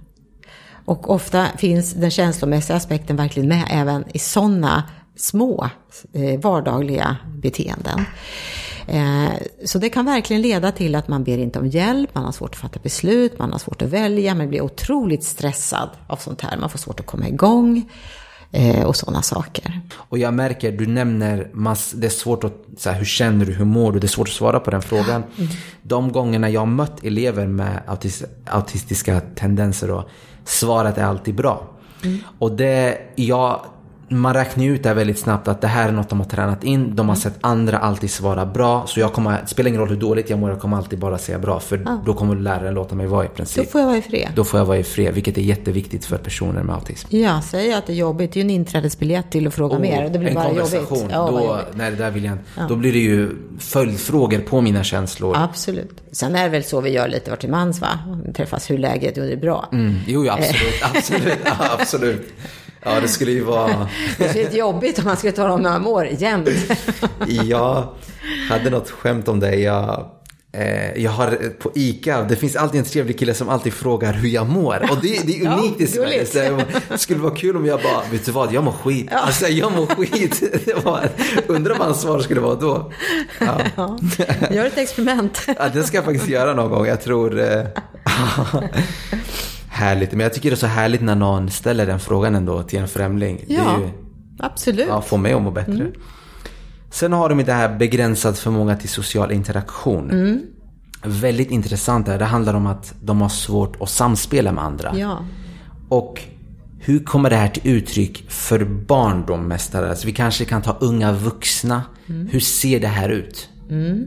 Och 0.85 1.11
ofta 1.11 1.47
finns 1.57 1.93
den 1.93 2.11
känslomässiga 2.11 2.77
aspekten 2.77 3.17
verkligen 3.17 3.49
med 3.49 3.69
även 3.71 4.05
i 4.13 4.19
sådana 4.19 4.83
små 5.17 5.71
eh, 6.13 6.41
vardagliga 6.41 7.17
beteenden. 7.37 8.05
Eh, 8.87 9.33
så 9.65 9.79
det 9.79 9.89
kan 9.89 10.05
verkligen 10.05 10.43
leda 10.43 10.73
till 10.73 10.95
att 10.95 11.09
man 11.09 11.25
ber 11.25 11.39
inte 11.39 11.59
om 11.59 11.67
hjälp, 11.67 12.15
man 12.15 12.25
har 12.25 12.33
svårt 12.33 12.51
att 12.51 12.61
fatta 12.61 12.81
beslut, 12.83 13.39
man 13.39 13.53
har 13.53 13.59
svårt 13.59 13.83
att 13.83 13.89
välja, 13.89 14.35
man 14.35 14.49
blir 14.49 14.61
otroligt 14.61 15.25
stressad 15.25 15.89
av 16.07 16.17
sånt 16.17 16.41
här, 16.41 16.57
man 16.57 16.71
får 16.71 16.79
svårt 16.79 17.01
att 17.01 17.07
komma 17.07 17.29
igång 17.29 17.91
eh, 18.51 18.85
och 18.85 18.97
sådana 18.97 19.23
saker. 19.23 19.81
Och 19.97 20.19
jag 20.19 20.35
märker, 20.35 20.73
du 20.73 20.87
nämner, 20.87 21.51
mass, 21.53 21.93
det 21.97 22.07
är 22.07 22.11
svårt 22.11 22.45
att, 22.45 22.65
så 22.79 22.91
här, 22.91 22.99
hur 22.99 23.05
känner 23.05 23.47
du, 23.47 23.53
hur 23.53 23.65
mår 23.65 23.93
du? 23.93 23.99
Det 23.99 24.07
är 24.07 24.09
svårt 24.09 24.29
att 24.29 24.35
svara 24.35 24.61
på 24.61 24.71
den 24.71 24.83
frågan. 24.83 25.23
Mm. 25.39 25.51
De 25.83 26.13
gångerna 26.13 26.51
jag 26.51 26.69
mött 26.69 27.05
elever 27.05 27.47
med 27.47 27.83
autis, 27.87 28.25
autistiska 28.47 29.21
tendenser, 29.21 29.89
då, 29.89 30.09
svaret 30.45 30.99
är 30.99 31.05
alltid 31.05 31.35
bra. 31.35 31.71
Mm. 32.03 32.19
Och 32.39 32.53
det, 32.53 32.99
jag 33.15 33.61
man 34.09 34.35
räknar 34.35 34.65
ut 34.65 34.83
det 34.83 34.95
väldigt 34.95 35.19
snabbt 35.19 35.49
att 35.49 35.61
det 35.61 35.67
här 35.67 35.89
är 35.89 35.93
något 35.93 36.09
de 36.09 36.21
har 36.21 36.27
tränat 36.27 36.65
in. 36.65 36.97
De 36.97 37.09
har 37.09 37.17
sett 37.17 37.35
andra 37.41 37.79
alltid 37.79 38.11
svara 38.11 38.47
bra. 38.47 38.87
Så 38.87 39.01
jag 39.01 39.13
kommer, 39.13 39.41
det 39.41 39.47
spelar 39.47 39.69
ingen 39.69 39.81
roll 39.81 39.89
hur 39.89 39.97
dåligt 39.97 40.31
jag 40.31 40.39
mår, 40.39 40.51
jag 40.51 40.61
kommer 40.61 40.77
alltid 40.77 40.99
bara 40.99 41.19
säga 41.19 41.39
bra. 41.39 41.61
För 41.61 41.83
ah. 41.87 41.99
då 42.07 42.15
kommer 42.15 42.37
läraren 42.37 42.75
låta 42.75 42.95
mig 42.95 43.07
vara 43.07 43.25
i 43.25 43.29
princip. 43.29 43.65
Då 43.65 43.71
får 43.71 43.81
jag 43.81 43.89
vara 43.89 43.97
i 43.97 44.03
fred. 44.03 44.29
Då 44.35 44.45
får 44.45 44.61
jag 44.61 44.67
vara 44.67 44.79
i 44.79 44.83
fred, 44.83 45.15
vilket 45.15 45.39
är 45.39 45.43
jätteviktigt 45.43 46.05
för 46.05 46.17
personer 46.17 46.63
med 46.63 46.75
autism. 46.75 47.17
Ja, 47.17 47.43
säg 47.43 47.73
att 47.73 47.87
det 47.87 47.93
är 47.93 47.97
jobbigt. 47.97 48.33
Det 48.33 48.41
är 48.41 48.45
ju 48.45 48.47
en 48.47 48.51
inträdesbiljett 48.51 49.31
till 49.31 49.47
att 49.47 49.55
fråga 49.55 49.77
oh, 49.77 49.81
mer. 49.81 50.09
Det 50.09 50.19
blir 50.19 50.29
en 50.29 50.35
bara 50.35 50.45
konversation. 50.45 50.99
jobbigt. 50.99 51.13
Ja, 51.13 51.31
då, 51.31 51.41
jobbigt. 51.41 51.67
Nej, 51.75 51.91
det 51.91 51.97
där 51.97 52.11
vill 52.11 52.25
jag 52.25 52.33
inte. 52.33 52.45
Ja. 52.57 52.67
Då 52.69 52.77
blir 52.77 52.93
det 52.93 52.99
ju 52.99 53.31
följdfrågor 53.59 54.39
på 54.39 54.61
mina 54.61 54.85
känslor. 54.85 55.37
Absolut. 55.37 56.03
Sen 56.13 56.35
är 56.35 56.43
det 56.43 56.49
väl 56.49 56.65
så 56.65 56.81
vi 56.81 56.91
gör 56.91 57.09
lite 57.09 57.31
vart 57.31 57.41
till 57.41 57.51
mans 57.51 57.81
va? 57.81 57.99
Vi 58.27 58.33
träffas, 58.33 58.71
hur 58.71 58.79
läget? 58.79 59.15
Jo, 59.17 59.25
det 59.25 59.33
är 59.33 59.37
bra. 59.37 59.69
Mm. 59.73 59.95
Jo, 60.07 60.29
absolut. 60.31 60.83
absolut. 60.83 61.39
Absolut. 61.81 62.33
Ja, 62.85 63.01
det 63.01 63.09
skulle 63.09 63.31
ju 63.31 63.41
vara... 63.41 63.89
Det 64.19 64.35
känns 64.35 64.55
jobbigt 64.55 64.99
om 64.99 65.05
man 65.05 65.17
skulle 65.17 65.33
tala 65.33 65.55
om 65.55 65.63
man 65.63 65.83
mår 65.83 66.07
jämt. 66.07 66.49
jag 67.27 67.89
hade 68.49 68.71
något 68.71 68.91
skämt 68.91 69.29
om 69.29 69.41
det. 69.41 69.55
Jag, 69.55 70.07
eh, 70.53 71.03
jag 71.03 71.11
har 71.11 71.59
på 71.59 71.71
ICA, 71.75 72.23
det 72.23 72.37
finns 72.37 72.57
alltid 72.57 72.79
en 72.81 72.87
trevlig 72.87 73.19
kille 73.19 73.35
som 73.35 73.49
alltid 73.49 73.73
frågar 73.73 74.13
hur 74.13 74.29
jag 74.29 74.49
mår. 74.49 74.87
Och 74.91 74.99
det, 75.03 75.27
det 75.27 75.41
är 75.41 75.53
unikt 75.53 75.75
ja, 75.79 75.85
i 75.85 75.87
Sverige. 75.87 76.27
Så 76.27 76.61
det 76.89 76.99
skulle 76.99 77.21
vara 77.21 77.37
kul 77.37 77.57
om 77.57 77.67
jag 77.67 77.83
bara, 77.83 78.03
vet 78.11 78.27
du 78.27 78.33
vad, 78.33 78.53
jag 78.53 78.65
mår 78.65 78.73
skit. 78.73 79.09
Ja. 79.11 79.19
Alltså 79.19 79.47
jag 79.47 79.73
mår 79.73 79.87
skit. 79.87 80.43
Var, 80.85 81.09
undrar 81.47 81.75
vad 81.79 81.87
hans 81.87 82.01
svar 82.01 82.21
skulle 82.21 82.41
vara 82.41 82.55
då. 82.55 82.93
Ja. 83.39 83.61
ja. 83.77 83.99
Gör 84.51 84.65
ett 84.65 84.79
experiment. 84.79 85.47
Ja, 85.59 85.69
det 85.69 85.83
ska 85.83 85.97
jag 85.97 86.05
faktiskt 86.05 86.29
göra 86.29 86.55
någon 86.55 86.71
gång. 86.71 86.87
Jag 86.87 87.03
tror... 87.03 87.41
Eh, 87.41 87.65
härligt. 89.75 90.13
Men 90.13 90.21
jag 90.21 90.35
tycker 90.35 90.51
det 90.51 90.55
är 90.55 90.57
så 90.57 90.67
härligt 90.67 91.03
när 91.03 91.15
någon 91.15 91.51
ställer 91.51 91.87
den 91.87 92.01
frågan 92.01 92.35
ändå 92.35 92.63
till 92.63 92.79
en 92.79 92.89
främling. 92.89 93.45
Ja, 93.49 93.81
ju, 93.81 93.91
absolut. 94.39 94.87
Ja, 94.89 95.03
får 95.03 95.19
mig 95.19 95.33
att 95.33 95.43
må 95.43 95.51
bättre. 95.51 95.73
Mm. 95.73 95.93
Sen 96.91 97.13
har 97.13 97.29
de 97.29 97.45
det 97.45 97.53
här 97.53 97.79
begränsad 97.79 98.39
förmåga 98.39 98.77
till 98.77 98.89
social 98.89 99.33
interaktion. 99.33 100.11
Mm. 100.11 100.43
Väldigt 101.03 101.51
intressant 101.51 102.07
där. 102.07 102.19
Det 102.19 102.25
handlar 102.25 102.55
om 102.55 102.67
att 102.67 102.95
de 103.03 103.21
har 103.21 103.29
svårt 103.29 103.83
att 103.83 103.91
samspela 103.91 104.53
med 104.53 104.65
andra. 104.65 104.95
Ja. 104.99 105.25
Och 105.89 106.21
hur 106.81 107.05
kommer 107.05 107.31
det 107.31 107.37
här 107.37 107.49
till 107.49 107.69
uttryck 107.73 108.25
för 108.29 108.65
barn 108.65 109.25
då? 109.27 109.35
Alltså 109.89 110.07
vi 110.07 110.13
kanske 110.13 110.45
kan 110.45 110.63
ta 110.63 110.77
unga 110.81 111.13
vuxna. 111.13 111.83
Mm. 112.07 112.27
Hur 112.27 112.41
ser 112.41 112.81
det 112.81 112.89
här 112.89 113.09
ut? 113.09 113.49
Mm. 113.71 114.05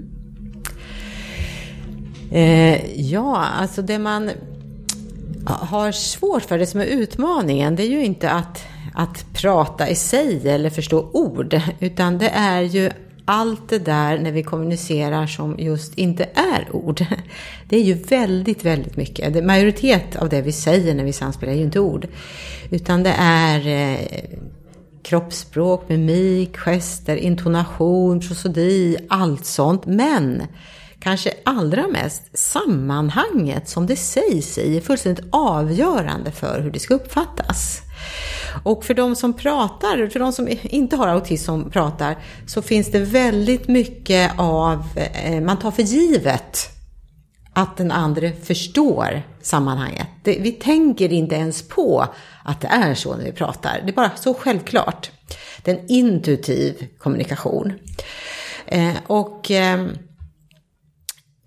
Eh, 2.31 3.01
ja, 3.01 3.45
alltså 3.59 3.81
det 3.81 3.99
man 3.99 4.31
har 5.47 5.91
svårt 5.91 6.43
för, 6.43 6.57
det 6.57 6.65
som 6.65 6.81
är 6.81 6.85
utmaningen, 6.85 7.75
det 7.75 7.83
är 7.83 7.89
ju 7.89 8.05
inte 8.05 8.31
att, 8.31 8.65
att 8.93 9.25
prata 9.33 9.89
i 9.89 9.95
sig 9.95 10.49
eller 10.49 10.69
förstå 10.69 11.09
ord, 11.13 11.61
utan 11.79 12.17
det 12.17 12.29
är 12.29 12.61
ju 12.61 12.91
allt 13.29 13.69
det 13.69 13.79
där 13.79 14.19
när 14.19 14.31
vi 14.31 14.43
kommunicerar 14.43 15.27
som 15.27 15.55
just 15.59 15.97
inte 15.97 16.23
är 16.23 16.75
ord. 16.75 17.05
Det 17.69 17.77
är 17.77 17.83
ju 17.83 17.93
väldigt, 17.93 18.65
väldigt 18.65 18.97
mycket. 18.97 19.45
Majoritet 19.45 20.15
av 20.15 20.29
det 20.29 20.41
vi 20.41 20.51
säger 20.51 20.95
när 20.95 21.03
vi 21.03 21.13
samspelar 21.13 21.53
är 21.53 21.57
ju 21.57 21.63
inte 21.63 21.79
ord. 21.79 22.07
Utan 22.69 23.03
det 23.03 23.13
är 23.17 23.67
eh, 23.67 23.99
kroppsspråk, 25.03 25.89
mimik, 25.89 26.57
gester, 26.57 27.15
intonation, 27.15 28.19
prosodi, 28.19 28.97
allt 29.09 29.45
sånt. 29.45 29.85
Men 29.85 30.43
kanske 30.99 31.33
allra 31.45 31.87
mest 31.87 32.37
sammanhanget 32.37 33.69
som 33.69 33.87
det 33.87 33.95
sägs 33.95 34.57
i 34.57 34.77
är 34.77 34.81
fullständigt 34.81 35.25
avgörande 35.31 36.31
för 36.31 36.61
hur 36.61 36.71
det 36.71 36.79
ska 36.79 36.93
uppfattas. 36.93 37.81
Och 38.63 38.85
för 38.85 38.93
de 38.93 39.15
som 39.15 39.33
pratar, 39.33 40.09
för 40.09 40.19
de 40.19 40.33
som 40.33 40.47
inte 40.61 40.95
har 40.95 41.07
autism 41.07 41.45
som 41.45 41.69
pratar, 41.69 42.17
så 42.47 42.61
finns 42.61 42.91
det 42.91 42.99
väldigt 42.99 43.67
mycket 43.67 44.31
av, 44.37 44.83
eh, 44.95 45.41
man 45.41 45.59
tar 45.59 45.71
för 45.71 45.83
givet 45.83 46.69
att 47.53 47.77
den 47.77 47.91
andra 47.91 48.31
förstår 48.43 49.21
sammanhanget. 49.41 50.07
Det, 50.23 50.39
vi 50.39 50.51
tänker 50.51 51.13
inte 51.13 51.35
ens 51.35 51.67
på 51.67 52.07
att 52.43 52.61
det 52.61 52.67
är 52.67 52.95
så 52.95 53.15
när 53.15 53.23
vi 53.23 53.31
pratar. 53.31 53.81
Det 53.85 53.91
är 53.91 53.95
bara 53.95 54.11
så 54.15 54.33
självklart. 54.33 55.11
Det 55.63 55.71
är 55.71 55.75
en 55.75 55.87
intuitiv 55.87 56.87
kommunikation. 56.97 57.73
Eh, 58.65 58.93
och 59.07 59.51
eh, 59.51 59.87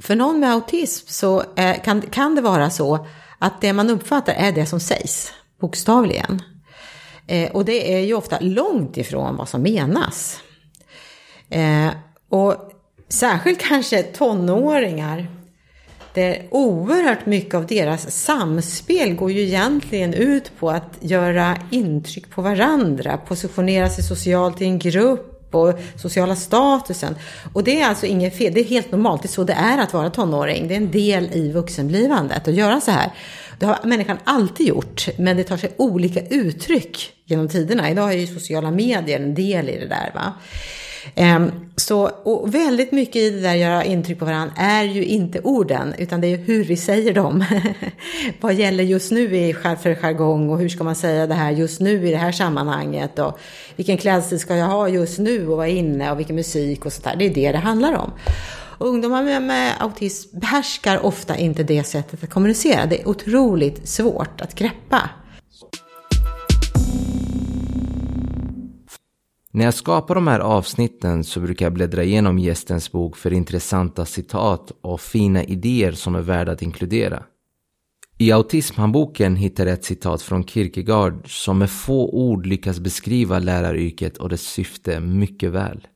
för 0.01 0.17
någon 0.17 0.41
med 0.41 0.53
autism 0.53 1.07
så 1.09 1.45
är, 1.57 1.75
kan, 1.75 2.01
kan 2.03 2.35
det 2.35 2.41
vara 2.41 2.71
så 2.71 3.07
att 3.39 3.61
det 3.61 3.73
man 3.73 3.91
uppfattar 3.91 4.33
är 4.33 4.53
det 4.53 4.67
som 4.67 4.81
sägs, 4.81 5.33
bokstavligen. 5.61 6.43
Eh, 7.27 7.51
och 7.51 7.65
det 7.65 7.95
är 7.95 8.01
ju 8.01 8.15
ofta 8.15 8.39
långt 8.41 8.97
ifrån 8.97 9.37
vad 9.37 9.49
som 9.49 9.63
menas. 9.63 10.41
Eh, 11.51 11.89
och 12.29 12.55
särskilt 13.09 13.61
kanske 13.61 14.03
tonåringar, 14.03 15.27
där 16.15 16.49
oerhört 16.51 17.27
mycket 17.27 17.55
av 17.55 17.67
deras 17.67 18.11
samspel 18.11 19.15
går 19.15 19.31
ju 19.31 19.41
egentligen 19.41 20.15
ut 20.15 20.53
på 20.59 20.71
att 20.71 20.99
göra 21.01 21.57
intryck 21.71 22.31
på 22.31 22.43
varandra, 22.43 23.17
positionera 23.17 23.89
sig 23.89 24.05
socialt 24.05 24.61
i 24.61 24.65
en 24.65 24.79
grupp, 24.79 25.30
och 25.55 25.81
sociala 25.97 26.37
statusen. 26.37 27.17
Och 27.53 27.65
det 27.65 27.81
är 27.81 27.89
alltså 27.89 28.07
inget 28.07 28.37
fel, 28.37 28.55
det 28.55 28.61
är 28.61 28.65
helt 28.65 28.93
normalt, 28.93 29.23
det 29.23 29.27
är 29.27 29.31
så 29.31 29.45
det 29.45 29.53
är 29.53 29.79
att 29.79 29.93
vara 29.93 30.11
tonåring. 30.11 30.69
Det 30.69 30.75
är 30.75 30.77
en 30.77 30.91
del 30.91 31.31
i 31.33 31.53
vuxenblivandet 31.53 32.49
att 32.49 32.55
göra 32.55 32.81
så 32.81 32.91
här. 32.91 33.11
Det 33.59 33.67
har 33.67 33.79
människan 33.85 34.19
alltid 34.25 34.67
gjort, 34.67 35.09
men 35.19 35.37
det 35.37 35.45
tar 35.45 35.57
sig 35.57 35.75
olika 35.77 36.21
uttryck 36.21 37.13
genom 37.25 37.49
tiderna. 37.49 37.91
Idag 37.91 38.13
är 38.13 38.17
ju 38.17 38.27
sociala 38.27 38.71
medier 38.71 39.21
en 39.21 39.35
del 39.35 39.69
i 39.69 39.79
det 39.79 39.89
där. 39.89 40.11
Va? 40.15 40.33
Ehm, 41.15 41.51
så, 41.77 42.03
och 42.09 42.55
väldigt 42.55 42.93
mycket 42.93 43.17
i 43.17 43.31
det 43.31 43.41
där 43.41 43.55
göra 43.55 43.85
intryck 43.85 44.19
på 44.19 44.25
varandra 44.25 44.55
är 44.57 44.85
ju 44.85 45.05
inte 45.05 45.41
orden, 45.41 45.95
utan 45.99 46.21
det 46.21 46.27
är 46.27 46.37
hur 46.37 46.65
vi 46.65 46.77
säger 46.77 47.15
dem. 47.15 47.45
Vad 48.41 48.55
gäller 48.55 48.85
just 48.85 49.13
nu 49.13 49.37
i 49.37 49.55
för 49.83 49.95
jargong 49.95 50.51
och 50.51 50.59
hur 50.59 50.69
ska 50.69 50.85
man 50.85 50.95
säga 50.95 51.27
det 51.27 51.35
här 51.35 51.51
just 51.51 51.81
nu 51.81 52.09
i 52.09 52.11
det 52.11 52.17
här 52.17 52.33
sammanhanget 52.33 53.19
och 53.19 53.39
vilken 53.77 53.97
klädstil 53.97 54.39
ska 54.39 54.57
jag 54.57 54.67
ha 54.67 54.89
just 54.89 55.19
nu 55.19 55.49
och 55.49 55.57
vad 55.57 55.67
är 55.67 55.73
inne 55.73 56.11
och 56.11 56.19
vilken 56.19 56.37
musik 56.37 56.87
och 56.87 56.93
sånt 56.93 57.05
där. 57.05 57.17
Det 57.17 57.27
är 57.27 57.35
det 57.35 57.53
det 57.53 57.59
handlar 57.59 57.97
om. 57.97 58.13
Och 58.81 58.89
ungdomar 58.89 59.23
med, 59.23 59.43
med 59.43 59.73
autism 59.79 60.39
behärskar 60.41 61.07
ofta 61.07 61.37
inte 61.37 61.63
det 61.63 61.85
sättet 61.85 62.25
att 62.25 62.31
kommunicera. 62.31 62.87
Det 62.87 63.01
är 63.01 63.09
otroligt 63.09 63.89
svårt 63.89 64.41
att 64.41 64.55
greppa. 64.55 65.11
När 69.53 69.65
jag 69.65 69.75
skapar 69.75 70.15
de 70.15 70.27
här 70.27 70.41
avsnitten 70.41 71.25
så 71.25 71.41
brukar 71.41 71.67
jag 71.67 71.73
bläddra 71.73 72.05
igenom 72.05 72.39
gästens 72.39 72.93
bok 72.93 73.17
för 73.17 73.33
intressanta 73.33 74.05
citat 74.05 74.73
och 74.81 75.01
fina 75.01 75.45
idéer 75.45 75.93
som 75.93 76.15
är 76.15 76.21
värda 76.21 76.53
att 76.53 76.63
inkludera. 76.63 77.23
I 78.19 78.33
Autismhandboken 78.33 79.37
hittar 79.37 79.67
jag 79.67 79.75
ett 79.75 79.85
citat 79.85 80.23
från 80.23 80.45
Kierkegaard 80.45 81.43
som 81.45 81.59
med 81.59 81.71
få 81.71 82.11
ord 82.11 82.47
lyckas 82.47 82.81
beskriva 82.81 83.39
läraryrket 83.39 84.17
och 84.17 84.29
dess 84.29 84.43
syfte 84.43 85.01
mycket 85.01 85.51
väl. 85.51 85.87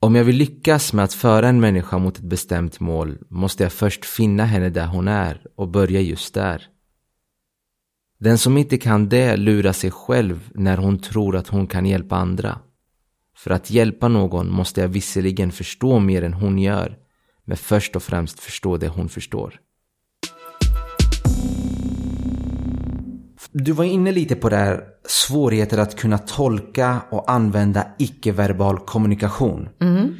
Om 0.00 0.14
jag 0.14 0.24
vill 0.24 0.36
lyckas 0.36 0.92
med 0.92 1.04
att 1.04 1.14
föra 1.14 1.48
en 1.48 1.60
människa 1.60 1.98
mot 1.98 2.16
ett 2.16 2.24
bestämt 2.24 2.80
mål 2.80 3.18
måste 3.28 3.62
jag 3.62 3.72
först 3.72 4.04
finna 4.04 4.44
henne 4.44 4.68
där 4.68 4.86
hon 4.86 5.08
är 5.08 5.46
och 5.56 5.68
börja 5.68 6.00
just 6.00 6.34
där. 6.34 6.62
Den 8.18 8.38
som 8.38 8.56
inte 8.56 8.78
kan 8.78 9.08
det 9.08 9.36
lurar 9.36 9.72
sig 9.72 9.90
själv 9.90 10.50
när 10.54 10.76
hon 10.76 10.98
tror 10.98 11.36
att 11.36 11.48
hon 11.48 11.66
kan 11.66 11.86
hjälpa 11.86 12.16
andra. 12.16 12.58
För 13.42 13.50
att 13.50 13.70
hjälpa 13.70 14.08
någon 14.08 14.50
måste 14.50 14.80
jag 14.80 14.88
visserligen 14.88 15.52
förstå 15.52 15.98
mer 15.98 16.22
än 16.22 16.32
hon 16.32 16.58
gör, 16.58 16.98
men 17.44 17.56
först 17.56 17.96
och 17.96 18.02
främst 18.02 18.40
förstå 18.40 18.76
det 18.76 18.88
hon 18.88 19.08
förstår. 19.08 19.60
Du 23.52 23.72
var 23.72 23.84
inne 23.84 24.12
lite 24.12 24.34
på 24.34 24.48
det 24.48 24.56
här 24.56 24.84
svårigheter 25.08 25.78
att 25.78 25.96
kunna 25.96 26.18
tolka 26.18 27.00
och 27.10 27.30
använda 27.30 27.86
icke-verbal 27.98 28.78
kommunikation. 28.78 29.68
Mm. 29.80 30.14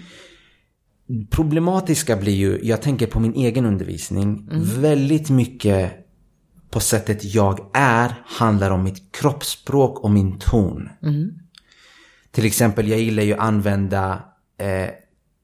Problematiska 1.31 2.17
blir 2.17 2.35
ju, 2.35 2.59
jag 2.63 2.83
tänker 2.83 3.07
på 3.07 3.21
min 3.21 3.35
egen 3.35 3.67
undervisning, 3.67 4.49
mm. 4.51 4.81
väldigt 4.81 5.31
mycket 5.31 5.93
på 6.71 6.81
sättet 6.81 7.35
jag 7.35 7.71
är 7.75 8.15
handlar 8.27 8.71
om 8.71 8.85
mitt 8.85 9.13
kroppsspråk 9.13 9.99
och 9.99 10.11
min 10.11 10.39
ton. 10.39 10.89
Mm. 11.03 11.42
Till 12.33 12.47
exempel, 12.47 12.89
jag 12.89 13.01
gillar 13.01 13.23
ju 13.23 13.33
att 13.33 13.41
använda 13.41 14.23
eh, 14.59 14.89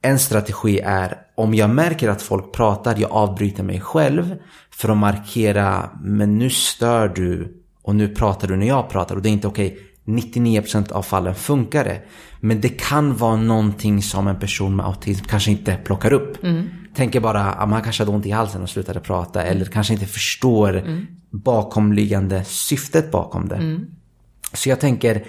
en 0.03 0.19
strategi 0.19 0.81
är 0.81 1.19
om 1.35 1.55
jag 1.55 1.71
märker 1.71 2.09
att 2.09 2.23
folk 2.23 2.53
pratar, 2.53 2.97
jag 2.99 3.11
avbryter 3.11 3.63
mig 3.63 3.81
själv 3.81 4.37
för 4.71 4.89
att 4.89 4.97
markera, 4.97 5.91
men 6.03 6.39
nu 6.39 6.51
stör 6.51 7.09
du 7.09 7.63
och 7.83 7.97
nu 7.97 8.09
pratar 8.09 8.49
du 8.49 8.57
när 8.57 8.67
jag 8.67 8.89
pratar 8.89 9.17
och 9.17 9.23
det 9.23 9.29
är 9.29 9.33
inte 9.33 9.49
okej. 9.49 9.73
Okay. 9.73 9.85
99% 10.09 10.93
av 10.93 11.03
fallen 11.03 11.35
funkar 11.35 11.85
det. 11.85 12.03
Men 12.41 12.61
det 12.61 12.69
kan 12.69 13.17
vara 13.17 13.37
någonting 13.37 14.03
som 14.03 14.29
en 14.29 14.39
person 14.39 14.77
med 14.77 14.87
autism 14.87 15.25
kanske 15.25 15.51
inte 15.51 15.77
plockar 15.85 16.13
upp. 16.13 16.45
Mm. 16.45 16.69
Tänker 16.95 17.21
bara 17.21 17.45
att 17.45 17.69
man 17.69 17.83
kanske 17.83 18.03
hade 18.03 18.17
ont 18.17 18.27
i 18.27 18.31
halsen 18.31 18.63
och 18.63 18.71
slutade 18.71 19.01
prata 19.01 19.43
eller 19.43 19.65
kanske 19.65 19.93
inte 19.93 20.07
förstår 20.07 20.77
mm. 20.77 21.07
bakomliggande 21.31 22.45
syftet 22.45 23.11
bakom 23.11 23.49
det. 23.49 23.57
Mm. 23.57 23.87
Så 24.53 24.69
jag 24.69 24.81
tänker 24.81 25.25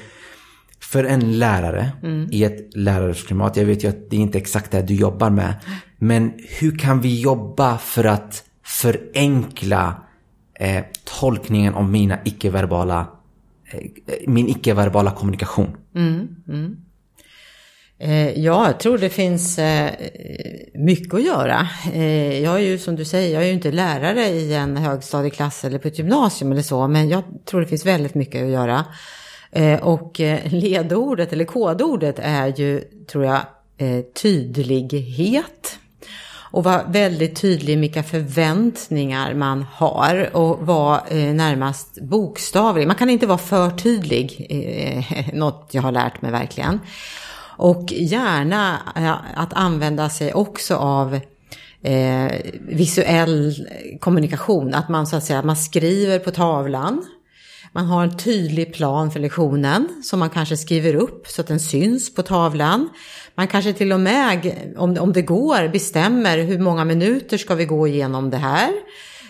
för 0.81 1.03
en 1.03 1.39
lärare 1.39 1.91
mm. 2.03 2.27
i 2.31 2.43
ett 2.43 2.75
lärarklimat, 2.75 3.57
jag 3.57 3.65
vet 3.65 3.83
ju 3.83 3.87
att 3.87 4.09
det 4.09 4.15
är 4.15 4.19
inte 4.19 4.37
exakt 4.37 4.71
det 4.71 4.81
du 4.81 4.95
jobbar 4.95 5.29
med, 5.29 5.53
men 5.97 6.33
hur 6.59 6.77
kan 6.77 7.01
vi 7.01 7.21
jobba 7.21 7.77
för 7.77 8.03
att 8.03 8.43
förenkla 8.63 9.95
eh, 10.53 10.83
tolkningen 11.19 11.73
av 11.73 11.89
mina 11.89 12.19
icke-verbala, 12.25 13.07
eh, 13.71 13.81
min 14.27 14.47
icke-verbala 14.47 15.11
kommunikation? 15.11 15.77
Mm, 15.95 16.35
mm. 16.47 16.75
Eh, 18.01 18.39
ja, 18.39 18.67
jag 18.67 18.79
tror 18.79 18.97
det 18.97 19.09
finns 19.09 19.59
eh, 19.59 19.91
mycket 20.73 21.13
att 21.13 21.25
göra. 21.25 21.67
Eh, 21.93 22.43
jag 22.43 22.55
är 22.55 22.59
ju 22.59 22.77
som 22.77 22.95
du 22.95 23.05
säger, 23.05 23.33
jag 23.33 23.43
är 23.43 23.47
ju 23.47 23.53
inte 23.53 23.71
lärare 23.71 24.27
i 24.27 24.53
en 24.53 24.77
högstadieklass 24.77 25.65
eller 25.65 25.79
på 25.79 25.87
ett 25.87 25.99
gymnasium 25.99 26.51
eller 26.51 26.61
så, 26.61 26.87
men 26.87 27.09
jag 27.09 27.23
tror 27.45 27.61
det 27.61 27.67
finns 27.67 27.85
väldigt 27.85 28.15
mycket 28.15 28.43
att 28.43 28.49
göra. 28.49 28.85
Eh, 29.51 29.79
och 29.79 30.19
eh, 30.19 30.53
ledordet 30.53 31.33
eller 31.33 31.45
kodordet 31.45 32.19
är 32.19 32.47
ju, 32.47 32.83
tror 33.11 33.25
jag, 33.25 33.41
eh, 33.77 34.01
tydlighet. 34.21 35.79
Och 36.51 36.63
vara 36.63 36.83
väldigt 36.83 37.41
tydlig 37.41 37.77
med 37.77 37.81
vilka 37.81 38.03
förväntningar 38.03 39.33
man 39.33 39.65
har 39.71 40.29
och 40.33 40.67
vara 40.67 41.01
närmast 41.11 42.01
bokstavlig. 42.01 42.87
Man 42.87 42.95
kan 42.95 43.09
inte 43.09 43.27
vara 43.27 43.37
för 43.37 43.69
tydlig, 43.69 44.47
något 45.33 45.69
jag 45.71 45.81
har 45.81 45.91
lärt 45.91 46.21
mig 46.21 46.31
verkligen. 46.31 46.79
Och 47.57 47.91
gärna 47.91 48.77
att 49.35 49.53
använda 49.53 50.09
sig 50.09 50.33
också 50.33 50.75
av 50.75 51.19
visuell 52.59 53.67
kommunikation. 53.99 54.73
Att 54.73 54.89
man 54.89 55.07
så 55.07 55.15
att 55.15 55.23
säga 55.23 55.41
man 55.41 55.55
skriver 55.55 56.19
på 56.19 56.31
tavlan 56.31 57.05
man 57.71 57.85
har 57.85 58.03
en 58.03 58.17
tydlig 58.17 58.73
plan 58.73 59.11
för 59.11 59.19
lektionen 59.19 60.01
som 60.03 60.19
man 60.19 60.29
kanske 60.29 60.57
skriver 60.57 60.95
upp 60.95 61.27
så 61.27 61.41
att 61.41 61.47
den 61.47 61.59
syns 61.59 62.15
på 62.15 62.23
tavlan. 62.23 62.89
Man 63.35 63.47
kanske 63.47 63.73
till 63.73 63.91
och 63.91 63.99
med, 63.99 64.53
om, 64.77 64.97
om 64.97 65.13
det 65.13 65.21
går, 65.21 65.67
bestämmer 65.67 66.37
hur 66.37 66.59
många 66.59 66.85
minuter 66.85 67.37
ska 67.37 67.55
vi 67.55 67.65
gå 67.65 67.87
igenom 67.87 68.29
det 68.29 68.37
här. 68.37 68.71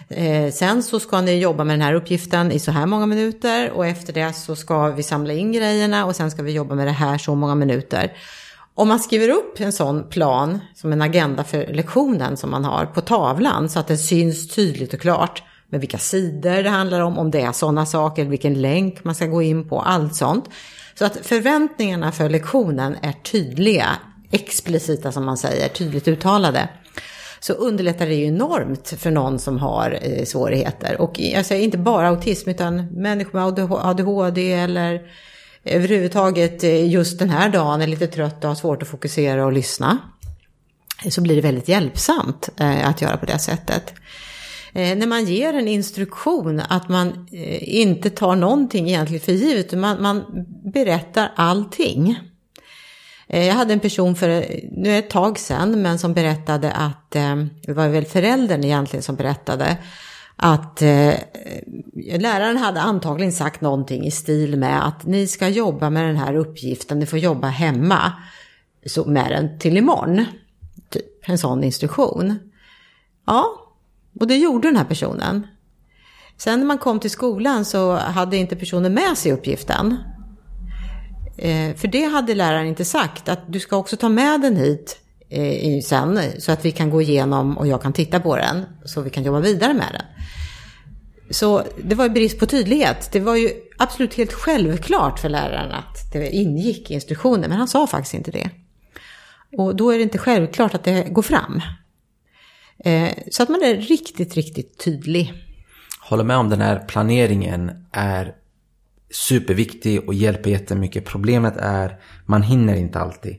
Eh, 0.09 0.51
sen 0.51 0.83
så 0.83 0.99
ska 0.99 1.21
ni 1.21 1.39
jobba 1.39 1.63
med 1.63 1.73
den 1.73 1.81
här 1.81 1.93
uppgiften 1.93 2.51
i 2.51 2.59
så 2.59 2.71
här 2.71 2.85
många 2.85 3.05
minuter 3.05 3.71
och 3.71 3.85
efter 3.85 4.13
det 4.13 4.33
så 4.33 4.55
ska 4.55 4.87
vi 4.87 5.03
samla 5.03 5.33
in 5.33 5.51
grejerna 5.51 6.05
och 6.05 6.15
sen 6.15 6.31
ska 6.31 6.43
vi 6.43 6.51
jobba 6.51 6.75
med 6.75 6.87
det 6.87 6.91
här 6.91 7.17
så 7.17 7.35
många 7.35 7.55
minuter. 7.55 8.13
Om 8.75 8.87
man 8.87 8.99
skriver 8.99 9.29
upp 9.29 9.59
en 9.59 9.71
sån 9.71 10.09
plan 10.09 10.59
som 10.75 10.93
en 10.93 11.01
agenda 11.01 11.43
för 11.43 11.67
lektionen 11.73 12.37
som 12.37 12.51
man 12.51 12.65
har 12.65 12.85
på 12.85 13.01
tavlan 13.01 13.69
så 13.69 13.79
att 13.79 13.87
det 13.87 13.97
syns 13.97 14.55
tydligt 14.55 14.93
och 14.93 15.01
klart 15.01 15.43
med 15.69 15.79
vilka 15.79 15.97
sidor 15.97 16.63
det 16.63 16.69
handlar 16.69 17.01
om, 17.01 17.17
om 17.17 17.31
det 17.31 17.41
är 17.41 17.51
sådana 17.51 17.85
saker, 17.85 18.25
vilken 18.25 18.61
länk 18.61 19.03
man 19.03 19.15
ska 19.15 19.25
gå 19.25 19.41
in 19.41 19.69
på, 19.69 19.81
allt 19.81 20.15
sånt. 20.15 20.49
Så 20.95 21.05
att 21.05 21.17
förväntningarna 21.21 22.11
för 22.11 22.29
lektionen 22.29 22.95
är 23.01 23.11
tydliga, 23.11 23.87
explicita 24.31 25.11
som 25.11 25.25
man 25.25 25.37
säger, 25.37 25.69
tydligt 25.69 26.07
uttalade. 26.07 26.69
Så 27.39 27.53
underlättar 27.53 28.05
det 28.05 28.15
ju 28.15 28.25
enormt 28.25 28.93
för 28.97 29.11
någon 29.11 29.39
som 29.39 29.57
har 29.57 29.99
eh, 30.01 30.23
svårigheter. 30.25 31.01
Och 31.01 31.19
jag 31.19 31.45
säger 31.45 31.63
inte 31.63 31.77
bara 31.77 32.07
autism 32.07 32.49
utan 32.49 32.85
människor 32.85 33.39
med 33.39 33.69
ADHD 33.85 34.53
eller 34.53 35.01
överhuvudtaget 35.63 36.63
eh, 36.63 36.89
just 36.89 37.19
den 37.19 37.29
här 37.29 37.49
dagen 37.49 37.81
är 37.81 37.87
lite 37.87 38.07
trött 38.07 38.43
och 38.43 38.47
har 38.47 38.55
svårt 38.55 38.81
att 38.81 38.87
fokusera 38.87 39.45
och 39.45 39.53
lyssna. 39.53 39.97
Så 41.09 41.21
blir 41.21 41.35
det 41.35 41.41
väldigt 41.41 41.67
hjälpsamt 41.67 42.49
eh, 42.57 42.89
att 42.89 43.01
göra 43.01 43.17
på 43.17 43.25
det 43.25 43.39
sättet 43.39 43.93
Eh, 44.73 44.97
när 44.97 45.07
man 45.07 45.25
ger 45.25 45.53
en 45.53 45.67
instruktion 45.67 46.61
att 46.69 46.89
man 46.89 47.27
eh, 47.31 47.79
inte 47.79 48.09
tar 48.09 48.35
någonting 48.35 48.87
egentligen 48.87 49.21
för 49.21 49.31
givet, 49.31 49.73
man, 49.73 50.01
man 50.01 50.45
berättar 50.73 51.31
allting. 51.35 52.19
Eh, 53.27 53.47
jag 53.47 53.53
hade 53.53 53.73
en 53.73 53.79
person 53.79 54.15
för, 54.15 54.45
nu 54.71 54.89
är 54.89 54.99
ett 54.99 55.09
tag 55.09 55.39
sedan, 55.39 55.81
men 55.81 55.99
som 55.99 56.13
berättade 56.13 56.71
att, 56.71 57.15
eh, 57.15 57.35
det 57.65 57.73
var 57.73 57.87
väl 57.87 58.05
föräldern 58.05 58.63
egentligen 58.63 59.03
som 59.03 59.15
berättade, 59.15 59.77
att 60.35 60.81
eh, 60.81 61.13
läraren 62.19 62.57
hade 62.57 62.81
antagligen 62.81 63.31
sagt 63.31 63.61
någonting 63.61 64.05
i 64.05 64.11
stil 64.11 64.57
med 64.57 64.87
att 64.87 65.05
ni 65.05 65.27
ska 65.27 65.47
jobba 65.47 65.89
med 65.89 66.05
den 66.05 66.17
här 66.17 66.35
uppgiften, 66.35 66.99
ni 66.99 67.05
får 67.05 67.19
jobba 67.19 67.47
hemma 67.47 68.13
så 68.85 69.05
med 69.05 69.31
den 69.31 69.59
till 69.59 69.77
imorgon. 69.77 70.25
Typ 70.89 71.29
en 71.29 71.37
sån 71.37 71.63
instruktion. 71.63 72.39
Ja, 73.25 73.68
och 74.19 74.27
det 74.27 74.35
gjorde 74.35 74.67
den 74.67 74.77
här 74.77 74.85
personen. 74.85 75.47
Sen 76.37 76.59
när 76.59 76.67
man 76.67 76.77
kom 76.77 76.99
till 76.99 77.11
skolan 77.11 77.65
så 77.65 77.95
hade 77.95 78.37
inte 78.37 78.55
personen 78.55 78.93
med 78.93 79.17
sig 79.17 79.31
uppgiften. 79.31 79.97
Eh, 81.37 81.75
för 81.75 81.87
det 81.87 82.03
hade 82.03 82.35
läraren 82.35 82.67
inte 82.67 82.85
sagt, 82.85 83.29
att 83.29 83.53
du 83.53 83.59
ska 83.59 83.77
också 83.77 83.97
ta 83.97 84.09
med 84.09 84.41
den 84.41 84.55
hit 84.55 84.99
eh, 85.29 85.81
sen 85.81 86.19
så 86.39 86.51
att 86.51 86.65
vi 86.65 86.71
kan 86.71 86.89
gå 86.89 87.01
igenom 87.01 87.57
och 87.57 87.67
jag 87.67 87.81
kan 87.81 87.93
titta 87.93 88.19
på 88.19 88.35
den 88.35 88.65
så 88.85 89.01
vi 89.01 89.09
kan 89.09 89.23
jobba 89.23 89.39
vidare 89.39 89.73
med 89.73 89.87
den. 89.91 90.05
Så 91.31 91.63
det 91.83 91.95
var 91.95 92.05
ju 92.05 92.09
brist 92.09 92.39
på 92.39 92.45
tydlighet. 92.45 93.09
Det 93.11 93.19
var 93.19 93.35
ju 93.35 93.49
absolut 93.77 94.13
helt 94.13 94.33
självklart 94.33 95.19
för 95.19 95.29
läraren 95.29 95.71
att 95.71 96.11
det 96.13 96.29
ingick 96.29 96.91
i 96.91 96.93
instruktionen, 96.93 97.49
men 97.49 97.57
han 97.57 97.67
sa 97.67 97.87
faktiskt 97.87 98.13
inte 98.13 98.31
det. 98.31 98.49
Och 99.57 99.75
då 99.75 99.91
är 99.91 99.97
det 99.97 100.03
inte 100.03 100.17
självklart 100.17 100.73
att 100.73 100.83
det 100.83 101.03
går 101.03 101.21
fram. 101.21 101.61
Eh, 102.85 103.09
så 103.31 103.43
att 103.43 103.49
man 103.49 103.63
är 103.63 103.75
riktigt, 103.75 104.35
riktigt 104.35 104.77
tydlig. 104.77 105.33
Håller 106.01 106.23
med 106.23 106.37
om 106.37 106.49
den 106.49 106.61
här 106.61 106.79
planeringen 106.79 107.71
är 107.91 108.35
superviktig 109.11 110.07
och 110.07 110.13
hjälper 110.13 110.49
jättemycket. 110.49 111.05
Problemet 111.05 111.57
är 111.57 111.99
man 112.25 112.43
hinner 112.43 112.75
inte 112.75 112.99
alltid. 112.99 113.37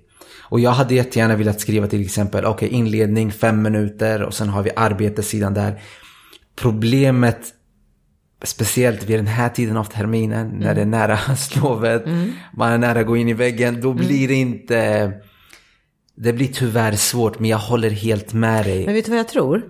Och 0.50 0.60
jag 0.60 0.70
hade 0.70 0.94
jättegärna 0.94 1.36
velat 1.36 1.60
skriva 1.60 1.86
till 1.86 2.04
exempel, 2.04 2.46
okay, 2.46 2.68
inledning 2.68 3.32
fem 3.32 3.62
minuter 3.62 4.22
och 4.22 4.34
sen 4.34 4.48
har 4.48 4.62
vi 4.62 4.70
arbetessidan 4.76 5.54
där. 5.54 5.80
Problemet, 6.56 7.40
speciellt 8.42 9.02
vid 9.02 9.18
den 9.18 9.26
här 9.26 9.48
tiden 9.48 9.76
av 9.76 9.84
terminen, 9.84 10.46
mm. 10.46 10.58
när 10.58 10.74
det 10.74 10.80
är 10.80 10.86
nära 10.86 11.18
slovet, 11.36 12.06
mm. 12.06 12.32
man 12.52 12.72
är 12.72 12.78
nära 12.78 13.00
att 13.00 13.06
gå 13.06 13.16
in 13.16 13.28
i 13.28 13.32
väggen, 13.32 13.80
då 13.80 13.90
mm. 13.90 14.06
blir 14.06 14.28
det 14.28 14.34
inte 14.34 15.12
det 16.16 16.32
blir 16.32 16.48
tyvärr 16.48 16.92
svårt, 16.92 17.38
men 17.38 17.50
jag 17.50 17.58
håller 17.58 17.90
helt 17.90 18.32
med 18.32 18.64
dig. 18.64 18.84
Men 18.84 18.94
vet 18.94 19.04
du 19.04 19.10
vad 19.10 19.18
jag 19.18 19.28
tror? 19.28 19.62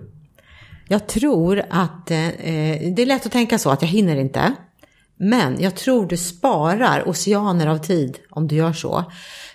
Jag 0.87 1.07
tror 1.07 1.63
att 1.69 2.11
eh, 2.11 2.27
eh, 2.27 2.93
det 2.95 3.01
är 3.01 3.05
lätt 3.05 3.25
att 3.25 3.31
tänka 3.31 3.59
så, 3.59 3.69
att 3.69 3.81
jag 3.81 3.89
hinner 3.89 4.15
inte. 4.15 4.53
Men 5.17 5.61
jag 5.61 5.75
tror 5.75 6.05
du 6.05 6.17
sparar 6.17 7.09
oceaner 7.09 7.67
av 7.67 7.77
tid 7.77 8.17
om 8.29 8.47
du 8.47 8.55
gör 8.55 8.73
så. 8.73 9.03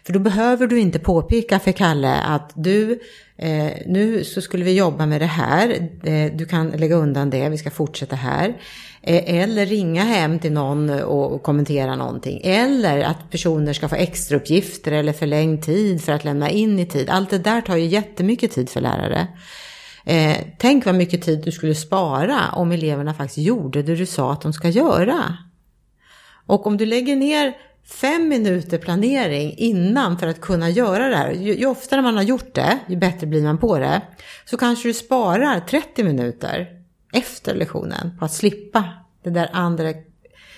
För 0.05 0.13
då 0.13 0.19
behöver 0.19 0.67
du 0.67 0.81
inte 0.81 0.99
påpeka 0.99 1.59
för 1.59 1.73
Kalle 1.73 2.15
att 2.15 2.53
du, 2.55 3.01
eh, 3.37 3.73
nu 3.87 4.25
så 4.25 4.41
skulle 4.41 4.65
vi 4.65 4.77
jobba 4.77 5.07
med 5.07 5.21
det 5.21 5.27
här, 5.27 5.89
eh, 6.05 6.33
du 6.37 6.47
kan 6.47 6.69
lägga 6.69 6.97
undan 6.97 7.31
det, 7.31 7.49
vi 7.49 7.59
ska 7.59 7.71
fortsätta 7.71 8.17
här. 8.17 8.57
Eh, 9.07 9.41
eller 9.41 9.67
ringa 9.67 10.05
hem 10.05 10.39
till 10.39 10.53
någon 10.53 10.91
och 10.91 11.43
kommentera 11.43 11.97
någonting. 11.97 12.41
Eller 12.45 13.01
att 13.01 13.31
personer 13.31 13.73
ska 13.73 13.89
få 13.89 13.95
extrauppgifter 13.95 14.93
eller 14.93 15.13
förlängd 15.13 15.63
tid 15.63 16.03
för 16.03 16.13
att 16.13 16.25
lämna 16.25 16.51
in 16.51 16.79
i 16.79 16.87
tid. 16.87 17.11
Allt 17.11 17.31
det 17.31 17.39
där 17.39 17.61
tar 17.61 17.77
ju 17.77 17.87
jättemycket 17.87 18.53
tid 18.53 18.71
för 18.71 18.81
lärare. 18.81 19.29
Eh, 20.05 20.37
tänk 20.59 20.87
vad 20.87 20.95
mycket 20.95 21.23
tid 21.23 21.45
du 21.45 21.53
skulle 21.53 21.75
spara 21.75 22.41
om 22.53 22.73
eleverna 22.73 23.15
faktiskt 23.15 23.47
gjorde 23.47 23.83
det 23.83 23.95
du 23.95 24.07
sa 24.07 24.33
att 24.33 24.41
de 24.41 24.53
ska 24.53 24.69
göra. 24.69 25.37
Och 26.47 26.67
om 26.67 26.77
du 26.77 26.87
lägger 26.87 27.17
ner 27.17 27.57
fem 28.01 28.29
minuter 28.29 28.79
planering 28.79 29.55
innan 29.57 30.19
för 30.19 30.27
att 30.27 30.41
kunna 30.41 30.71
göra 30.71 31.09
det 31.09 31.17
här. 31.17 31.33
Ju, 31.33 31.57
ju 31.57 31.67
oftare 31.67 32.03
man 32.03 32.17
har 32.17 32.23
gjort 32.23 32.55
det, 32.55 32.79
ju 32.89 32.97
bättre 32.97 33.27
blir 33.27 33.43
man 33.43 33.59
på 33.59 33.79
det. 33.79 34.03
Så 34.45 34.57
kanske 34.57 34.89
du 34.89 34.95
sparar 34.95 35.61
30 35.61 36.05
minuter 36.05 36.76
efter 37.17 37.55
lektionen 37.55 38.17
på 38.19 38.25
att 38.25 38.33
slippa 38.33 38.85
det 39.23 39.31
där 39.31 39.51
andra, 39.53 39.85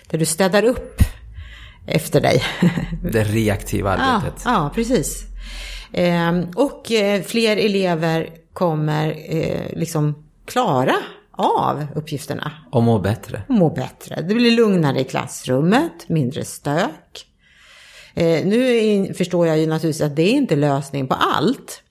där 0.06 0.18
du 0.18 0.24
städar 0.24 0.64
upp 0.64 1.02
efter 1.86 2.20
dig. 2.20 2.42
Det 3.12 3.24
reaktiva 3.24 3.90
arbetet. 3.90 4.42
Ja, 4.44 4.52
ja 4.52 4.70
precis. 4.74 5.24
Eh, 5.92 6.40
och 6.54 6.92
eh, 6.92 7.22
fler 7.22 7.56
elever 7.56 8.28
kommer 8.52 9.16
eh, 9.28 9.78
liksom 9.78 10.24
klara 10.44 10.94
av 11.32 11.86
uppgifterna. 11.94 12.52
Och 12.70 12.82
må 12.82 12.98
bättre. 12.98 13.42
Och 13.48 13.54
må 13.54 13.70
bättre. 13.70 14.22
Det 14.28 14.34
blir 14.34 14.50
lugnare 14.50 15.00
i 15.00 15.04
klassrummet, 15.04 16.08
mindre 16.08 16.44
stök. 16.44 17.26
Eh, 18.14 18.46
nu 18.46 19.14
förstår 19.14 19.46
jag 19.46 19.58
ju 19.58 19.66
naturligtvis 19.66 20.06
att 20.06 20.16
det 20.16 20.22
är 20.22 20.32
inte 20.32 20.56
lösning 20.56 21.08
på 21.08 21.14
allt. 21.14 21.82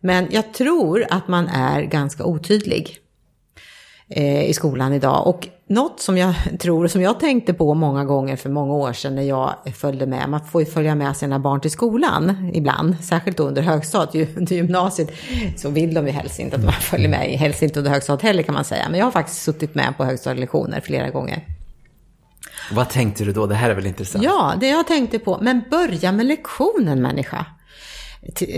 Men 0.00 0.28
jag 0.30 0.54
tror 0.54 1.06
att 1.10 1.28
man 1.28 1.48
är 1.48 1.82
ganska 1.82 2.24
otydlig 2.24 2.98
i 4.16 4.52
skolan 4.54 4.92
idag. 4.92 5.26
Och 5.26 5.48
något 5.66 6.00
som 6.00 6.18
jag 6.18 6.34
tror, 6.60 6.86
som 6.86 7.02
jag 7.02 7.20
tänkte 7.20 7.54
på 7.54 7.74
många 7.74 8.04
gånger 8.04 8.36
för 8.36 8.50
många 8.50 8.74
år 8.74 8.92
sedan 8.92 9.14
när 9.14 9.22
jag 9.22 9.54
följde 9.74 10.06
med, 10.06 10.28
man 10.28 10.40
får 10.44 10.62
ju 10.62 10.66
följa 10.66 10.94
med 10.94 11.16
sina 11.16 11.38
barn 11.38 11.60
till 11.60 11.70
skolan 11.70 12.50
ibland, 12.54 13.04
särskilt 13.04 13.40
under 13.40 13.62
högstadiet, 13.62 14.36
under 14.36 14.56
gymnasiet 14.56 15.10
så 15.56 15.68
vill 15.68 15.94
de 15.94 16.06
ju 16.06 16.12
helst 16.12 16.38
inte 16.38 16.56
att 16.56 16.64
man 16.64 16.72
följer 16.80 17.08
med, 17.08 17.18
helst 17.18 17.62
inte 17.62 17.78
under 17.78 17.90
högstadiet 17.90 18.22
heller 18.22 18.42
kan 18.42 18.54
man 18.54 18.64
säga, 18.64 18.88
men 18.90 18.98
jag 18.98 19.06
har 19.06 19.12
faktiskt 19.12 19.42
suttit 19.42 19.74
med 19.74 19.96
på 19.96 20.04
högstadielektioner 20.04 20.80
flera 20.80 21.10
gånger. 21.10 21.44
Vad 22.72 22.88
tänkte 22.88 23.24
du 23.24 23.32
då? 23.32 23.46
Det 23.46 23.54
här 23.54 23.70
är 23.70 23.74
väl 23.74 23.86
intressant? 23.86 24.24
Ja, 24.24 24.54
det 24.60 24.68
jag 24.68 24.86
tänkte 24.86 25.18
på, 25.18 25.38
men 25.42 25.62
börja 25.70 26.12
med 26.12 26.26
lektionen 26.26 27.02
människa 27.02 27.46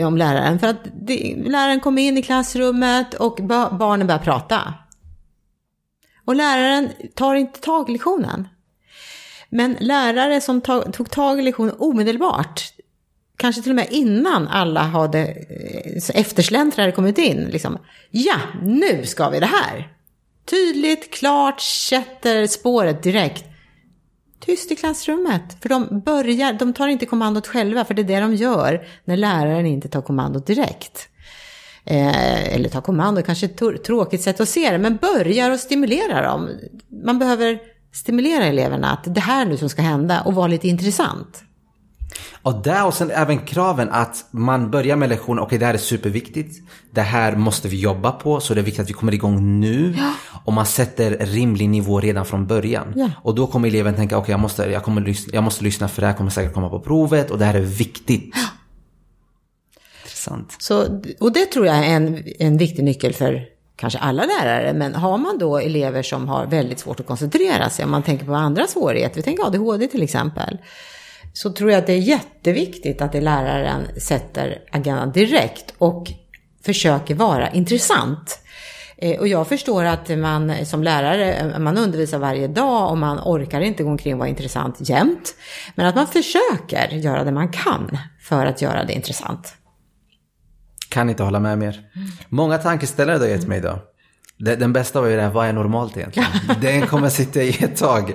om 0.07 0.17
läraren. 0.17 0.59
För 0.59 0.67
att 0.67 0.79
det, 1.01 1.35
läraren 1.37 1.81
kommer 1.81 2.03
in 2.03 2.19
i 2.19 2.23
klassrummet 2.23 3.15
och 3.15 3.39
barnen 3.79 4.07
börjar 4.07 4.19
prata. 4.19 4.75
Och 6.25 6.37
läraren 6.37 6.91
tar 7.15 7.35
inte 7.35 7.61
tag 7.61 7.89
i 7.89 7.93
lektionen. 7.93 8.49
Men 9.49 9.77
lärare 9.81 10.41
som 10.41 10.61
tog, 10.61 11.11
tag 11.11 11.39
i 11.39 11.43
lektionen 11.43 11.75
omedelbart, 11.79 12.63
kanske 13.37 13.63
till 13.63 13.73
och 13.73 13.77
med 13.77 13.89
innan 13.91 14.49
alla 14.49 14.83
hade 14.83 15.21
eh, 15.21 16.21
eftersläntrare 16.21 16.93
kommit 16.93 17.19
in, 17.19 17.45
liksom, 17.45 17.79
ja, 18.11 18.37
nu 18.63 19.07
ska 19.07 19.29
vi 19.29 19.41
det 19.41 19.47
här. 19.47 19.93
Tydligt, 20.45 21.15
klart, 21.15 21.61
sätter 21.61 22.47
spåret 22.47 23.03
direkt. 23.03 23.45
Tyst 24.41 24.73
i 24.73 24.77
klassrummet, 24.77 25.57
för 25.61 25.69
de 25.69 26.01
börjar, 26.01 26.53
de 26.53 26.73
tar 26.73 26.89
inte 26.89 27.07
kommandot 27.07 27.47
själva, 27.47 27.85
för 27.85 27.95
det 27.95 28.03
är 28.03 28.07
det 28.07 28.21
de 28.21 28.35
gör 28.35 28.87
när 29.05 29.17
läraren 29.17 29.67
inte 29.67 29.89
tar 29.89 30.03
kommandot 30.03 30.47
direkt 30.47 31.09
eh, 31.85 32.55
eller 32.55 32.69
ta 32.69 32.81
kommando, 32.81 33.23
kanske 33.23 33.47
ett 33.47 33.85
tråkigt 33.85 34.23
sätt 34.23 34.41
att 34.41 34.49
se 34.49 34.71
det, 34.71 34.79
men 34.79 34.97
börjar 34.97 35.51
och 35.51 35.61
stimulera 35.61 36.23
dem. 36.23 36.49
Man 37.05 37.19
behöver 37.19 37.59
stimulera 37.93 38.45
eleverna 38.45 38.91
att 38.91 39.15
det 39.15 39.21
här 39.21 39.45
nu 39.45 39.57
som 39.57 39.69
ska 39.69 39.83
hända 39.83 40.21
och 40.21 40.35
vara 40.35 40.47
lite 40.47 40.69
intressant. 40.69 41.43
Och 42.43 42.63
där 42.63 42.87
och 42.87 42.95
sen 42.95 43.11
även 43.11 43.39
kraven 43.39 43.89
att 43.91 44.25
man 44.31 44.71
börjar 44.71 44.97
med 44.97 45.09
lektionen, 45.09 45.43
okej 45.43 45.47
okay, 45.47 45.59
det 45.59 45.67
här 45.67 45.75
är 45.75 45.79
superviktigt. 45.79 46.63
Det 46.91 47.01
här 47.01 47.37
måste 47.37 47.69
vi 47.69 47.81
jobba 47.81 48.13
på 48.13 48.41
så 48.41 48.55
det 48.55 48.61
är 48.61 48.65
viktigt 48.65 48.83
att 48.83 48.89
vi 48.89 48.93
kommer 48.93 49.15
igång 49.15 49.61
nu. 49.61 49.95
Ja. 49.99 50.13
Och 50.45 50.53
man 50.53 50.67
sätter 50.67 51.27
rimlig 51.27 51.69
nivå 51.69 52.01
redan 52.01 52.27
från 52.27 52.47
början. 52.47 52.93
Ja. 52.97 53.11
Och 53.23 53.35
då 53.35 53.47
kommer 53.47 53.69
eleven 53.69 53.95
tänka, 53.95 54.17
okej 54.17 54.23
okay, 54.23 54.33
jag, 54.33 54.41
måste, 54.41 54.63
jag, 54.63 55.17
jag 55.33 55.45
måste 55.45 55.65
lyssna 55.65 55.89
för 55.89 56.01
det 56.01 56.07
här 56.07 56.15
kommer 56.15 56.31
säkert 56.31 56.55
komma 56.55 56.69
på 56.69 56.81
provet 56.81 57.31
och 57.31 57.39
det 57.39 57.45
här 57.45 57.55
är 57.55 57.61
viktigt. 57.61 58.31
Ja 58.35 58.41
sant. 60.23 60.57
Så, 60.59 61.01
och 61.21 61.33
det 61.33 61.47
tror 61.47 61.67
jag 61.67 61.77
är 61.77 61.97
en, 61.97 62.25
en 62.39 62.59
viktig 62.59 62.85
nyckel 62.85 63.13
för 63.13 63.45
kanske 63.77 63.99
alla 63.99 64.25
lärare, 64.25 64.73
men 64.73 64.95
har 64.95 65.19
man 65.19 65.39
då 65.39 65.59
elever 65.59 66.03
som 66.03 66.29
har 66.29 66.47
väldigt 66.47 66.79
svårt 66.79 67.01
att 67.01 67.07
koncentrera 67.07 67.71
sig, 67.71 67.85
om 67.85 67.91
man 67.91 68.03
tänker 68.03 68.27
på 68.27 68.35
andra 68.35 68.67
svårigheter, 68.67 69.17
vi 69.17 69.23
tänker 69.23 69.47
ADHD 69.47 69.87
till 69.87 70.03
exempel, 70.03 70.59
så 71.33 71.53
tror 71.53 71.71
jag 71.71 71.79
att 71.79 71.87
det 71.87 71.93
är 71.93 71.99
jätteviktigt 71.99 73.03
att 73.03 73.13
det 73.13 73.21
läraren 73.21 74.01
sätter 74.01 74.59
agendan 74.71 75.13
direkt 75.13 75.75
och 75.79 76.13
försöker 76.65 77.15
vara 77.15 77.51
intressant. 77.51 78.39
Eh, 78.97 79.21
och 79.21 79.29
jag 79.29 79.49
förstår 79.49 79.85
att 79.85 80.09
man 80.09 80.67
som 80.67 80.83
lärare, 80.83 81.59
man 81.59 81.79
undervisar 81.79 82.19
varje 82.19 82.49
dag 82.49 82.91
och 82.91 82.99
man 82.99 83.19
orkar 83.19 83.61
inte 83.61 83.83
gå 83.83 83.91
omkring 83.91 84.13
och 84.13 84.19
vara 84.19 84.29
intressant 84.29 84.77
jämt. 84.81 85.35
Men 85.75 85.87
att 85.87 85.95
man 85.95 86.07
försöker 86.07 86.89
göra 86.89 87.25
det 87.25 87.33
man 87.33 87.49
kan 87.49 87.99
för 88.21 88.47
att 88.47 88.63
göra 88.63 88.85
det 88.85 88.93
intressant. 88.93 89.55
Kan 90.93 91.11
inte 91.11 91.23
hålla 91.23 91.41
med 91.41 91.59
mer. 91.59 91.81
Många 92.29 92.59
tankeställare 92.59 93.19
du 93.19 93.25
har 93.25 93.31
gett 93.31 93.49
mig 93.49 93.59
idag. 93.59 93.79
Den 94.39 94.73
bästa 94.73 95.01
var 95.01 95.09
ju 95.09 95.17
det 95.17 95.23
här, 95.23 95.31
vad 95.31 95.47
är 95.47 95.53
normalt 95.53 95.97
egentligen? 95.97 96.29
Den 96.61 96.87
kommer 96.87 97.09
sitta 97.09 97.43
i 97.43 97.65
ett 97.65 97.77
tag. 97.77 98.15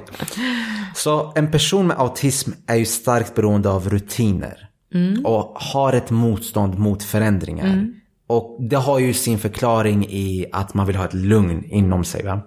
Så 0.95 1.33
en 1.35 1.51
person 1.51 1.87
med 1.87 1.99
autism 1.99 2.51
är 2.67 2.75
ju 2.75 2.85
starkt 2.85 3.35
beroende 3.35 3.69
av 3.69 3.89
rutiner. 3.89 4.69
Mm. 4.93 5.25
Och 5.25 5.57
har 5.59 5.93
ett 5.93 6.09
motstånd 6.09 6.79
mot 6.79 7.03
förändringar. 7.03 7.65
Mm. 7.65 7.93
Och 8.27 8.57
det 8.69 8.75
har 8.75 8.99
ju 8.99 9.13
sin 9.13 9.39
förklaring 9.39 10.05
i 10.09 10.45
att 10.51 10.73
man 10.73 10.87
vill 10.87 10.95
ha 10.95 11.05
ett 11.05 11.13
lugn 11.13 11.63
inom 11.63 12.03
sig. 12.03 12.25
Va? 12.25 12.41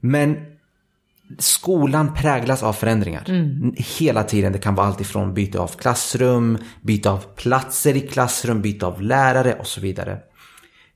Men 0.00 0.36
skolan 1.38 2.14
präglas 2.14 2.62
av 2.62 2.72
förändringar. 2.72 3.24
Mm. 3.28 3.74
Hela 3.98 4.24
tiden. 4.24 4.52
Det 4.52 4.58
kan 4.58 4.74
vara 4.74 4.86
allt 4.86 5.00
ifrån 5.00 5.34
byte 5.34 5.60
av 5.60 5.68
klassrum, 5.68 6.58
byte 6.82 7.10
av 7.10 7.18
platser 7.36 7.96
i 7.96 8.00
klassrum, 8.00 8.62
byte 8.62 8.86
av 8.86 9.02
lärare 9.02 9.54
och 9.54 9.66
så 9.66 9.80
vidare. 9.80 10.18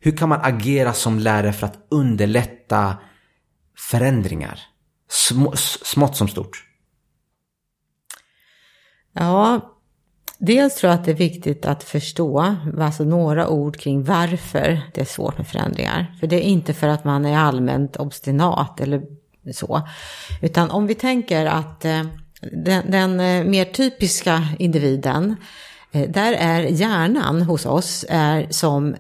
Hur 0.00 0.16
kan 0.16 0.28
man 0.28 0.40
agera 0.42 0.92
som 0.92 1.18
lärare 1.18 1.52
för 1.52 1.66
att 1.66 1.86
underlätta 1.90 2.96
förändringar? 3.90 4.60
Små, 5.10 5.52
smått 5.56 6.16
som 6.16 6.28
stort. 6.28 6.64
Ja, 9.12 9.60
dels 10.38 10.74
tror 10.74 10.90
jag 10.90 10.98
att 10.98 11.04
det 11.04 11.10
är 11.10 11.16
viktigt 11.16 11.66
att 11.66 11.84
förstå 11.84 12.56
alltså 12.78 13.04
några 13.04 13.48
ord 13.48 13.76
kring 13.76 14.04
varför 14.04 14.80
det 14.94 15.00
är 15.00 15.04
svårt 15.04 15.38
med 15.38 15.46
förändringar. 15.46 16.16
För 16.20 16.26
det 16.26 16.36
är 16.36 16.48
inte 16.48 16.74
för 16.74 16.88
att 16.88 17.04
man 17.04 17.24
är 17.24 17.38
allmänt 17.38 17.96
obstinat 17.96 18.80
eller 18.80 19.02
så. 19.52 19.88
Utan 20.42 20.70
om 20.70 20.86
vi 20.86 20.94
tänker 20.94 21.46
att 21.46 21.84
eh, 21.84 22.02
den, 22.52 22.90
den 22.90 23.20
eh, 23.20 23.44
mer 23.44 23.64
typiska 23.64 24.48
individen, 24.58 25.36
eh, 25.92 26.10
där 26.10 26.32
är 26.32 26.62
hjärnan 26.62 27.42
hos 27.42 27.66
oss 27.66 28.04
är 28.08 28.46
som 28.50 28.96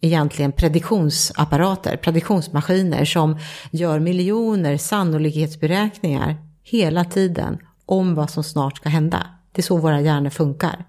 egentligen 0.00 0.52
prediktionsapparater, 0.52 1.96
prediktionsmaskiner 1.96 3.04
som 3.04 3.38
gör 3.70 3.98
miljoner 3.98 4.76
sannolikhetsberäkningar 4.76 6.36
hela 6.62 7.04
tiden 7.04 7.58
om 7.86 8.14
vad 8.14 8.30
som 8.30 8.44
snart 8.44 8.76
ska 8.76 8.88
hända. 8.88 9.26
Det 9.52 9.60
är 9.60 9.62
så 9.62 9.76
våra 9.76 10.00
hjärnor 10.00 10.30
funkar. 10.30 10.84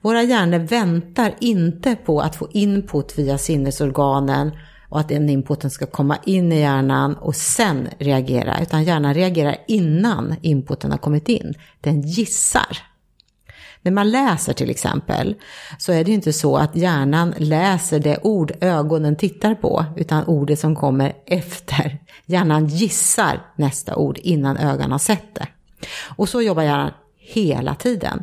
Våra 0.00 0.22
hjärnor 0.22 0.58
väntar 0.58 1.34
inte 1.40 1.96
på 1.96 2.20
att 2.20 2.36
få 2.36 2.48
input 2.50 3.18
via 3.18 3.38
sinnesorganen 3.38 4.50
och 4.88 5.00
att 5.00 5.08
den 5.08 5.28
inputen 5.28 5.70
ska 5.70 5.86
komma 5.86 6.18
in 6.24 6.52
i 6.52 6.60
hjärnan 6.60 7.14
och 7.14 7.36
sen 7.36 7.88
reagera, 7.98 8.62
utan 8.62 8.84
hjärnan 8.84 9.14
reagerar 9.14 9.56
innan 9.68 10.34
inputen 10.42 10.90
har 10.90 10.98
kommit 10.98 11.28
in. 11.28 11.54
Den 11.80 12.00
gissar. 12.00 12.78
När 13.82 13.92
man 13.92 14.10
läser 14.10 14.52
till 14.52 14.70
exempel 14.70 15.34
så 15.78 15.92
är 15.92 16.04
det 16.04 16.10
ju 16.10 16.14
inte 16.14 16.32
så 16.32 16.56
att 16.56 16.76
hjärnan 16.76 17.34
läser 17.36 17.98
det 17.98 18.18
ord 18.22 18.52
ögonen 18.60 19.16
tittar 19.16 19.54
på 19.54 19.84
utan 19.96 20.24
ordet 20.24 20.58
som 20.58 20.76
kommer 20.76 21.12
efter. 21.26 21.98
Hjärnan 22.26 22.66
gissar 22.66 23.40
nästa 23.56 23.96
ord 23.96 24.18
innan 24.18 24.56
ögonen 24.56 24.92
har 24.92 24.98
sett 24.98 25.34
det. 25.34 25.46
Och 26.16 26.28
så 26.28 26.42
jobbar 26.42 26.62
hjärnan 26.62 26.92
hela 27.18 27.74
tiden. 27.74 28.22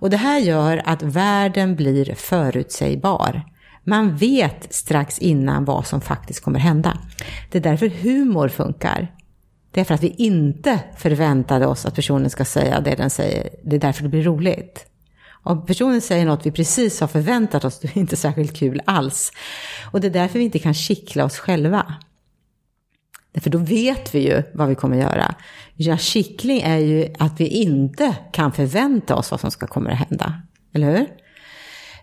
Och 0.00 0.10
det 0.10 0.16
här 0.16 0.38
gör 0.38 0.82
att 0.84 1.02
världen 1.02 1.76
blir 1.76 2.14
förutsägbar. 2.14 3.42
Man 3.84 4.16
vet 4.16 4.74
strax 4.74 5.18
innan 5.18 5.64
vad 5.64 5.86
som 5.86 6.00
faktiskt 6.00 6.44
kommer 6.44 6.58
hända. 6.58 6.98
Det 7.50 7.58
är 7.58 7.62
därför 7.62 7.88
humor 7.88 8.48
funkar. 8.48 9.14
Det 9.70 9.80
är 9.80 9.84
för 9.84 9.94
att 9.94 10.02
vi 10.02 10.14
inte 10.18 10.80
förväntade 10.96 11.66
oss 11.66 11.86
att 11.86 11.94
personen 11.94 12.30
ska 12.30 12.44
säga 12.44 12.80
det 12.80 12.94
den 12.94 13.10
säger. 13.10 13.48
Det 13.64 13.76
är 13.76 13.80
därför 13.80 14.02
det 14.02 14.08
blir 14.08 14.22
roligt. 14.22 14.86
Om 15.42 15.66
personen 15.66 16.00
säger 16.00 16.26
något 16.26 16.46
vi 16.46 16.50
precis 16.50 17.00
har 17.00 17.08
förväntat 17.08 17.64
oss, 17.64 17.78
det 17.82 17.96
är 17.96 17.98
inte 17.98 18.16
särskilt 18.16 18.56
kul 18.56 18.80
alls. 18.84 19.32
Och 19.92 20.00
det 20.00 20.06
är 20.06 20.10
därför 20.10 20.38
vi 20.38 20.44
inte 20.44 20.58
kan 20.58 20.74
kittla 20.74 21.24
oss 21.24 21.38
själva. 21.38 21.94
Därför 23.32 23.50
då 23.50 23.58
vet 23.58 24.14
vi 24.14 24.28
ju 24.28 24.42
vad 24.54 24.68
vi 24.68 24.74
kommer 24.74 24.96
göra. 24.96 25.34
Ja, 25.74 25.96
kittling 25.96 26.60
är 26.60 26.78
ju 26.78 27.14
att 27.18 27.40
vi 27.40 27.46
inte 27.46 28.16
kan 28.32 28.52
förvänta 28.52 29.16
oss 29.16 29.30
vad 29.30 29.40
som 29.40 29.50
ska 29.50 29.66
komma 29.66 29.90
att 29.90 30.08
hända. 30.08 30.42
Eller 30.72 30.96
hur? 30.96 31.06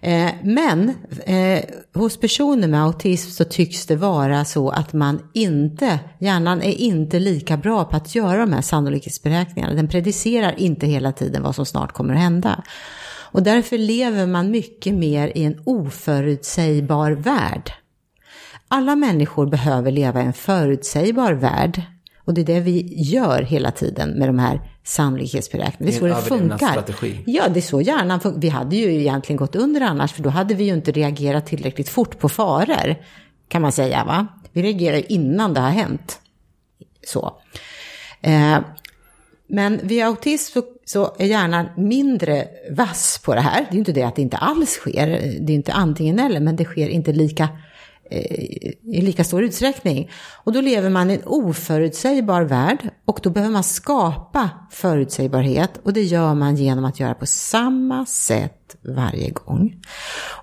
Eh, 0.02 0.30
men 0.44 0.94
eh, 1.26 1.64
hos 1.94 2.20
personer 2.20 2.68
med 2.68 2.84
autism 2.84 3.30
så 3.30 3.44
tycks 3.44 3.86
det 3.86 3.96
vara 3.96 4.46
så 4.46 4.70
att 4.70 4.94
man 4.94 5.22
inte, 5.34 6.00
hjärnan 6.20 6.62
är 6.62 6.72
inte 6.72 7.20
lika 7.20 7.58
bra 7.58 7.86
på 7.86 7.96
att 7.96 8.16
göra 8.16 8.38
de 8.38 8.54
här 8.54 8.62
sannolikhetsberäkningarna. 8.62 9.74
Den 9.74 9.88
predicerar 9.88 10.60
inte 10.60 10.88
hela 10.88 11.12
tiden 11.12 11.44
vad 11.44 11.56
som 11.56 11.66
snart 11.66 11.92
kommer 11.92 12.14
att 12.14 12.20
hända. 12.20 12.64
Och 13.32 13.44
därför 13.44 13.78
lever 13.78 14.26
man 14.26 14.52
mycket 14.52 14.94
mer 14.94 15.32
i 15.36 15.44
en 15.44 15.62
oförutsägbar 15.64 17.12
värld. 17.12 17.72
Alla 18.68 18.96
människor 18.96 19.46
behöver 19.46 19.92
leva 19.92 20.22
i 20.22 20.26
en 20.26 20.34
förutsägbar 20.34 21.34
värld. 21.34 21.82
Och 22.26 22.34
det 22.34 22.42
är 22.42 22.46
det 22.46 22.60
vi 22.60 22.94
gör 23.04 23.42
hela 23.42 23.72
tiden 23.72 24.10
med 24.10 24.30
de 24.30 24.40
här 24.40 24.62
sannolikhetsberäkningarna. 24.88 26.00
Det 26.00 26.08
är 26.08 26.14
så 26.14 26.22
det 26.22 26.28
funkar. 26.28 26.84
Ja, 27.26 27.48
det 27.50 27.60
är 27.60 27.62
så 27.62 27.82
hjärnan 27.82 28.20
funkar. 28.20 28.42
Vi 28.42 28.50
hade 28.50 28.76
ju 28.76 29.02
egentligen 29.02 29.38
gått 29.38 29.56
under 29.56 29.82
annars, 29.82 30.14
för 30.14 30.24
då 30.24 30.30
hade 30.30 30.54
vi 30.54 30.64
ju 30.64 30.74
inte 30.74 30.92
reagerat 30.92 31.46
tillräckligt 31.46 31.90
fort 31.90 32.20
på 32.20 32.30
faror. 32.30 32.96
Kan 33.48 33.62
man 33.62 33.72
säga, 33.72 34.04
va? 34.06 34.28
Vi 34.52 34.62
reagerar 34.62 35.12
innan 35.12 35.54
det 35.54 35.60
har 35.60 35.70
hänt. 35.70 36.20
Så. 37.08 37.42
Eh, 38.22 38.60
men 39.48 39.80
vid 39.84 40.04
autism 40.04 40.54
så, 40.54 40.64
så, 40.86 41.16
är 41.20 41.26
hjärnan 41.26 41.66
mindre 41.78 42.48
vass 42.72 43.22
på 43.26 43.36
det 43.36 43.42
här. 43.42 43.62
Det 43.62 43.70
är 43.70 43.74
ju 43.74 43.80
inte 43.80 43.92
det 43.92 44.04
att 44.04 44.16
det 44.16 44.22
inte 44.22 44.38
alls 44.38 44.70
sker. 44.70 45.08
Det 45.40 45.54
är 45.54 45.56
inte 45.56 45.74
antingen 45.74 46.20
eller, 46.20 46.40
men 46.40 46.56
det 46.56 46.66
sker 46.66 46.90
inte 46.90 47.14
lika 47.14 47.50
Eh, 48.12 48.72
i 48.84 49.02
lika 49.02 49.24
stor 49.24 49.44
utsträckning. 49.44 50.10
Och 50.44 50.52
då 50.54 50.62
lever 50.62 50.90
man 50.90 51.12
i 51.12 51.14
en 51.14 51.24
oförutsägbar 51.26 52.42
värld 52.42 52.90
och 53.06 53.20
då 53.24 53.30
behöver 53.30 53.54
man 53.54 53.64
skapa 53.64 54.50
förutsägbarhet 54.72 55.72
och 55.84 55.94
det 55.94 56.04
gör 56.04 56.34
man 56.34 56.56
genom 56.56 56.86
att 56.86 57.00
göra 57.00 57.14
på 57.14 57.26
samma 57.26 58.06
sätt 58.06 58.76
varje 58.82 59.30
gång. 59.30 59.82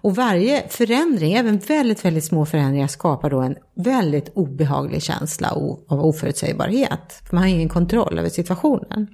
Och 0.02 0.16
varje 0.16 0.68
förändring, 0.68 1.32
även 1.32 1.58
väldigt, 1.58 2.04
väldigt 2.04 2.24
små 2.24 2.46
förändringar 2.46 2.88
skapar 2.88 3.30
då 3.30 3.40
en 3.40 3.56
väldigt 3.76 4.32
obehaglig 4.34 5.02
känsla 5.02 5.50
av 5.88 6.04
oförutsägbarhet. 6.04 7.22
För 7.28 7.36
man 7.36 7.42
har 7.42 7.50
ingen 7.50 7.68
kontroll 7.68 8.18
över 8.18 8.28
situationen. 8.28 9.08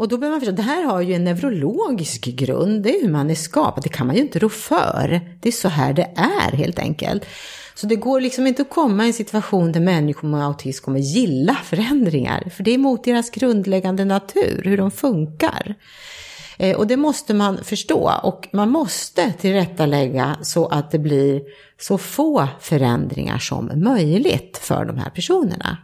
Och 0.00 0.08
då 0.08 0.18
behöver 0.18 0.34
man 0.34 0.40
förstå, 0.40 0.56
det 0.56 0.62
här 0.62 0.82
har 0.82 1.00
ju 1.00 1.14
en 1.14 1.24
neurologisk 1.24 2.24
grund, 2.24 2.82
det 2.82 2.96
är 2.96 3.02
hur 3.02 3.10
man 3.10 3.30
är 3.30 3.34
skapad, 3.34 3.82
det 3.82 3.88
kan 3.88 4.06
man 4.06 4.16
ju 4.16 4.22
inte 4.22 4.38
rå 4.38 4.48
för. 4.48 5.20
Det 5.40 5.48
är 5.48 5.52
så 5.52 5.68
här 5.68 5.92
det 5.92 6.10
är 6.16 6.56
helt 6.56 6.78
enkelt. 6.78 7.26
Så 7.74 7.86
det 7.86 7.96
går 7.96 8.20
liksom 8.20 8.46
inte 8.46 8.62
att 8.62 8.70
komma 8.70 9.04
i 9.04 9.06
en 9.06 9.12
situation 9.12 9.72
där 9.72 9.80
människor 9.80 10.28
med 10.28 10.44
autism 10.44 10.84
kommer 10.84 10.98
gilla 10.98 11.54
förändringar, 11.54 12.50
för 12.56 12.62
det 12.62 12.70
är 12.70 12.78
mot 12.78 13.04
deras 13.04 13.30
grundläggande 13.30 14.04
natur, 14.04 14.62
hur 14.64 14.76
de 14.76 14.90
funkar. 14.90 15.74
Eh, 16.58 16.76
och 16.76 16.86
det 16.86 16.96
måste 16.96 17.34
man 17.34 17.64
förstå 17.64 18.12
och 18.22 18.48
man 18.52 18.70
måste 18.70 19.32
tillrättalägga 19.32 20.36
så 20.42 20.66
att 20.66 20.90
det 20.90 20.98
blir 20.98 21.42
så 21.80 21.98
få 21.98 22.48
förändringar 22.60 23.38
som 23.38 23.70
möjligt 23.74 24.58
för 24.62 24.84
de 24.84 24.98
här 24.98 25.10
personerna. 25.10 25.78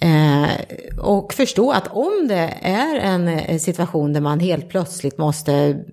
Eh, 0.00 0.50
och 0.98 1.34
förstå 1.34 1.72
att 1.72 1.88
om 1.88 2.28
det 2.28 2.54
är 2.62 2.96
en 2.96 3.28
eh, 3.28 3.58
situation 3.58 4.12
där 4.12 4.20
man 4.20 4.40
helt 4.40 4.68
plötsligt 4.68 5.18
måste 5.18 5.84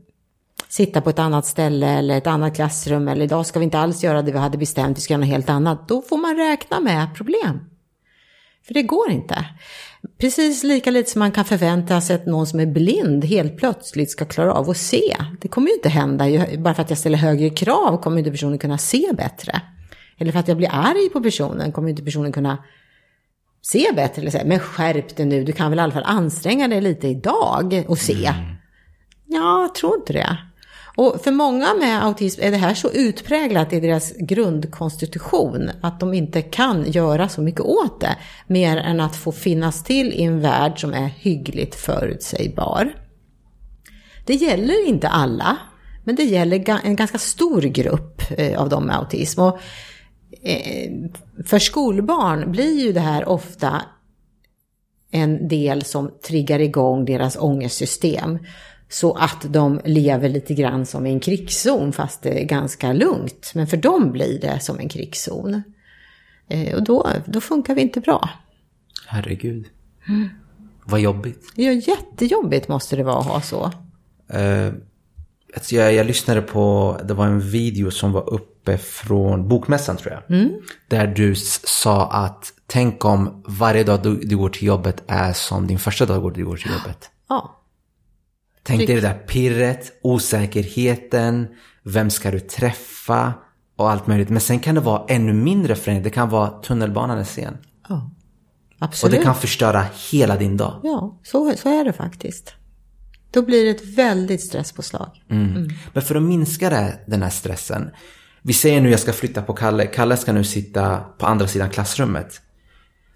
sitta 0.67 1.01
på 1.01 1.09
ett 1.09 1.19
annat 1.19 1.45
ställe 1.45 1.87
eller 1.87 2.17
ett 2.17 2.27
annat 2.27 2.55
klassrum 2.55 3.07
eller 3.07 3.25
idag 3.25 3.45
ska 3.45 3.59
vi 3.59 3.65
inte 3.65 3.79
alls 3.79 4.03
göra 4.03 4.21
det 4.21 4.31
vi 4.31 4.37
hade 4.37 4.57
bestämt, 4.57 4.97
vi 4.97 5.01
ska 5.01 5.13
göra 5.13 5.19
något 5.19 5.29
helt 5.29 5.49
annat. 5.49 5.87
Då 5.87 6.01
får 6.01 6.17
man 6.17 6.35
räkna 6.35 6.79
med 6.79 7.15
problem. 7.15 7.59
För 8.67 8.73
det 8.73 8.83
går 8.83 9.11
inte. 9.11 9.45
Precis 10.17 10.63
lika 10.63 10.91
lite 10.91 11.11
som 11.11 11.19
man 11.19 11.31
kan 11.31 11.45
förvänta 11.45 12.01
sig 12.01 12.15
att 12.15 12.25
någon 12.25 12.47
som 12.47 12.59
är 12.59 12.65
blind 12.65 13.25
helt 13.25 13.57
plötsligt 13.57 14.11
ska 14.11 14.25
klara 14.25 14.53
av 14.53 14.69
att 14.69 14.77
se. 14.77 15.15
Det 15.41 15.47
kommer 15.47 15.67
ju 15.67 15.73
inte 15.73 15.89
hända. 15.89 16.25
Bara 16.57 16.73
för 16.73 16.81
att 16.81 16.89
jag 16.89 16.99
ställer 16.99 17.17
högre 17.17 17.49
krav 17.49 18.01
kommer 18.01 18.17
inte 18.17 18.31
personen 18.31 18.59
kunna 18.59 18.77
se 18.77 19.09
bättre. 19.17 19.61
Eller 20.17 20.31
för 20.31 20.39
att 20.39 20.47
jag 20.47 20.57
blir 20.57 20.69
arg 20.71 21.09
på 21.09 21.21
personen 21.21 21.71
kommer 21.71 21.89
inte 21.89 22.03
personen 22.03 22.31
kunna 22.31 22.57
se 23.65 23.91
bättre. 23.95 24.21
Eller 24.21 24.31
säga, 24.31 24.45
men 24.45 24.59
skärp 24.59 25.15
dig 25.15 25.25
nu, 25.25 25.43
du 25.43 25.51
kan 25.51 25.69
väl 25.69 25.79
i 25.79 25.81
alla 25.81 25.93
fall 25.93 26.03
anstränga 26.05 26.67
dig 26.67 26.81
lite 26.81 27.07
idag 27.07 27.83
och 27.87 27.97
se. 27.97 28.25
Mm. 28.25 28.55
Ja, 29.25 29.61
jag 29.61 29.75
tror 29.75 29.95
inte 29.95 30.13
det. 30.13 30.37
Och 30.95 31.21
för 31.23 31.31
många 31.31 31.73
med 31.73 32.03
autism 32.03 32.41
är 32.43 32.51
det 32.51 32.57
här 32.57 32.73
så 32.73 32.91
utpräglat 32.91 33.73
i 33.73 33.79
deras 33.79 34.13
grundkonstitution 34.17 35.71
att 35.81 35.99
de 35.99 36.13
inte 36.13 36.41
kan 36.41 36.91
göra 36.91 37.29
så 37.29 37.41
mycket 37.41 37.61
åt 37.61 38.01
det. 38.01 38.17
Mer 38.47 38.77
än 38.77 38.99
att 38.99 39.15
få 39.15 39.31
finnas 39.31 39.83
till 39.83 40.13
i 40.13 40.23
en 40.23 40.41
värld 40.41 40.81
som 40.81 40.93
är 40.93 41.07
hyggligt 41.07 41.75
förutsägbar. 41.75 42.93
Det 44.25 44.35
gäller 44.35 44.87
inte 44.87 45.07
alla, 45.07 45.57
men 46.03 46.15
det 46.15 46.23
gäller 46.23 46.79
en 46.83 46.95
ganska 46.95 47.17
stor 47.17 47.61
grupp 47.61 48.21
eh, 48.37 48.61
av 48.61 48.69
dem 48.69 48.83
med 48.83 48.97
autism. 48.97 49.41
Och 49.41 49.59
för 51.45 51.59
skolbarn 51.59 52.51
blir 52.51 52.85
ju 52.85 52.93
det 52.93 52.99
här 52.99 53.27
ofta 53.27 53.81
en 55.11 55.47
del 55.47 55.83
som 55.83 56.11
triggar 56.27 56.59
igång 56.59 57.05
deras 57.05 57.37
ångestsystem. 57.39 58.39
Så 58.89 59.13
att 59.13 59.53
de 59.53 59.81
lever 59.85 60.29
lite 60.29 60.53
grann 60.53 60.85
som 60.85 61.05
i 61.05 61.11
en 61.11 61.19
krigszon 61.19 61.93
fast 61.93 62.21
det 62.21 62.41
är 62.41 62.45
ganska 62.45 62.93
lugnt. 62.93 63.51
Men 63.55 63.67
för 63.67 63.77
dem 63.77 64.11
blir 64.11 64.39
det 64.41 64.59
som 64.59 64.79
en 64.79 64.89
krigszon. 64.89 65.63
Eh, 66.47 66.75
och 66.75 66.83
då, 66.83 67.07
då 67.25 67.41
funkar 67.41 67.75
vi 67.75 67.81
inte 67.81 67.99
bra. 67.99 68.29
Herregud. 69.07 69.65
Mm. 70.07 70.29
Vad 70.85 70.99
jobbigt. 70.99 71.51
Ja, 71.55 71.71
jättejobbigt 71.71 72.67
måste 72.67 72.95
det 72.95 73.03
vara 73.03 73.19
att 73.19 73.25
ha 73.25 73.41
så. 73.41 73.65
Uh, 74.33 74.73
alltså 75.55 75.75
jag, 75.75 75.93
jag 75.93 76.07
lyssnade 76.07 76.41
på, 76.41 76.97
det 77.03 77.13
var 77.13 77.25
en 77.25 77.39
video 77.39 77.91
som 77.91 78.11
var 78.11 78.33
uppe 78.33 78.52
uppe 78.63 78.77
från 78.77 79.47
Bokmässan 79.47 79.97
tror 79.97 80.13
jag. 80.13 80.39
Mm. 80.39 80.61
Där 80.87 81.07
du 81.07 81.35
sa 81.35 82.11
att 82.11 82.53
tänk 82.67 83.05
om 83.05 83.43
varje 83.47 83.83
dag 83.83 84.03
du, 84.03 84.15
du, 84.15 84.37
går 84.37 84.49
till 84.49 84.67
jobbet 84.67 85.03
är 85.07 85.33
som 85.33 85.67
din 85.67 85.79
första 85.79 86.05
dag 86.05 86.33
du 86.33 86.45
går 86.45 86.57
till 86.57 86.71
jobbet. 86.71 87.09
Ja. 87.29 87.59
Tänk 88.63 88.87
dig 88.87 88.95
det 88.95 89.01
där 89.01 89.13
pirret, 89.13 89.99
osäkerheten, 90.03 91.47
vem 91.83 92.09
ska 92.09 92.31
du 92.31 92.39
träffa 92.39 93.33
och 93.75 93.91
allt 93.91 94.07
möjligt. 94.07 94.29
Men 94.29 94.41
sen 94.41 94.59
kan 94.59 94.75
det 94.75 94.81
vara 94.81 95.05
ännu 95.07 95.33
mindre 95.33 95.75
förändring. 95.75 96.03
Det 96.03 96.09
kan 96.09 96.29
vara 96.29 96.49
tunnelbanan 96.49 97.17
är 97.17 97.23
sen. 97.23 97.57
Ja, 97.89 97.95
Och 97.95 98.85
absolut. 98.85 99.19
det 99.19 99.23
kan 99.23 99.35
förstöra 99.35 99.85
hela 100.11 100.37
din 100.37 100.57
dag. 100.57 100.79
Ja, 100.83 101.19
så, 101.23 101.53
så 101.57 101.79
är 101.79 101.85
det 101.85 101.93
faktiskt. 101.93 102.53
Då 103.31 103.41
blir 103.41 103.65
det 103.65 103.69
ett 103.69 103.97
väldigt 103.97 104.41
stresspåslag. 104.41 105.23
Men 105.93 106.03
för 106.03 106.15
att 106.15 106.23
minska 106.23 106.69
det, 106.69 106.99
den 107.07 107.21
här 107.21 107.29
stressen. 107.29 107.91
Vi 108.45 108.53
säger 108.53 108.81
nu 108.81 108.89
jag 108.91 108.99
ska 108.99 109.13
flytta 109.13 109.41
på 109.41 109.53
Kalle. 109.53 109.85
Kalle 109.85 110.17
ska 110.17 110.33
nu 110.33 110.43
sitta 110.43 110.99
på 111.17 111.25
andra 111.25 111.47
sidan 111.47 111.69
klassrummet. 111.69 112.41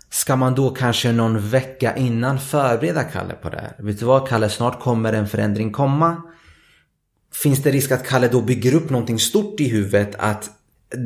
Ska 0.09 0.36
man 0.36 0.55
då 0.55 0.69
kanske 0.69 1.11
någon 1.11 1.49
vecka 1.49 1.95
innan 1.95 2.39
förbereda 2.39 3.03
Kalle 3.03 3.34
på 3.34 3.49
det 3.49 3.57
här? 3.57 3.75
Vet 3.80 3.99
du 3.99 4.05
vad 4.05 4.28
Kalle, 4.28 4.49
snart 4.49 4.80
kommer 4.80 5.13
en 5.13 5.28
förändring 5.28 5.71
komma. 5.71 6.21
Finns 7.34 7.63
det 7.63 7.71
risk 7.71 7.91
att 7.91 8.07
Kalle 8.07 8.28
då 8.28 8.41
bygger 8.41 8.75
upp 8.75 8.89
någonting 8.89 9.19
stort 9.19 9.59
i 9.59 9.69
huvudet 9.69 10.15
att 10.19 10.49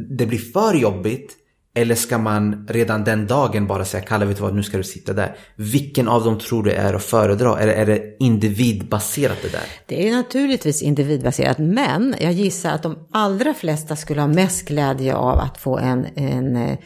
det 0.09 0.25
blir 0.25 0.51
för 0.51 0.73
jobbigt? 0.73 1.37
Eller 1.73 1.95
ska 1.95 2.17
man 2.17 2.67
redan 2.69 3.03
den 3.03 3.27
dagen 3.27 3.67
bara 3.67 3.85
säga 3.85 4.03
Kalle, 4.03 4.25
vet 4.25 4.37
du 4.37 4.43
vad, 4.43 4.55
nu 4.55 4.63
ska 4.63 4.77
du 4.77 4.83
sitta 4.83 5.13
där. 5.13 5.35
Vilken 5.55 6.07
av 6.07 6.23
dem 6.23 6.39
tror 6.39 6.63
du 6.63 6.71
är 6.71 6.93
att 6.93 7.03
föredra? 7.03 7.59
Eller 7.59 7.73
är 7.73 7.85
det 7.85 8.15
individbaserat 8.19 9.37
det 9.41 9.51
där? 9.51 9.63
Det 9.85 10.07
är 10.07 10.11
naturligtvis 10.15 10.81
individbaserat, 10.81 11.57
men 11.57 12.15
jag 12.19 12.31
gissar 12.31 12.71
att 12.71 12.83
de 12.83 13.07
allra 13.11 13.53
flesta 13.53 13.95
skulle 13.95 14.21
ha 14.21 14.27
mest 14.27 14.67
glädje 14.67 15.15
av 15.15 15.39
att 15.39 15.57
få 15.57 15.77
en, 15.77 16.07
en 16.15 16.55
eh, 16.55 16.77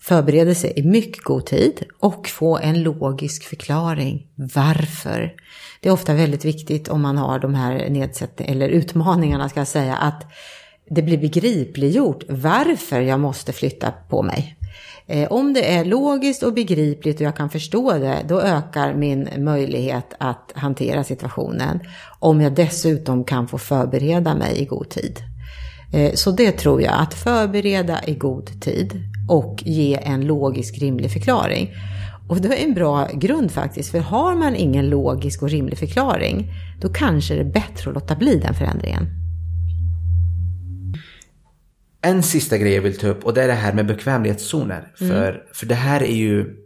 förberedelse 0.00 0.72
i 0.76 0.82
mycket 0.82 1.24
god 1.24 1.46
tid 1.46 1.84
och 1.98 2.28
få 2.28 2.58
en 2.58 2.82
logisk 2.82 3.44
förklaring 3.44 4.26
varför. 4.34 5.32
Det 5.80 5.88
är 5.88 5.92
ofta 5.92 6.14
väldigt 6.14 6.44
viktigt 6.44 6.88
om 6.88 7.00
man 7.00 7.18
har 7.18 7.38
de 7.38 7.54
här 7.54 7.90
nedsättningarna, 7.90 8.54
eller 8.54 8.68
utmaningarna 8.68 9.48
ska 9.48 9.60
jag 9.60 9.68
säga, 9.68 9.96
att 9.96 10.24
det 10.90 11.02
blir 11.02 11.18
begripliggjort 11.18 12.24
varför 12.28 13.00
jag 13.00 13.20
måste 13.20 13.52
flytta 13.52 13.92
på 14.08 14.22
mig. 14.22 14.56
Eh, 15.06 15.32
om 15.32 15.52
det 15.52 15.74
är 15.74 15.84
logiskt 15.84 16.42
och 16.42 16.54
begripligt 16.54 17.16
och 17.16 17.26
jag 17.26 17.36
kan 17.36 17.50
förstå 17.50 17.92
det, 17.92 18.16
då 18.28 18.40
ökar 18.40 18.94
min 18.94 19.28
möjlighet 19.38 20.14
att 20.18 20.52
hantera 20.54 21.04
situationen. 21.04 21.80
Om 22.18 22.40
jag 22.40 22.54
dessutom 22.54 23.24
kan 23.24 23.48
få 23.48 23.58
förbereda 23.58 24.34
mig 24.34 24.58
i 24.58 24.64
god 24.64 24.88
tid. 24.88 25.18
Eh, 25.92 26.12
så 26.14 26.30
det 26.30 26.52
tror 26.52 26.82
jag, 26.82 26.94
att 26.98 27.14
förbereda 27.14 28.00
i 28.06 28.14
god 28.14 28.62
tid 28.62 29.02
och 29.28 29.62
ge 29.66 29.98
en 30.02 30.26
logisk 30.26 30.78
rimlig 30.78 31.12
förklaring. 31.12 31.70
Och 32.28 32.40
det 32.40 32.48
är 32.48 32.64
en 32.64 32.74
bra 32.74 33.08
grund 33.14 33.50
faktiskt, 33.50 33.90
för 33.90 33.98
har 33.98 34.34
man 34.34 34.56
ingen 34.56 34.90
logisk 34.90 35.42
och 35.42 35.50
rimlig 35.50 35.78
förklaring, 35.78 36.52
då 36.80 36.88
kanske 36.88 37.34
det 37.34 37.40
är 37.40 37.44
bättre 37.44 37.90
att 37.90 37.94
låta 37.94 38.16
bli 38.16 38.38
den 38.38 38.54
förändringen. 38.54 39.19
En 42.02 42.22
sista 42.22 42.58
grej 42.58 42.74
jag 42.74 42.82
vill 42.82 42.98
ta 42.98 43.06
upp 43.06 43.24
och 43.24 43.34
det 43.34 43.42
är 43.42 43.48
det 43.48 43.54
här 43.54 43.72
med 43.72 43.86
bekvämlighetszoner. 43.86 44.92
För, 44.98 45.42
för 45.52 45.66
det 45.66 45.74
här 45.74 46.02
är 46.02 46.14
ju... 46.14 46.56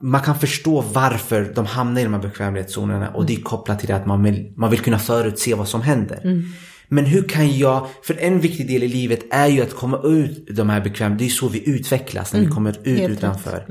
Man 0.00 0.20
kan 0.20 0.38
förstå 0.38 0.80
varför 0.80 1.52
de 1.54 1.66
hamnar 1.66 2.00
i 2.00 2.04
de 2.04 2.14
här 2.14 2.22
bekvämlighetszonerna 2.22 3.10
och 3.10 3.26
det 3.26 3.34
är 3.34 3.40
kopplat 3.40 3.78
till 3.78 3.88
det 3.88 3.96
att 3.96 4.06
man 4.06 4.22
vill, 4.22 4.52
man 4.56 4.70
vill 4.70 4.80
kunna 4.80 4.98
förutse 4.98 5.54
vad 5.54 5.68
som 5.68 5.82
händer. 5.82 6.42
Men 6.88 7.04
hur 7.04 7.28
kan 7.28 7.58
jag, 7.58 7.86
för 8.02 8.16
en 8.20 8.40
viktig 8.40 8.68
del 8.68 8.82
i 8.82 8.88
livet 8.88 9.20
är 9.30 9.46
ju 9.46 9.62
att 9.62 9.74
komma 9.74 10.00
ut 10.04 10.56
de 10.56 10.70
här 10.70 10.80
bekväm, 10.80 11.16
det 11.16 11.24
är 11.24 11.28
så 11.28 11.48
vi 11.48 11.68
utvecklas 11.70 12.32
när 12.32 12.40
vi 12.40 12.46
kommer 12.46 12.70
ut 12.70 12.98
helt 12.98 13.12
utanför. 13.12 13.64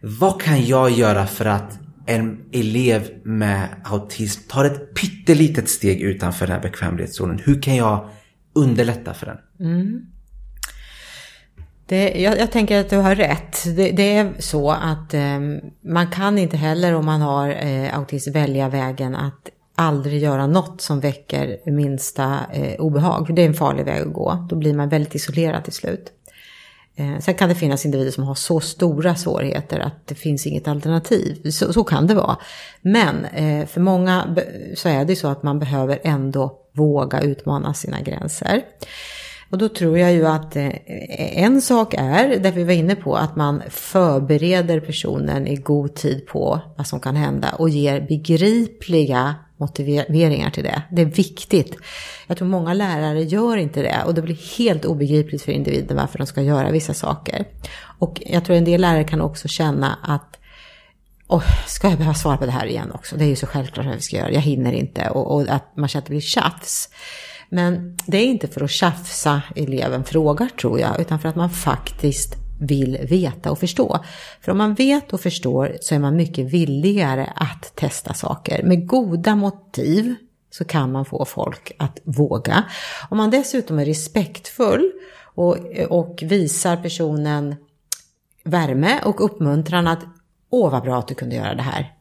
Vad 0.00 0.42
kan 0.42 0.66
jag 0.66 0.90
göra 0.90 1.26
för 1.26 1.44
att 1.44 1.78
en 2.06 2.38
elev 2.52 3.08
med 3.24 3.68
autism 3.84 4.40
tar 4.48 4.64
ett 4.64 4.94
pyttelitet 4.94 5.68
steg 5.68 6.00
utanför 6.00 6.46
den 6.46 6.56
här 6.56 6.62
bekvämlighetszonen? 6.62 7.40
Hur 7.44 7.62
kan 7.62 7.76
jag 7.76 8.08
underlätta 8.56 9.14
för 9.14 9.26
den? 9.26 9.68
Mm. 9.68 10.06
Det, 11.86 12.22
jag, 12.22 12.38
jag 12.38 12.52
tänker 12.52 12.80
att 12.80 12.90
du 12.90 12.96
har 12.96 13.14
rätt. 13.14 13.76
Det, 13.76 13.90
det 13.90 14.16
är 14.16 14.32
så 14.38 14.70
att 14.70 15.14
eh, 15.14 15.40
man 15.80 16.06
kan 16.10 16.38
inte 16.38 16.56
heller 16.56 16.94
om 16.94 17.06
man 17.06 17.20
har 17.20 17.48
eh, 17.48 17.98
autism 17.98 18.32
välja 18.32 18.68
vägen 18.68 19.14
att 19.14 19.50
aldrig 19.74 20.22
göra 20.22 20.46
något 20.46 20.80
som 20.80 21.00
väcker 21.00 21.70
minsta 21.70 22.40
eh, 22.52 22.80
obehag. 22.80 23.26
För 23.26 23.34
det 23.34 23.42
är 23.42 23.46
en 23.46 23.54
farlig 23.54 23.84
väg 23.84 24.02
att 24.02 24.12
gå. 24.12 24.46
Då 24.50 24.56
blir 24.56 24.74
man 24.74 24.88
väldigt 24.88 25.14
isolerad 25.14 25.64
till 25.64 25.72
slut. 25.72 26.12
Eh, 26.96 27.18
sen 27.20 27.34
kan 27.34 27.48
det 27.48 27.54
finnas 27.54 27.84
individer 27.84 28.10
som 28.10 28.24
har 28.24 28.34
så 28.34 28.60
stora 28.60 29.14
svårigheter 29.14 29.78
att 29.78 30.06
det 30.06 30.14
finns 30.14 30.46
inget 30.46 30.68
alternativ. 30.68 31.50
Så, 31.50 31.72
så 31.72 31.84
kan 31.84 32.06
det 32.06 32.14
vara. 32.14 32.36
Men 32.82 33.24
eh, 33.24 33.66
för 33.66 33.80
många 33.80 34.36
så 34.76 34.88
är 34.88 35.04
det 35.04 35.16
så 35.16 35.28
att 35.28 35.42
man 35.42 35.58
behöver 35.58 35.98
ändå 36.02 36.58
våga 36.72 37.20
utmana 37.20 37.74
sina 37.74 38.00
gränser. 38.00 38.62
Och 39.50 39.58
då 39.58 39.68
tror 39.68 39.98
jag 39.98 40.12
ju 40.12 40.26
att 40.26 40.56
eh, 40.56 40.70
en 41.42 41.62
sak 41.62 41.94
är, 41.98 42.38
det 42.38 42.50
vi 42.50 42.64
var 42.64 42.72
inne 42.72 42.96
på, 42.96 43.16
att 43.16 43.36
man 43.36 43.62
förbereder 43.70 44.80
personen 44.80 45.46
i 45.46 45.56
god 45.56 45.94
tid 45.94 46.26
på 46.26 46.60
vad 46.76 46.86
som 46.86 47.00
kan 47.00 47.16
hända 47.16 47.50
och 47.50 47.68
ger 47.68 48.00
begripliga 48.00 49.34
motiveringar 49.56 50.50
till 50.50 50.64
det. 50.64 50.82
Det 50.90 51.02
är 51.02 51.06
viktigt. 51.06 51.76
Jag 52.26 52.36
tror 52.36 52.48
många 52.48 52.74
lärare 52.74 53.22
gör 53.22 53.56
inte 53.56 53.82
det 53.82 54.02
och 54.06 54.14
det 54.14 54.22
blir 54.22 54.58
helt 54.58 54.84
obegripligt 54.84 55.42
för 55.42 55.52
individen 55.52 55.96
varför 55.96 56.18
de 56.18 56.26
ska 56.26 56.42
göra 56.42 56.70
vissa 56.70 56.94
saker. 56.94 57.44
Och 57.98 58.22
jag 58.26 58.44
tror 58.44 58.56
en 58.56 58.64
del 58.64 58.80
lärare 58.80 59.04
kan 59.04 59.20
också 59.20 59.48
känna 59.48 59.98
att 60.02 60.38
Åh, 61.28 61.42
ska 61.66 61.88
jag 61.88 61.98
behöva 61.98 62.14
svara 62.14 62.36
på 62.36 62.46
det 62.46 62.52
här 62.52 62.66
igen 62.66 62.92
också? 62.92 63.16
Det 63.16 63.24
är 63.24 63.28
ju 63.28 63.36
så 63.36 63.46
självklart 63.46 63.86
vad 63.86 63.94
vi 63.94 64.00
ska 64.00 64.16
göra, 64.16 64.30
jag 64.30 64.40
hinner 64.40 64.72
inte. 64.72 65.10
Och, 65.10 65.34
och 65.34 65.48
att 65.48 65.76
man 65.76 65.88
känner 65.88 66.02
att 66.02 66.06
det 66.06 66.10
blir 66.10 66.20
tjafs. 66.20 66.88
Men 67.48 67.96
det 68.06 68.18
är 68.18 68.26
inte 68.26 68.48
för 68.48 68.60
att 68.60 68.70
tjafsa 68.70 69.42
eleven 69.56 70.04
frågar 70.04 70.48
tror 70.48 70.80
jag, 70.80 71.00
utan 71.00 71.18
för 71.18 71.28
att 71.28 71.36
man 71.36 71.50
faktiskt 71.50 72.36
vill 72.60 72.98
veta 73.02 73.50
och 73.50 73.58
förstå. 73.58 74.04
För 74.40 74.52
om 74.52 74.58
man 74.58 74.74
vet 74.74 75.12
och 75.12 75.20
förstår 75.20 75.76
så 75.80 75.94
är 75.94 75.98
man 75.98 76.16
mycket 76.16 76.52
villigare 76.52 77.32
att 77.36 77.72
testa 77.74 78.14
saker. 78.14 78.62
Med 78.62 78.86
goda 78.86 79.34
motiv 79.36 80.14
så 80.50 80.64
kan 80.64 80.92
man 80.92 81.04
få 81.04 81.24
folk 81.24 81.72
att 81.78 82.00
våga. 82.04 82.64
Om 83.10 83.16
man 83.16 83.30
dessutom 83.30 83.78
är 83.78 83.84
respektfull 83.84 84.92
och, 85.34 85.56
och 85.88 86.22
visar 86.22 86.76
personen 86.76 87.54
värme 88.44 89.00
och 89.04 89.24
uppmuntran 89.24 89.86
att 89.86 90.04
åh 90.50 90.70
vad 90.70 90.82
bra 90.82 90.98
att 90.98 91.08
du 91.08 91.14
kunde 91.14 91.36
göra 91.36 91.54
det 91.54 91.62
här. 91.62 91.92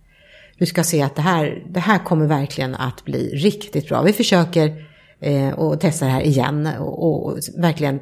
Du 0.58 0.66
ska 0.66 0.84
se 0.84 1.02
att 1.02 1.16
det 1.16 1.22
här, 1.22 1.64
det 1.70 1.80
här 1.80 2.00
kommer 2.00 2.26
verkligen 2.26 2.76
att 2.76 3.06
bli 3.06 3.36
riktigt 3.36 3.90
bra. 3.90 4.02
Vi 4.02 4.14
försöker 4.14 4.86
eh, 5.26 5.54
och 5.54 5.80
testar 5.80 6.06
det 6.06 6.12
här 6.12 6.22
igen 6.22 6.70
och, 6.80 7.28
och 7.28 7.38
verkligen 7.58 8.00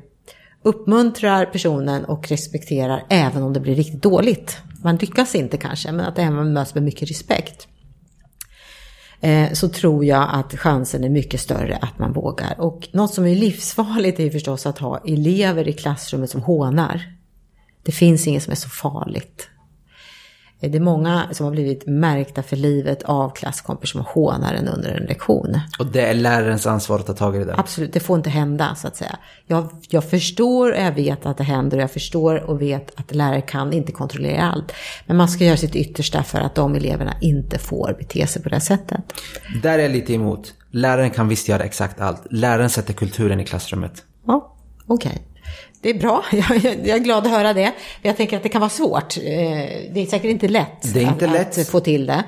uppmuntrar 0.63 1.45
personen 1.45 2.05
och 2.05 2.30
respekterar 2.30 3.03
även 3.09 3.43
om 3.43 3.53
det 3.53 3.59
blir 3.59 3.76
riktigt 3.76 4.01
dåligt. 4.01 4.57
Man 4.84 4.95
lyckas 4.95 5.36
inte 5.36 5.57
kanske, 5.57 5.91
men 5.91 6.05
att 6.05 6.19
även 6.19 6.53
möts 6.53 6.74
med 6.74 6.84
mycket 6.84 7.09
respekt. 7.09 7.67
Eh, 9.21 9.51
så 9.53 9.69
tror 9.69 10.05
jag 10.05 10.30
att 10.32 10.53
chansen 10.53 11.03
är 11.03 11.09
mycket 11.09 11.39
större 11.39 11.78
att 11.82 11.99
man 11.99 12.13
vågar. 12.13 12.55
Och 12.61 12.89
något 12.91 13.13
som 13.13 13.26
är 13.26 13.36
livsfarligt 13.36 14.19
är 14.19 14.24
ju 14.24 14.32
förstås 14.32 14.65
att 14.65 14.78
ha 14.78 15.03
elever 15.07 15.67
i 15.67 15.74
klassrummet 15.74 16.30
som 16.30 16.41
hånar. 16.41 17.01
Det 17.84 17.91
finns 17.91 18.28
inget 18.28 18.43
som 18.43 18.51
är 18.51 18.55
så 18.55 18.69
farligt. 18.69 19.49
Eh, 20.64 20.72
Det 20.72 20.78
är 20.78 20.82
många 20.82 21.28
som 21.32 21.45
har 21.45 21.51
blivit 21.51 21.88
märkta 21.88 22.43
för 22.43 22.55
livet 22.55 23.03
av 23.03 23.30
klasskompisar 23.30 23.91
som 23.99 24.05
hånar 24.14 24.53
en 24.53 24.68
under 24.68 24.89
en 24.89 25.03
lektion. 25.05 25.59
Och 25.80 25.86
det 25.86 26.01
är 26.01 26.14
lärarens 26.14 26.68
ansvar 26.68 26.99
att 26.99 27.05
ta 27.07 27.14
tag 27.14 27.36
i 27.36 27.39
det 27.39 27.45
där. 27.45 27.59
Absolut, 27.59 27.93
det 27.93 27.99
får 27.99 28.18
inte 28.18 28.30
hända 28.30 28.76
så 28.76 28.88
att 28.88 28.95
säga. 28.95 29.16
Jag, 29.45 29.70
jag 29.89 30.09
förstår 30.09 30.72
och 30.72 30.78
jag 30.82 30.91
vet 30.91 31.26
att 31.26 31.38
det 31.38 31.43
händer 31.43 31.78
och 31.78 31.84
jag 31.84 31.91
förstår 31.91 32.36
och 32.49 32.61
vet 32.61 32.99
att 32.99 33.16
lärare 33.16 33.41
kan 33.41 33.74
inte 33.74 33.91
kontrollera 33.91 34.41
allt. 34.51 34.72
Men 35.05 35.18
man 35.18 35.28
ska 35.30 35.43
göra 35.43 35.57
sitt 35.57 35.76
yttersta 35.76 36.24
för 36.24 36.39
att 36.39 36.55
de 36.55 36.76
eleverna 36.76 37.14
inte 37.22 37.59
får 37.59 37.95
bete 37.99 38.28
sig 38.28 38.41
på 38.43 38.49
det 38.49 38.55
här 38.55 38.59
sättet. 38.59 38.99
Där 39.64 39.80
är 39.80 39.84
jag 39.84 39.91
lite 39.91 40.14
emot. 40.14 40.53
Läraren 40.72 41.09
kan 41.09 41.28
visst 41.28 41.47
göra 41.47 41.64
exakt 41.64 42.01
allt. 42.01 42.22
Läraren 42.30 42.70
sätter 42.70 42.93
kulturen 42.93 43.39
i 43.39 43.45
klassrummet. 43.45 44.03
Ja, 44.28 44.55
okej. 44.88 45.22
Det 45.84 45.90
är 45.90 45.94
bra, 46.00 46.24
jag, 46.32 46.66
är 46.96 47.00
glad 47.00 47.26
att 47.26 47.32
höra 47.32 47.54
det. 47.54 47.72
Jag 48.02 48.18
tänker 48.18 48.38
att 48.38 48.44
det 48.44 48.50
kan 48.50 48.62
vara 48.62 48.70
svårt. 48.70 49.18
Eh, 49.18 49.24
Det 49.94 50.00
är 50.02 50.06
säkert 50.06 50.32
inte 50.32 50.48
lätt, 50.48 50.96
inte 50.96 51.26
att, 51.26 51.32
lätt. 51.32 51.58
att 51.58 51.68
få 51.68 51.80
till 51.80 52.06
det. 52.06 52.24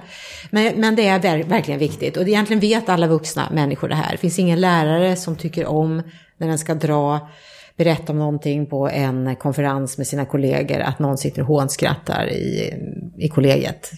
Men, 0.52 0.74
men 0.76 0.96
det 0.96 1.08
är 1.08 1.20
ver- 1.20 1.44
verkligen 1.50 1.80
viktigt. 1.80 2.18
Och 2.18 2.26
det 2.26 2.32
egentligen 2.32 2.60
vet 2.60 2.90
alla 2.90 3.08
vuxna 3.08 3.50
människor 3.54 3.90
det 3.90 3.96
här. 3.96 4.12
Det 4.12 4.18
finns 4.18 4.40
ingen 4.40 4.62
lärare 4.62 5.16
som 5.16 5.36
tycker 5.36 5.66
om 5.66 6.04
när 6.38 6.48
den 6.48 6.58
ska 6.60 6.74
dra, 6.76 7.30
berätta 7.78 8.12
om 8.14 8.20
någonting 8.20 8.66
på 8.66 8.90
en 8.90 9.36
konferens 9.36 9.98
med 9.98 10.08
sina 10.08 10.26
kollegor, 10.26 10.80
att 10.80 11.00
någon 11.00 11.18
sitter 11.18 11.42
och 11.42 11.48
hånskrattar 11.48 12.30
i, 12.32 12.74
i 13.18 13.30
kollegiet. 13.30 13.92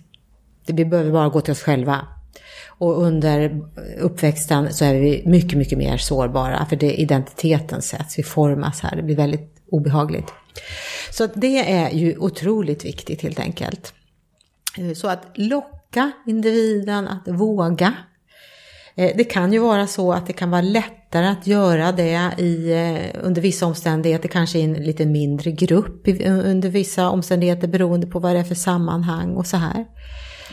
Det- 0.67 0.73
Vi 0.73 0.85
behöver 0.85 1.11
bara 1.11 1.29
gå 1.29 1.41
till 1.41 1.51
oss 1.51 1.61
själva. 1.63 1.99
Och 2.79 3.03
under 3.03 3.61
uppväxten 3.99 4.73
så 4.73 4.85
är 4.85 4.93
vi 4.93 5.23
mycket, 5.25 5.57
mycket 5.57 5.77
mer 5.77 5.97
sårbara. 5.97 6.65
För 6.65 6.75
det 6.75 6.93
identiteten 6.93 7.81
sätts, 7.81 8.19
vi 8.19 8.23
formas 8.23 8.79
här. 8.79 8.95
Det 8.95 9.03
blir 9.03 9.15
väldigt 9.15 9.57
obehagligt. 9.71 10.33
Så 11.11 11.23
att 11.23 11.31
det 11.35 11.71
är 11.71 11.89
ju 11.89 12.17
otroligt 12.17 12.85
viktigt 12.85 13.21
helt 13.21 13.39
enkelt. 13.39 13.93
Eh, 14.77 14.93
så 14.93 15.07
att 15.07 15.23
locka 15.35 16.11
individen 16.25 17.07
att 17.07 17.27
våga. 17.27 17.93
Eh, 18.95 19.11
det 19.17 19.23
kan 19.23 19.53
ju 19.53 19.59
vara 19.59 19.87
så 19.87 20.13
att 20.13 20.27
det 20.27 20.33
kan 20.33 20.51
vara 20.51 20.61
lättare 20.61 21.27
att 21.27 21.47
göra 21.47 21.91
det 21.91 22.31
i, 22.37 22.71
eh, 22.71 23.25
under 23.25 23.41
vissa 23.41 23.65
omständigheter, 23.65 24.29
kanske 24.29 24.59
i 24.59 24.63
en 24.63 24.73
lite 24.73 25.05
mindre 25.05 25.51
grupp 25.51 26.07
under 26.25 26.69
vissa 26.69 27.09
omständigheter 27.09 27.67
beroende 27.67 28.07
på 28.07 28.19
vad 28.19 28.35
det 28.35 28.39
är 28.39 28.43
för 28.43 28.55
sammanhang 28.55 29.35
och 29.35 29.47
så 29.47 29.57
här. 29.57 29.85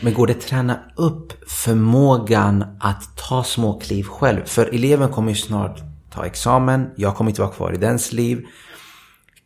Men 0.01 0.13
går 0.13 0.27
det 0.27 0.33
att 0.33 0.41
träna 0.41 0.79
upp 0.95 1.49
förmågan 1.49 2.65
att 2.79 3.17
ta 3.17 3.43
små 3.43 3.79
kliv 3.79 4.03
själv? 4.03 4.45
För 4.45 4.75
eleven 4.75 5.11
kommer 5.11 5.29
ju 5.29 5.35
snart 5.35 5.79
ta 6.11 6.25
examen, 6.25 6.91
jag 6.95 7.15
kommer 7.15 7.31
inte 7.31 7.41
vara 7.41 7.51
kvar 7.51 7.73
i 7.73 7.77
dens 7.77 8.11
liv. 8.11 8.45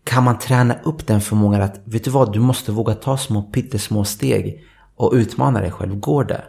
Kan 0.04 0.24
man 0.24 0.40
träna 0.40 0.76
upp 0.84 1.08
den 1.08 1.22
förmågan 1.22 1.62
att, 1.62 1.82
vet 1.86 2.04
du 2.04 2.12
vad, 2.12 2.34
du 2.34 2.40
måste 2.40 2.72
våga 2.72 2.94
ta 2.94 3.18
små 3.18 3.42
pyttesmå 3.42 4.06
steg 4.06 4.66
och 4.96 5.14
utmana 5.14 5.62
dig 5.62 5.72
själv. 5.72 6.00
Går 6.00 6.24
det? 6.24 6.44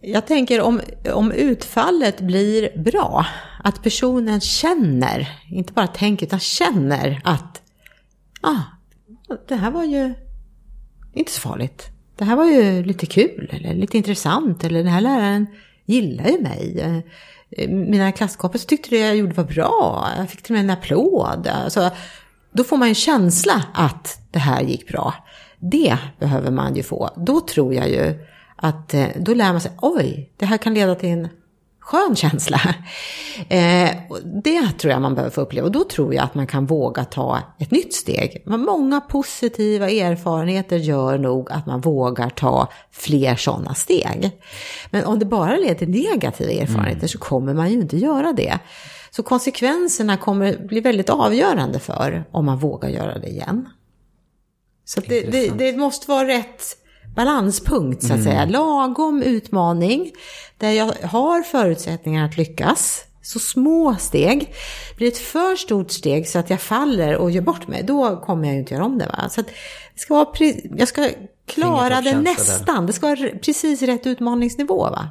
Jag 0.00 0.26
tänker 0.26 0.60
om, 0.60 0.80
om 1.14 1.32
utfallet 1.32 2.20
blir 2.20 2.82
bra, 2.82 3.26
att 3.64 3.82
personen 3.82 4.40
känner, 4.40 5.28
inte 5.50 5.72
bara 5.72 5.86
tänker 5.86 6.26
utan 6.26 6.40
känner 6.40 7.20
att 7.24 7.62
ah, 8.40 8.62
det 9.48 9.56
här 9.56 9.70
var 9.70 9.84
ju 9.84 10.14
inte 11.14 11.32
så 11.32 11.40
farligt. 11.40 11.90
Det 12.20 12.26
här 12.26 12.36
var 12.36 12.46
ju 12.46 12.82
lite 12.82 13.06
kul 13.06 13.48
eller 13.52 13.74
lite 13.74 13.96
intressant 13.96 14.64
eller 14.64 14.78
den 14.78 14.92
här 14.92 15.00
läraren 15.00 15.46
gillar 15.84 16.28
ju 16.28 16.40
mig. 16.40 16.80
Eh, 17.50 17.68
mina 17.68 18.12
klasskompisar 18.12 18.66
tyckte 18.66 18.90
det 18.90 18.98
jag 18.98 19.16
gjorde 19.16 19.34
var 19.34 19.44
bra. 19.44 20.08
Jag 20.16 20.30
fick 20.30 20.42
till 20.42 20.54
och 20.54 20.56
med 20.56 20.64
en 20.64 20.78
applåd. 20.78 21.46
Alltså, 21.46 21.90
då 22.52 22.64
får 22.64 22.76
man 22.76 22.88
en 22.88 22.94
känsla 22.94 23.64
att 23.74 24.20
det 24.30 24.38
här 24.38 24.62
gick 24.62 24.88
bra. 24.88 25.14
Det 25.58 25.98
behöver 26.18 26.50
man 26.50 26.76
ju 26.76 26.82
få. 26.82 27.10
Då 27.16 27.40
tror 27.40 27.74
jag 27.74 27.88
ju 27.88 28.26
att 28.56 28.94
eh, 28.94 29.06
då 29.16 29.34
lär 29.34 29.52
man 29.52 29.60
sig, 29.60 29.72
oj, 29.82 30.30
det 30.36 30.46
här 30.46 30.58
kan 30.58 30.74
leda 30.74 30.94
till 30.94 31.08
en 31.08 31.28
skön 31.80 32.16
känsla. 32.16 32.60
Eh, 33.48 33.90
det 34.42 34.78
tror 34.78 34.92
jag 34.92 35.02
man 35.02 35.14
behöver 35.14 35.30
få 35.30 35.40
uppleva 35.40 35.66
och 35.66 35.72
då 35.72 35.84
tror 35.84 36.14
jag 36.14 36.24
att 36.24 36.34
man 36.34 36.46
kan 36.46 36.66
våga 36.66 37.04
ta 37.04 37.38
ett 37.58 37.70
nytt 37.70 37.94
steg. 37.94 38.42
Många 38.46 39.00
positiva 39.00 39.90
erfarenheter 39.90 40.76
gör 40.76 41.18
nog 41.18 41.52
att 41.52 41.66
man 41.66 41.80
vågar 41.80 42.30
ta 42.30 42.68
fler 42.90 43.36
sådana 43.36 43.74
steg. 43.74 44.30
Men 44.90 45.04
om 45.04 45.18
det 45.18 45.24
bara 45.24 45.56
leder 45.56 45.74
till 45.74 45.90
negativa 45.90 46.50
erfarenheter 46.50 46.98
mm. 46.98 47.08
så 47.08 47.18
kommer 47.18 47.54
man 47.54 47.70
ju 47.70 47.80
inte 47.80 47.96
göra 47.96 48.32
det. 48.32 48.58
Så 49.10 49.22
konsekvenserna 49.22 50.16
kommer 50.16 50.66
bli 50.66 50.80
väldigt 50.80 51.10
avgörande 51.10 51.78
för 51.78 52.24
om 52.30 52.44
man 52.44 52.58
vågar 52.58 52.88
göra 52.88 53.18
det 53.18 53.28
igen. 53.28 53.68
Så 54.84 55.00
det, 55.00 55.20
det, 55.20 55.48
det, 55.48 55.76
måste 55.76 56.10
vara 56.10 56.28
rätt 56.28 56.62
balanspunkt 57.14 58.02
så 58.02 58.06
att 58.06 58.20
mm. 58.20 58.24
säga. 58.24 58.44
Lagom 58.44 59.22
utmaning 59.22 60.12
där 60.58 60.70
jag 60.70 60.94
har 61.02 61.42
förutsättningar 61.42 62.24
att 62.24 62.36
lyckas. 62.36 63.04
Så 63.22 63.38
små 63.38 63.96
steg. 63.98 64.54
Blir 64.96 65.08
ett 65.08 65.18
för 65.18 65.56
stort 65.56 65.90
steg 65.90 66.28
så 66.28 66.38
att 66.38 66.50
jag 66.50 66.60
faller 66.60 67.16
och 67.16 67.30
gör 67.30 67.42
bort 67.42 67.68
mig, 67.68 67.82
då 67.82 68.16
kommer 68.16 68.44
jag 68.44 68.54
ju 68.54 68.60
inte 68.60 68.74
göra 68.74 68.84
om 68.84 68.98
det. 68.98 69.06
Va? 69.06 69.28
Så 69.28 69.40
att 69.40 69.46
det 69.94 70.00
ska 70.00 70.14
vara 70.14 70.28
jag 70.76 70.88
ska 70.88 71.08
klara 71.46 72.00
det 72.00 72.20
nästan. 72.20 72.80
Där. 72.80 72.86
Det 72.86 72.92
ska 72.92 73.06
vara 73.06 73.30
precis 73.42 73.82
rätt 73.82 74.06
utmaningsnivå. 74.06 74.82
Va? 74.82 75.10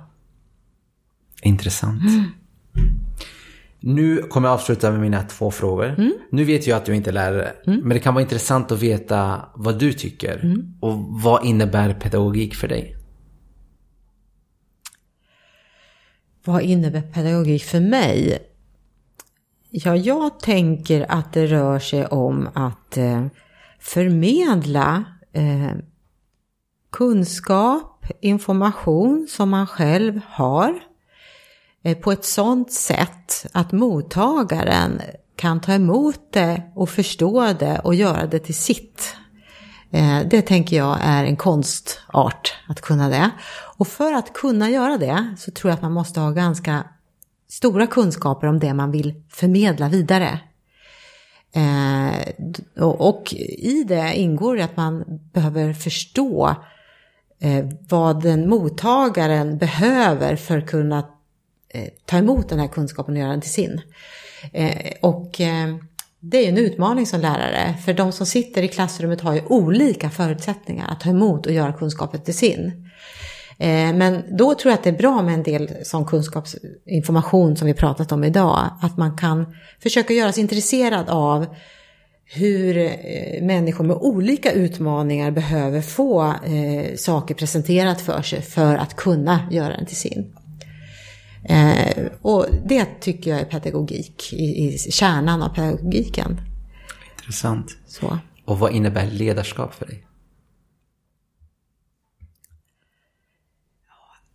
Intressant. 1.41 2.01
Mm. 2.01 2.31
Nu 3.79 4.17
kommer 4.17 4.47
jag 4.47 4.53
avsluta 4.53 4.91
med 4.91 4.99
mina 4.99 5.23
två 5.23 5.51
frågor. 5.51 5.95
Mm. 5.97 6.13
Nu 6.31 6.43
vet 6.43 6.67
jag 6.67 6.77
att 6.77 6.85
du 6.85 6.95
inte 6.95 7.09
är 7.09 7.13
lärare, 7.13 7.53
mm. 7.67 7.79
men 7.79 7.89
det 7.89 7.99
kan 7.99 8.13
vara 8.13 8.21
intressant 8.21 8.71
att 8.71 8.79
veta 8.79 9.41
vad 9.55 9.79
du 9.79 9.93
tycker. 9.93 10.39
Mm. 10.43 10.73
Och 10.79 10.93
vad 11.23 11.45
innebär 11.45 11.93
pedagogik 11.93 12.55
för 12.55 12.67
dig? 12.67 12.95
Vad 16.45 16.61
innebär 16.61 17.01
pedagogik 17.01 17.63
för 17.63 17.79
mig? 17.79 18.39
Ja, 19.69 19.95
jag 19.95 20.39
tänker 20.39 21.05
att 21.09 21.33
det 21.33 21.47
rör 21.47 21.79
sig 21.79 22.05
om 22.05 22.49
att 22.53 22.97
eh, 22.97 23.25
förmedla 23.79 25.03
eh, 25.33 25.71
kunskap, 26.91 28.05
information 28.21 29.27
som 29.29 29.49
man 29.49 29.67
själv 29.67 30.21
har 30.27 30.79
Eh, 31.83 31.97
på 31.97 32.11
ett 32.11 32.25
sådant 32.25 32.71
sätt 32.71 33.45
att 33.51 33.71
mottagaren 33.71 35.01
kan 35.35 35.61
ta 35.61 35.73
emot 35.73 36.33
det 36.33 36.63
och 36.75 36.89
förstå 36.89 37.53
det 37.53 37.79
och 37.83 37.95
göra 37.95 38.25
det 38.25 38.39
till 38.39 38.55
sitt. 38.55 39.15
Eh, 39.91 40.19
det 40.29 40.41
tänker 40.41 40.77
jag 40.77 40.97
är 41.01 41.23
en 41.23 41.35
konstart 41.35 42.53
att 42.67 42.81
kunna 42.81 43.09
det. 43.09 43.29
Och 43.77 43.87
för 43.87 44.13
att 44.13 44.33
kunna 44.33 44.69
göra 44.69 44.97
det 44.97 45.35
så 45.37 45.51
tror 45.51 45.69
jag 45.69 45.75
att 45.75 45.81
man 45.81 45.91
måste 45.91 46.19
ha 46.19 46.31
ganska 46.31 46.83
stora 47.49 47.87
kunskaper 47.87 48.47
om 48.47 48.59
det 48.59 48.73
man 48.73 48.91
vill 48.91 49.23
förmedla 49.29 49.89
vidare. 49.89 50.39
Eh, 51.53 52.83
och 52.83 53.33
i 53.57 53.83
det 53.87 54.13
ingår 54.15 54.59
att 54.59 54.77
man 54.77 55.03
behöver 55.33 55.73
förstå 55.73 56.55
vad 57.89 58.23
den 58.23 58.49
mottagaren 58.49 59.57
behöver 59.57 60.35
för 60.35 60.57
att 60.57 60.67
kunna 60.67 61.03
Eh, 61.73 61.87
ta 62.05 62.17
emot 62.17 62.49
den 62.49 62.59
här 62.59 62.67
kunskapen 62.67 63.13
och 63.13 63.19
göra 63.19 63.31
den 63.31 63.41
till 63.41 63.51
sin. 63.51 63.81
Eh, 64.53 64.91
och 65.01 65.41
eh, 65.41 65.75
det 66.19 66.45
är 66.45 66.49
en 66.49 66.57
utmaning 66.57 67.05
som 67.05 67.19
lärare, 67.19 67.77
för 67.85 67.93
de 67.93 68.11
som 68.11 68.25
sitter 68.25 68.63
i 68.63 68.67
klassrummet 68.67 69.21
har 69.21 69.33
ju 69.33 69.41
olika 69.45 70.09
förutsättningar 70.09 70.91
att 70.91 70.99
ta 70.99 71.09
emot 71.09 71.45
och 71.45 71.51
göra 71.51 71.73
kunskapen 71.73 72.21
till 72.21 72.37
sin. 72.37 72.85
Men 73.95 74.37
då 74.37 74.55
tror 74.55 74.71
jag 74.71 74.77
att 74.77 74.83
det 74.83 74.89
är 74.89 74.97
bra 74.97 75.21
med 75.21 75.33
en 75.33 75.43
del 75.43 75.69
sån 75.83 76.05
kunskapsinformation 76.05 77.57
som 77.57 77.67
vi 77.67 77.73
pratat 77.73 78.11
om 78.11 78.23
idag. 78.23 78.69
Att 78.81 78.97
man 78.97 79.17
kan 79.17 79.55
försöka 79.79 80.13
göra 80.13 80.31
sig 80.31 80.41
intresserad 80.41 81.09
av 81.09 81.45
hur 82.25 82.73
människor 83.41 83.83
med 83.83 83.95
olika 83.95 84.51
utmaningar 84.51 85.31
behöver 85.31 85.81
få 85.81 86.33
saker 86.95 87.35
presenterat 87.35 88.01
för 88.01 88.21
sig 88.21 88.41
för 88.41 88.75
att 88.75 88.95
kunna 88.95 89.39
göra 89.51 89.75
den 89.77 89.85
till 89.85 89.97
sin. 89.97 90.33
Eh, 91.43 92.05
och 92.21 92.45
det 92.65 92.85
tycker 92.85 93.31
jag 93.31 93.39
är 93.39 93.45
pedagogik, 93.45 94.33
i, 94.33 94.73
i 94.73 94.77
kärnan 94.77 95.41
av 95.41 95.49
pedagogiken. 95.49 96.41
Intressant. 97.17 97.77
Så. 97.87 98.19
Och 98.45 98.59
vad 98.59 98.71
innebär 98.71 99.11
ledarskap 99.11 99.73
för 99.73 99.85
dig? 99.85 100.05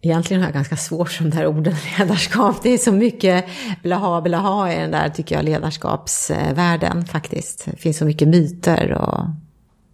Egentligen 0.05 0.43
har 0.43 0.49
jag 0.49 0.55
ganska 0.55 0.77
svårt 0.77 1.11
för 1.11 1.25
de 1.25 1.31
där 1.31 1.47
orden 1.47 1.75
ledarskap. 1.99 2.63
Det 2.63 2.71
är 2.71 2.79
så 2.79 2.93
mycket 2.93 3.45
blaha 3.83 4.21
blaha 4.21 4.73
i 4.73 4.79
den 4.79 4.91
där, 4.91 5.09
tycker 5.09 5.35
jag, 5.35 5.45
ledarskapsvärlden 5.45 7.05
faktiskt. 7.05 7.65
Det 7.65 7.77
finns 7.77 7.99
så 7.99 8.05
mycket 8.05 8.29
myter 8.29 8.93
och 8.93 9.27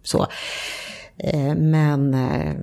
så. 0.03 0.27
Eh, 1.17 1.55
men 1.55 2.13
eh, 2.13 2.53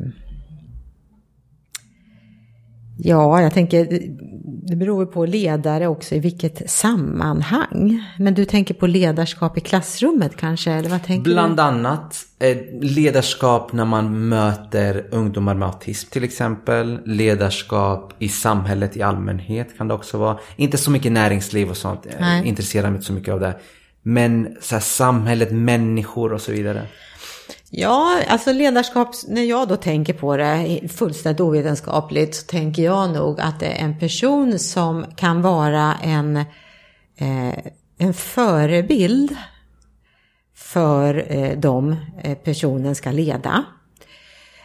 Ja, 3.01 3.43
jag 3.43 3.55
tänker, 3.55 3.87
det 4.69 4.77
beror 4.77 5.07
på 5.07 5.27
ledare 5.27 5.87
också 5.87 6.15
i 6.15 6.19
vilket 6.19 6.71
sammanhang. 6.71 8.05
Men 8.19 8.35
du 8.35 8.45
tänker 8.45 8.75
på 8.75 8.87
ledarskap 8.87 9.59
i 9.59 9.61
klassrummet 9.61 10.37
kanske, 10.37 10.73
eller 10.73 10.89
vad 10.89 11.03
tänker 11.03 11.31
Bland 11.31 11.57
du? 11.57 11.63
annat 11.63 12.17
eh, 12.39 12.57
ledarskap 12.81 13.73
när 13.73 13.85
man 13.85 14.29
möter 14.29 15.07
ungdomar 15.11 15.55
med 15.55 15.69
autism 15.69 16.11
till 16.11 16.25
exempel. 16.25 16.99
Ledarskap 17.05 18.13
i 18.19 18.29
samhället 18.29 18.97
i 18.97 19.03
allmänhet 19.03 19.79
kan 19.79 19.89
det 19.89 19.95
också 19.95 20.19
vara. 20.19 20.39
Inte 20.57 20.77
så 20.77 20.91
mycket 20.91 21.13
näringsliv 21.13 21.71
och 21.71 21.77
sånt, 21.77 22.07
jag 22.19 22.47
intresserar 22.47 22.91
mig 22.91 22.97
inte 22.97 23.07
så 23.07 23.13
mycket 23.13 23.35
av 23.35 23.41
det. 23.41 23.55
Men 24.03 24.57
så 24.61 24.75
här, 24.75 24.83
samhället, 24.83 25.51
människor 25.51 26.33
och 26.33 26.41
så 26.41 26.53
vidare. 26.53 26.83
Ja, 27.71 28.23
alltså 28.29 28.53
ledarskap, 28.53 29.09
när 29.29 29.43
jag 29.43 29.69
då 29.69 29.77
tänker 29.77 30.13
på 30.13 30.37
det 30.37 30.81
fullständigt 30.89 31.41
ovetenskapligt 31.41 32.35
så 32.35 32.47
tänker 32.47 32.83
jag 32.83 33.11
nog 33.11 33.41
att 33.41 33.61
det 33.61 33.67
är 33.67 33.85
en 33.85 33.99
person 33.99 34.59
som 34.59 35.07
kan 35.17 35.43
vara 35.43 35.95
en, 36.03 36.37
eh, 37.17 37.59
en 37.99 38.15
förebild 38.15 39.37
för 40.55 41.33
eh, 41.33 41.59
de 41.59 41.97
eh, 42.23 42.39
personen 42.39 42.95
ska 42.95 43.11
leda. 43.11 43.65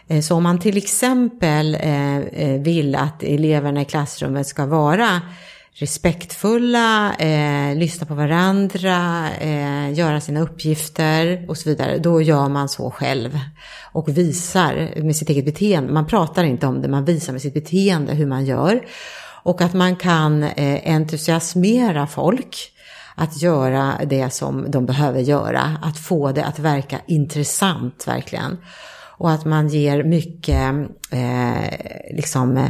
Eh, 0.08 0.22
så 0.22 0.36
om 0.36 0.44
man 0.44 0.60
till 0.60 0.78
exempel 0.78 1.76
eh, 1.76 2.18
eh, 2.18 2.62
vill 2.62 2.96
att 2.96 3.24
eleverna 3.24 3.82
i 3.82 3.86
klassrummet 3.86 4.48
ska 4.48 4.66
vara 4.66 5.22
respektfulla, 5.76 7.16
eh, 7.16 7.76
lyssna 7.76 8.08
på 8.08 8.14
varandra, 8.14 9.28
eh, 9.40 9.94
göra 9.94 10.22
sina 10.22 10.40
uppgifter 10.40 11.46
och 11.50 11.58
så 11.58 11.70
vidare. 11.70 11.98
Då 11.98 12.22
gör 12.22 12.50
man 12.50 12.70
så 12.70 12.92
själv 12.92 13.40
och 13.92 14.18
visar 14.18 15.02
med 15.04 15.16
sitt 15.16 15.30
eget 15.30 15.46
beteende. 15.46 15.94
Man 15.94 16.08
pratar 16.08 16.44
inte 16.44 16.68
om 16.68 16.82
det, 16.82 16.88
man 16.88 17.06
visar 17.06 17.34
med 17.34 17.42
sitt 17.42 17.54
beteende 17.54 18.14
hur 18.14 18.26
man 18.26 18.46
gör. 18.46 18.86
Och 19.44 19.62
att 19.62 19.74
man 19.74 19.96
kan 19.96 20.44
eh, 20.44 20.96
entusiasmera 20.96 22.08
folk 22.08 22.72
att 23.16 23.42
göra 23.42 23.94
det 24.06 24.34
som 24.34 24.72
de 24.72 24.86
behöver 24.86 25.20
göra, 25.20 25.78
att 25.82 25.98
få 25.98 26.32
det 26.32 26.46
att 26.46 26.60
verka 26.60 27.00
intressant 27.08 28.08
verkligen. 28.08 28.58
Och 29.18 29.32
att 29.32 29.46
man 29.46 29.68
ger 29.68 30.04
mycket 30.04 30.74
eh, 31.12 32.16
liksom 32.16 32.58
eh, 32.58 32.70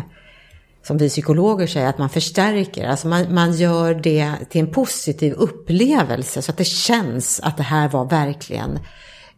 som 0.84 0.98
vi 0.98 1.10
psykologer 1.10 1.68
säger, 1.68 1.88
att 1.88 1.98
man 1.98 2.10
förstärker. 2.10 2.88
Alltså 2.88 3.08
man, 3.08 3.34
man 3.34 3.54
gör 3.54 3.94
det 3.94 4.32
till 4.50 4.62
en 4.62 4.72
positiv 4.72 5.34
upplevelse 5.34 6.42
så 6.42 6.52
att 6.52 6.58
det 6.58 6.68
känns 6.68 7.40
att 7.44 7.58
det 7.58 7.64
här 7.64 7.90
var 7.90 8.06
verkligen, 8.06 8.80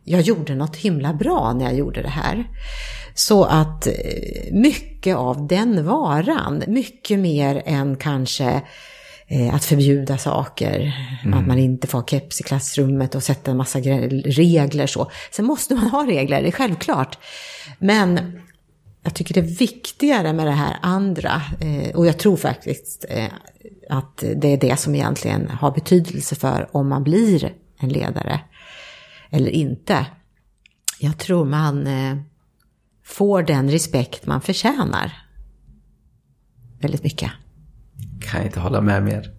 jag 0.03 0.21
gjorde 0.21 0.55
något 0.55 0.75
himla 0.75 1.13
bra 1.13 1.53
när 1.53 1.65
jag 1.65 1.75
gjorde 1.75 2.01
det 2.01 2.09
här. 2.09 2.45
Så 3.13 3.43
att 3.43 3.87
eh, 3.87 3.93
mycket 4.51 5.15
av 5.15 5.47
den 5.47 5.85
varan, 5.85 6.63
mycket 6.67 7.19
mer 7.19 7.63
än 7.65 7.97
kanske 7.97 8.61
eh, 9.27 9.55
att 9.55 9.65
förbjuda 9.65 10.17
saker, 10.17 10.93
mm. 11.25 11.39
att 11.39 11.47
man 11.47 11.59
inte 11.59 11.87
får 11.87 11.99
ha 11.99 12.07
keps 12.07 12.39
i 12.41 12.43
klassrummet 12.43 13.15
och 13.15 13.23
sätta 13.23 13.51
en 13.51 13.57
massa 13.57 13.79
regler 13.79 14.87
så. 14.87 15.11
Sen 15.31 15.45
måste 15.45 15.75
man 15.75 15.89
ha 15.89 16.07
regler, 16.07 16.41
det 16.41 16.47
är 16.47 16.51
självklart. 16.51 17.17
Men 17.79 18.39
jag 19.05 19.13
tycker 19.13 19.33
det 19.33 19.39
är 19.39 19.57
viktigare 19.57 20.33
med 20.33 20.45
det 20.45 20.51
här 20.51 20.77
andra. 20.81 21.41
Eh, 21.59 21.95
och 21.95 22.05
jag 22.05 22.19
tror 22.19 22.37
faktiskt 22.37 23.05
eh, 23.09 23.29
att 23.89 24.23
det 24.35 24.47
är 24.47 24.57
det 24.57 24.79
som 24.79 24.95
egentligen 24.95 25.49
har 25.49 25.71
betydelse 25.71 26.35
för 26.35 26.69
om 26.71 26.89
man 26.89 27.03
blir 27.03 27.53
en 27.77 27.89
ledare 27.89 28.41
eller 29.29 29.49
inte. 29.49 30.05
Jag 30.99 31.17
tror 31.17 31.45
man 31.45 31.87
eh, 31.87 32.17
får 33.03 33.43
den 33.43 33.71
respekt 33.71 34.25
man 34.25 34.41
förtjänar. 34.41 35.13
Väldigt 36.79 37.03
mycket. 37.03 37.31
Kan 38.21 38.39
jag 38.39 38.47
inte 38.47 38.59
hålla 38.59 38.81
med 38.81 39.03
mer. 39.03 39.31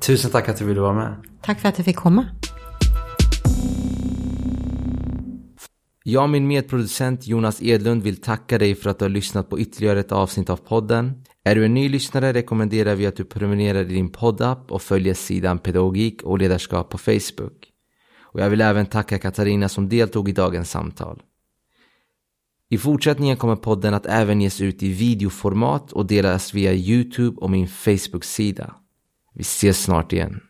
Tusen 0.00 0.30
tack 0.30 0.48
att 0.48 0.56
du 0.56 0.64
ville 0.64 0.80
vara 0.80 0.94
med. 0.94 1.14
Tack 1.42 1.60
för 1.60 1.68
att 1.68 1.78
jag 1.78 1.84
fick 1.84 1.96
komma. 1.96 2.26
Jag 6.04 6.22
och 6.22 6.30
min 6.30 6.46
medproducent 6.46 7.26
Jonas 7.26 7.62
Edlund 7.62 8.02
vill 8.02 8.20
tacka 8.20 8.58
dig 8.58 8.74
för 8.74 8.90
att 8.90 8.98
du 8.98 9.04
har 9.04 9.10
lyssnat 9.10 9.50
på 9.50 9.60
ytterligare 9.60 10.00
ett 10.00 10.12
avsnitt 10.12 10.50
av 10.50 10.56
podden. 10.56 11.24
Är 11.44 11.54
du 11.54 11.64
en 11.64 11.74
ny 11.74 11.88
lyssnare 11.88 12.32
rekommenderar 12.32 12.94
vi 12.94 13.06
att 13.06 13.16
du 13.16 13.24
prenumererar 13.24 13.80
i 13.80 13.94
din 13.94 14.12
poddapp 14.12 14.72
och 14.72 14.82
följer 14.82 15.14
sidan 15.14 15.58
Pedagogik 15.58 16.22
och 16.22 16.38
ledarskap 16.38 16.90
på 16.90 16.98
Facebook. 16.98 17.68
Och 18.20 18.40
jag 18.40 18.50
vill 18.50 18.60
även 18.60 18.86
tacka 18.86 19.18
Katarina 19.18 19.68
som 19.68 19.88
deltog 19.88 20.28
i 20.28 20.32
dagens 20.32 20.70
samtal. 20.70 21.22
I 22.68 22.78
fortsättningen 22.78 23.36
kommer 23.36 23.56
podden 23.56 23.94
att 23.94 24.06
även 24.06 24.40
ges 24.40 24.60
ut 24.60 24.82
i 24.82 24.92
videoformat 24.92 25.92
och 25.92 26.06
delas 26.06 26.54
via 26.54 26.72
Youtube 26.72 27.40
och 27.40 27.50
min 27.50 27.68
Facebook-sida. 27.68 28.74
Vi 29.34 29.40
ses 29.40 29.82
snart 29.82 30.12
igen. 30.12 30.40